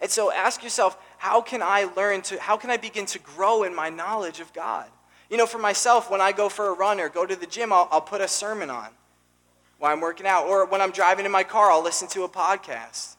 And 0.00 0.08
so 0.10 0.32
ask 0.32 0.62
yourself, 0.62 0.96
how 1.18 1.40
can 1.40 1.60
I 1.60 1.90
learn 1.96 2.22
to, 2.22 2.40
how 2.40 2.56
can 2.56 2.70
I 2.70 2.76
begin 2.76 3.06
to 3.06 3.18
grow 3.18 3.64
in 3.64 3.74
my 3.74 3.90
knowledge 3.90 4.38
of 4.38 4.52
God? 4.52 4.86
You 5.28 5.36
know, 5.36 5.46
for 5.46 5.58
myself, 5.58 6.08
when 6.08 6.20
I 6.20 6.30
go 6.30 6.48
for 6.48 6.68
a 6.68 6.72
run 6.72 7.00
or 7.00 7.08
go 7.08 7.26
to 7.26 7.34
the 7.34 7.46
gym, 7.46 7.72
I'll, 7.72 7.88
I'll 7.90 8.00
put 8.00 8.20
a 8.20 8.28
sermon 8.28 8.70
on 8.70 8.88
while 9.78 9.92
I'm 9.92 10.00
working 10.00 10.26
out. 10.26 10.46
Or 10.46 10.64
when 10.66 10.80
I'm 10.80 10.92
driving 10.92 11.26
in 11.26 11.32
my 11.32 11.42
car, 11.42 11.72
I'll 11.72 11.82
listen 11.82 12.06
to 12.08 12.22
a 12.22 12.28
podcast. 12.28 13.16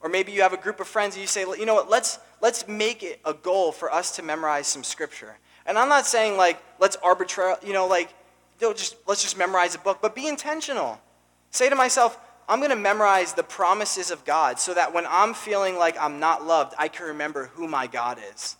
Or 0.00 0.08
maybe 0.08 0.32
you 0.32 0.42
have 0.42 0.52
a 0.52 0.58
group 0.58 0.80
of 0.80 0.88
friends 0.88 1.14
and 1.14 1.20
you 1.20 1.26
say, 1.26 1.42
you 1.42 1.66
know 1.66 1.74
what, 1.74 1.90
let's, 1.90 2.18
let's 2.40 2.66
make 2.66 3.02
it 3.02 3.20
a 3.24 3.34
goal 3.34 3.70
for 3.72 3.92
us 3.92 4.16
to 4.16 4.22
memorize 4.22 4.66
some 4.66 4.82
scripture. 4.82 5.36
And 5.66 5.76
I'm 5.76 5.88
not 5.88 6.06
saying 6.06 6.36
like, 6.36 6.62
let's 6.78 6.96
arbitrarily, 6.96 7.66
you 7.66 7.72
know, 7.72 7.86
like, 7.86 8.12
know, 8.60 8.72
just, 8.72 8.96
let's 9.06 9.22
just 9.22 9.38
memorize 9.38 9.74
a 9.74 9.78
book, 9.78 9.98
but 10.00 10.14
be 10.14 10.26
intentional. 10.26 11.00
Say 11.50 11.68
to 11.68 11.76
myself, 11.76 12.18
I'm 12.48 12.58
going 12.58 12.70
to 12.70 12.76
memorize 12.76 13.32
the 13.32 13.42
promises 13.42 14.10
of 14.10 14.24
God 14.24 14.58
so 14.58 14.74
that 14.74 14.92
when 14.92 15.06
I'm 15.08 15.34
feeling 15.34 15.76
like 15.76 15.96
I'm 15.98 16.18
not 16.18 16.44
loved, 16.44 16.74
I 16.78 16.88
can 16.88 17.06
remember 17.06 17.46
who 17.54 17.68
my 17.68 17.86
God 17.86 18.18
is. 18.32 18.56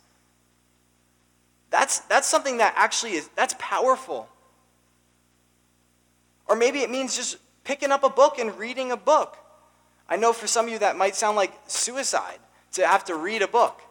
That's, 1.69 1.99
that's 1.99 2.27
something 2.27 2.57
that 2.57 2.73
actually 2.75 3.13
is, 3.13 3.29
that's 3.35 3.55
powerful. 3.59 4.27
Or 6.47 6.55
maybe 6.55 6.79
it 6.79 6.89
means 6.89 7.15
just 7.15 7.37
picking 7.63 7.91
up 7.91 8.03
a 8.03 8.09
book 8.09 8.39
and 8.39 8.57
reading 8.57 8.91
a 8.91 8.97
book. 8.97 9.37
I 10.11 10.17
know 10.17 10.33
for 10.33 10.45
some 10.45 10.65
of 10.65 10.73
you 10.73 10.79
that 10.79 10.97
might 10.97 11.15
sound 11.15 11.37
like 11.37 11.53
suicide 11.67 12.39
to 12.73 12.85
have 12.85 13.05
to 13.05 13.15
read 13.15 13.41
a 13.41 13.47
book. 13.47 13.81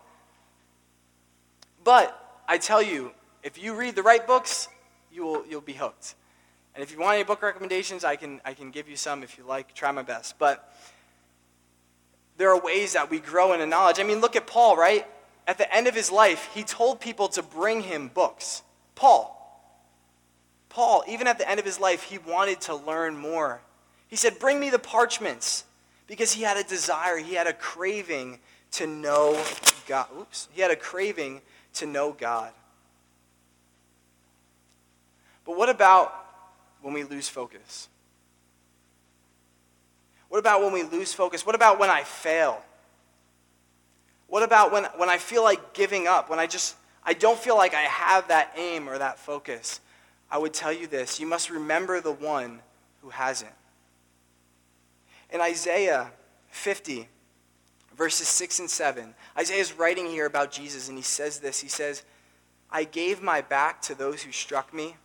But 1.82 2.42
I 2.46 2.58
tell 2.58 2.82
you, 2.82 3.12
if 3.42 3.56
you 3.56 3.74
read 3.74 3.96
the 3.96 4.02
right 4.02 4.26
books, 4.26 4.68
you 5.10 5.24
will, 5.24 5.46
you'll 5.48 5.62
be 5.62 5.72
hooked. 5.72 6.14
And 6.74 6.82
if 6.82 6.92
you 6.92 7.00
want 7.00 7.14
any 7.14 7.24
book 7.24 7.40
recommendations, 7.40 8.04
I 8.04 8.16
can, 8.16 8.38
I 8.44 8.52
can 8.52 8.70
give 8.70 8.86
you 8.86 8.96
some 8.96 9.22
if 9.22 9.38
you 9.38 9.44
like. 9.44 9.74
Try 9.74 9.92
my 9.92 10.02
best. 10.02 10.38
But 10.38 10.70
there 12.36 12.50
are 12.50 12.60
ways 12.60 12.92
that 12.92 13.08
we 13.08 13.18
grow 13.18 13.54
in 13.54 13.70
knowledge. 13.70 13.98
I 13.98 14.02
mean, 14.02 14.20
look 14.20 14.36
at 14.36 14.46
Paul, 14.46 14.76
right? 14.76 15.06
At 15.46 15.56
the 15.56 15.74
end 15.74 15.86
of 15.86 15.94
his 15.94 16.12
life, 16.12 16.50
he 16.52 16.64
told 16.64 17.00
people 17.00 17.28
to 17.28 17.42
bring 17.42 17.80
him 17.80 18.08
books. 18.08 18.62
Paul. 18.94 19.38
Paul, 20.68 21.02
even 21.08 21.26
at 21.26 21.38
the 21.38 21.48
end 21.48 21.58
of 21.58 21.64
his 21.64 21.80
life, 21.80 22.02
he 22.02 22.18
wanted 22.18 22.60
to 22.62 22.74
learn 22.74 23.16
more. 23.16 23.62
He 24.08 24.16
said, 24.16 24.38
Bring 24.38 24.60
me 24.60 24.68
the 24.68 24.78
parchments. 24.78 25.64
Because 26.10 26.32
he 26.32 26.42
had 26.42 26.56
a 26.56 26.64
desire, 26.64 27.18
he 27.18 27.34
had 27.34 27.46
a 27.46 27.52
craving 27.52 28.40
to 28.72 28.86
know 28.88 29.40
God. 29.86 30.08
Oops. 30.18 30.48
He 30.50 30.60
had 30.60 30.72
a 30.72 30.76
craving 30.76 31.40
to 31.74 31.86
know 31.86 32.10
God. 32.10 32.50
But 35.44 35.56
what 35.56 35.68
about 35.68 36.12
when 36.82 36.94
we 36.94 37.04
lose 37.04 37.28
focus? 37.28 37.88
What 40.28 40.38
about 40.38 40.62
when 40.62 40.72
we 40.72 40.82
lose 40.82 41.12
focus? 41.12 41.46
What 41.46 41.54
about 41.54 41.78
when 41.78 41.90
I 41.90 42.02
fail? 42.02 42.60
What 44.26 44.42
about 44.42 44.72
when, 44.72 44.86
when 44.96 45.08
I 45.08 45.16
feel 45.16 45.44
like 45.44 45.74
giving 45.74 46.08
up? 46.08 46.28
When 46.28 46.40
I 46.40 46.48
just, 46.48 46.74
I 47.04 47.14
don't 47.14 47.38
feel 47.38 47.56
like 47.56 47.72
I 47.72 47.82
have 47.82 48.26
that 48.28 48.52
aim 48.56 48.88
or 48.88 48.98
that 48.98 49.20
focus? 49.20 49.78
I 50.28 50.38
would 50.38 50.54
tell 50.54 50.72
you 50.72 50.88
this 50.88 51.20
you 51.20 51.26
must 51.26 51.50
remember 51.50 52.00
the 52.00 52.10
one 52.10 52.58
who 53.00 53.10
hasn't. 53.10 53.52
In 55.30 55.40
Isaiah 55.40 56.10
50, 56.48 57.08
verses 57.96 58.28
6 58.28 58.60
and 58.60 58.70
7, 58.70 59.14
Isaiah 59.38 59.60
is 59.60 59.72
writing 59.72 60.06
here 60.06 60.26
about 60.26 60.50
Jesus, 60.50 60.88
and 60.88 60.98
he 60.98 61.02
says 61.02 61.38
this 61.38 61.60
He 61.60 61.68
says, 61.68 62.02
I 62.70 62.84
gave 62.84 63.22
my 63.22 63.40
back 63.40 63.82
to 63.82 63.94
those 63.94 64.22
who 64.22 64.32
struck 64.32 64.72
me 64.72 64.96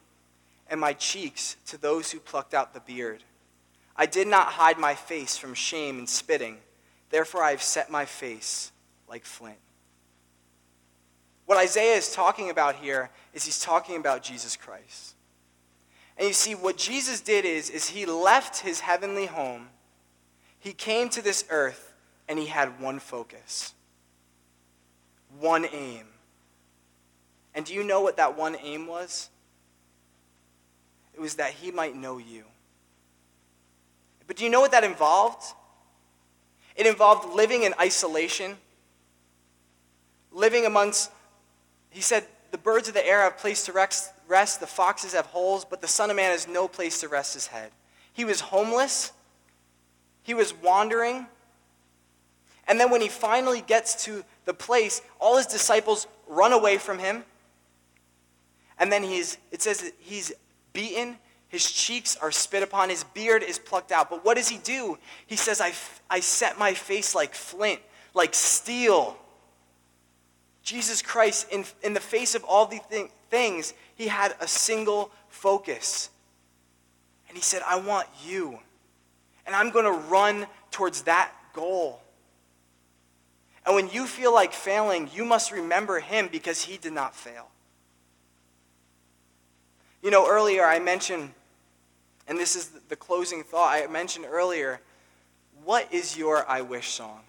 and 0.68 0.80
my 0.80 0.94
cheeks 0.94 1.58
to 1.68 1.78
those 1.78 2.12
who 2.12 2.20
plucked 2.20 2.54
out 2.54 2.74
the 2.74 2.80
beard. 2.80 3.24
I 3.96 4.06
did 4.06 4.28
not 4.28 4.48
hide 4.48 4.78
my 4.78 4.94
face 4.96 5.38
from 5.38 5.54
shame 5.54 5.98
and 6.00 6.10
spitting. 6.10 6.58
Therefore, 7.10 7.44
I 7.44 7.52
have 7.52 7.64
set 7.64 7.90
my 7.90 8.06
face 8.06 8.72
like 9.08 9.26
flint. 9.26 9.58
What 11.46 11.58
Isaiah 11.58 11.96
is 11.96 12.12
talking 12.12 12.50
about 12.50 12.76
here 12.76 13.12
is 13.34 13.46
he's 13.46 13.60
talking 13.60 13.98
about 13.98 14.24
Jesus 14.24 14.58
Christ. 14.58 15.16
And 16.18 16.28
you 16.28 16.34
see, 16.34 16.56
what 16.56 16.78
Jesus 16.78 17.22
did 17.22 17.46
is, 17.46 17.70
is 17.70 17.90
he 17.90 18.06
left 18.06 18.60
his 18.60 18.80
heavenly 18.80 19.28
home, 19.28 19.68
he 20.66 20.74
came 20.74 21.10
to 21.10 21.22
this 21.22 21.46
earth, 21.52 21.94
and 22.28 22.40
he 22.40 22.48
had 22.48 22.82
one 22.82 22.98
focus, 22.98 23.76
one 25.40 25.64
aim. 25.72 26.08
And 27.54 27.64
do 27.64 27.76
you 27.76 27.84
know 27.84 28.02
what 28.02 28.18
that 28.18 28.36
one 28.36 28.58
aim 28.64 28.88
was? 28.88 29.30
It 31.14 31.20
was 31.22 31.36
that 31.36 31.52
he 31.52 31.70
might 31.70 31.96
know 31.96 32.18
you. 32.18 32.46
But 34.26 34.38
do 34.38 34.44
you 34.44 34.50
know 34.50 34.60
what 34.60 34.72
that 34.72 34.84
involved? 34.84 35.44
It 36.76 36.88
involved 36.88 37.36
living 37.36 37.62
in 37.62 37.76
isolation, 37.80 38.58
living 40.32 40.66
amongst, 40.66 41.12
he 41.92 42.02
said, 42.02 42.26
the 42.50 42.58
birds 42.58 42.88
of 42.88 42.96
the 42.96 43.06
air 43.06 43.22
have 43.22 43.38
place 43.38 43.66
to 43.66 43.72
rest, 43.72 44.60
the 44.60 44.66
foxes 44.66 45.14
have 45.14 45.28
holes, 45.28 45.64
but 45.64 45.80
the 45.82 45.88
Son 45.88 46.10
of 46.10 46.16
Man 46.16 46.32
has 46.32 46.48
no 46.48 46.68
place 46.68 47.02
to 47.02 47.08
rest 47.08 47.36
his 47.36 47.46
head. 47.46 47.70
He 48.14 48.26
was 48.26 48.40
homeless, 48.40 49.12
he 50.26 50.34
was 50.34 50.56
wandering. 50.56 51.28
And 52.68 52.80
then 52.80 52.90
when 52.90 53.00
he 53.00 53.10
finally 53.10 53.62
gets 53.62 54.04
to 54.06 54.26
the 54.46 54.56
place, 54.56 55.04
all 55.20 55.38
his 55.38 55.46
disciples 55.46 56.08
run 56.28 56.52
away 56.52 56.80
from 56.80 56.98
him. 56.98 57.24
And 58.80 58.92
then 58.92 59.04
he's, 59.04 59.38
it 59.52 59.62
says 59.62 59.94
he's 60.00 60.34
beaten, 60.74 61.18
his 61.48 61.72
cheeks 61.72 62.18
are 62.18 62.32
spit 62.32 62.64
upon, 62.64 62.90
his 62.90 63.04
beard 63.04 63.44
is 63.44 63.60
plucked 63.60 63.92
out. 63.92 64.10
But 64.10 64.26
what 64.26 64.36
does 64.36 64.50
he 64.50 64.58
do? 64.58 64.98
He 65.28 65.36
says, 65.36 65.62
I, 65.62 65.74
I 66.10 66.22
set 66.22 66.58
my 66.58 66.74
face 66.74 67.14
like 67.14 67.36
flint, 67.36 67.80
like 68.16 68.34
steel. 68.34 69.16
Jesus 70.64 71.04
Christ, 71.04 71.48
in, 71.52 71.66
in 71.84 71.94
the 71.94 72.00
face 72.00 72.34
of 72.34 72.44
all 72.44 72.66
these 72.66 72.82
thing, 72.82 73.10
things, 73.30 73.76
he 73.94 74.08
had 74.08 74.34
a 74.42 74.48
single 74.48 75.12
focus. 75.30 76.10
And 77.30 77.38
he 77.38 77.44
said, 77.44 77.62
I 77.64 77.80
want 77.80 78.08
you. 78.26 78.58
And 79.46 79.56
I'm 79.56 79.70
going 79.70 79.86
to 79.86 80.08
run 80.08 80.48
towards 80.72 81.04
that 81.04 81.32
goal. 81.54 82.02
And 83.66 83.76
when 83.76 83.90
you 83.90 84.06
feel 84.06 84.34
like 84.34 84.54
failing, 84.54 85.10
you 85.14 85.26
must 85.26 85.52
remember 85.52 86.00
him 86.00 86.30
because 86.32 86.64
he 86.64 86.78
did 86.78 86.94
not 86.94 87.16
fail. 87.16 87.48
You 90.04 90.12
know, 90.12 90.30
earlier 90.30 90.64
I 90.64 90.80
mentioned, 90.80 91.32
and 92.28 92.38
this 92.38 92.56
is 92.56 92.70
the 92.90 92.96
closing 92.96 93.44
thought, 93.44 93.74
I 93.74 93.88
mentioned 93.88 94.26
earlier, 94.30 94.80
what 95.64 95.92
is 95.92 96.16
your 96.16 96.48
I 96.48 96.62
wish 96.62 96.90
song? 96.90 97.22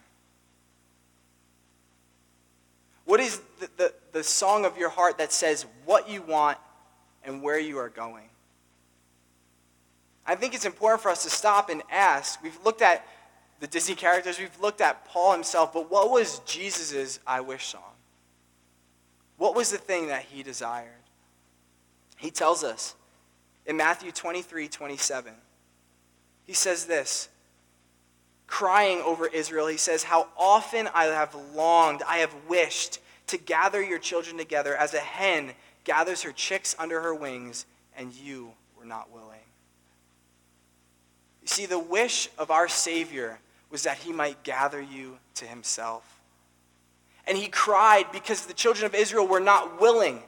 What 3.07 3.21
is 3.21 3.41
the, 3.61 3.71
the, 3.77 3.95
the 4.13 4.25
song 4.25 4.65
of 4.65 4.77
your 4.77 4.91
heart 4.91 5.19
that 5.19 5.33
says 5.33 5.65
what 5.85 6.11
you 6.11 6.21
want 6.21 6.59
and 7.25 7.41
where 7.41 7.59
you 7.59 7.79
are 7.79 7.89
going? 7.89 8.29
I 10.27 10.35
think 10.35 10.55
it's 10.55 10.65
important 10.65 11.03
for 11.03 11.11
us 11.11 11.23
to 11.23 11.31
stop 11.31 11.71
and 11.71 11.83
ask. 11.91 12.43
We've 12.43 12.59
looked 12.65 12.83
at 12.83 13.07
the 13.61 13.67
Disney 13.67 13.95
characters, 13.95 14.39
we've 14.39 14.61
looked 14.61 14.81
at 14.81 15.07
Paul 15.07 15.33
himself, 15.33 15.73
but 15.73 15.91
what 15.91 16.11
was 16.11 16.41
Jesus' 16.41 17.21
I 17.27 17.41
wish 17.41 17.67
song? 17.67 17.81
What 19.39 19.55
was 19.55 19.71
the 19.71 19.79
thing 19.79 20.09
that 20.09 20.23
he 20.23 20.43
desired? 20.43 20.91
He 22.19 22.31
tells 22.31 22.65
us 22.65 22.95
in 23.65 23.77
Matthew 23.77 24.13
23 24.13 24.69
27. 24.69 25.33
He 26.47 26.53
says 26.53 26.85
this, 26.85 27.29
crying 28.47 29.01
over 29.01 29.27
Israel. 29.27 29.67
He 29.67 29.77
says, 29.77 30.05
How 30.05 30.29
often 30.37 30.89
I 30.95 31.05
have 31.05 31.35
longed, 31.55 32.03
I 32.07 32.19
have 32.19 32.35
wished 32.49 33.01
to 33.29 33.37
gather 33.37 33.83
your 33.83 33.99
children 33.99 34.39
together 34.39 34.77
as 34.77 34.95
a 34.95 35.01
hen 35.01 35.53
gathers 35.85 36.23
her 36.23 36.33
chicks 36.33 36.75
under 36.79 37.01
her 37.01 37.15
wings, 37.15 37.67
and 37.97 38.15
you 38.15 38.53
were 38.79 38.85
not 38.85 39.13
willing. 39.13 39.36
You 41.47 41.51
see, 41.51 41.67
the 41.67 41.79
wish 41.79 42.29
of 42.39 42.51
our 42.51 42.67
Savior 42.67 43.39
was 43.71 43.85
that 43.85 43.99
he 43.99 44.13
might 44.13 44.43
gather 44.43 44.83
you 44.83 45.19
to 45.37 45.45
himself. 45.45 46.19
And 47.25 47.39
he 47.39 47.47
cried 47.47 48.07
because 48.11 48.47
the 48.47 48.53
children 48.53 48.85
of 48.85 48.97
Israel 48.97 49.29
were 49.29 49.39
not 49.39 49.81
willing. 49.81 50.25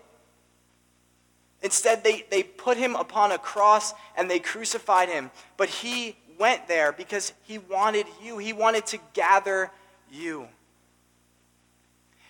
Instead, 1.61 2.05
they, 2.05 2.25
they 2.31 2.45
put 2.45 2.77
him 2.77 2.95
upon 2.95 3.33
a 3.33 3.39
cross 3.39 3.95
and 4.17 4.31
they 4.31 4.39
crucified 4.39 5.09
him. 5.09 5.33
But 5.57 5.69
he 5.69 6.17
went 6.39 6.69
there 6.69 6.93
because 6.93 7.33
he 7.43 7.59
wanted 7.59 8.07
you, 8.23 8.39
he 8.39 8.53
wanted 8.53 8.87
to 8.87 8.99
gather 9.13 9.73
you. 10.13 10.47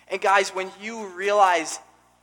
And 0.07 0.19
guys, 0.19 0.49
when 0.49 0.71
you 0.81 1.09
realize 1.09 1.77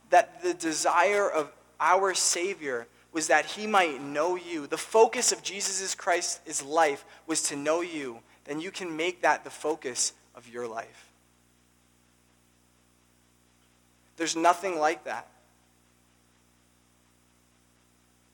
that 0.09 0.43
the 0.43 0.53
desire 0.53 1.29
of 1.29 1.49
our 1.79 2.13
Savior 2.13 2.87
was 3.17 3.29
that 3.29 3.47
he 3.47 3.65
might 3.65 3.99
know 3.99 4.35
you, 4.35 4.67
the 4.67 4.77
focus 4.77 5.31
of 5.31 5.41
Jesus 5.41 5.95
Christ's 5.95 6.63
life 6.63 7.03
was 7.25 7.41
to 7.41 7.55
know 7.55 7.81
you, 7.81 8.19
then 8.45 8.61
you 8.61 8.69
can 8.69 8.95
make 8.95 9.23
that 9.23 9.43
the 9.43 9.49
focus 9.49 10.13
of 10.35 10.47
your 10.47 10.67
life. 10.67 11.09
There's 14.17 14.35
nothing 14.35 14.77
like 14.77 15.05
that 15.05 15.27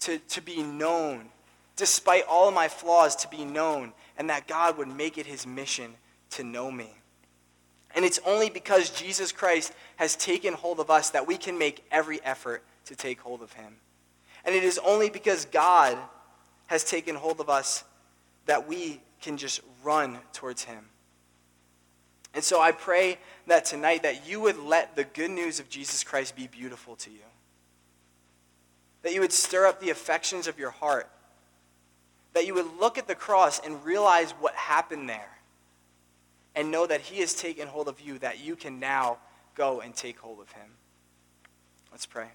to, 0.01 0.17
to 0.17 0.41
be 0.41 0.61
known, 0.61 1.29
despite 1.77 2.25
all 2.27 2.51
my 2.51 2.67
flaws, 2.67 3.15
to 3.15 3.29
be 3.29 3.45
known, 3.45 3.93
and 4.17 4.29
that 4.29 4.49
God 4.49 4.77
would 4.77 4.89
make 4.89 5.17
it 5.17 5.25
his 5.25 5.47
mission 5.47 5.93
to 6.31 6.43
know 6.43 6.69
me. 6.69 6.89
And 7.95 8.03
it's 8.03 8.19
only 8.25 8.49
because 8.49 8.89
Jesus 8.89 9.31
Christ 9.31 9.71
has 9.95 10.17
taken 10.17 10.53
hold 10.53 10.81
of 10.81 10.89
us 10.89 11.11
that 11.11 11.25
we 11.25 11.37
can 11.37 11.57
make 11.57 11.85
every 11.89 12.21
effort 12.25 12.63
to 12.87 12.97
take 12.97 13.21
hold 13.21 13.41
of 13.41 13.53
him. 13.53 13.77
And 14.45 14.53
it 14.55 14.63
is 14.63 14.79
only 14.79 15.09
because 15.09 15.45
God 15.45 15.97
has 16.67 16.83
taken 16.83 17.15
hold 17.15 17.39
of 17.39 17.49
us 17.49 17.83
that 18.45 18.67
we 18.67 19.01
can 19.21 19.37
just 19.37 19.61
run 19.83 20.17
towards 20.33 20.63
him. 20.63 20.85
And 22.33 22.43
so 22.43 22.61
I 22.61 22.71
pray 22.71 23.19
that 23.47 23.65
tonight 23.65 24.03
that 24.03 24.27
you 24.27 24.41
would 24.41 24.57
let 24.57 24.95
the 24.95 25.03
good 25.03 25.31
news 25.31 25.59
of 25.59 25.69
Jesus 25.69 26.03
Christ 26.03 26.35
be 26.35 26.47
beautiful 26.47 26.95
to 26.97 27.11
you 27.11 27.19
that 29.03 29.13
you 29.13 29.19
would 29.21 29.31
stir 29.31 29.67
up 29.67 29.79
the 29.79 29.91
affections 29.91 30.47
of 30.47 30.57
your 30.57 30.71
heart, 30.71 31.09
that 32.33 32.47
you 32.47 32.55
would 32.55 32.79
look 32.79 32.97
at 32.97 33.07
the 33.07 33.15
cross 33.15 33.59
and 33.59 33.83
realize 33.85 34.31
what 34.39 34.55
happened 34.55 35.07
there, 35.07 35.37
and 36.55 36.71
know 36.71 36.87
that 36.87 37.01
He 37.01 37.19
has 37.19 37.33
taken 37.33 37.67
hold 37.67 37.87
of 37.87 38.01
you, 38.01 38.17
that 38.19 38.43
you 38.43 38.55
can 38.55 38.79
now 38.79 39.17
go 39.55 39.81
and 39.81 39.93
take 39.93 40.17
hold 40.17 40.39
of 40.39 40.51
Him. 40.53 40.71
Let's 41.91 42.05
pray. 42.05 42.29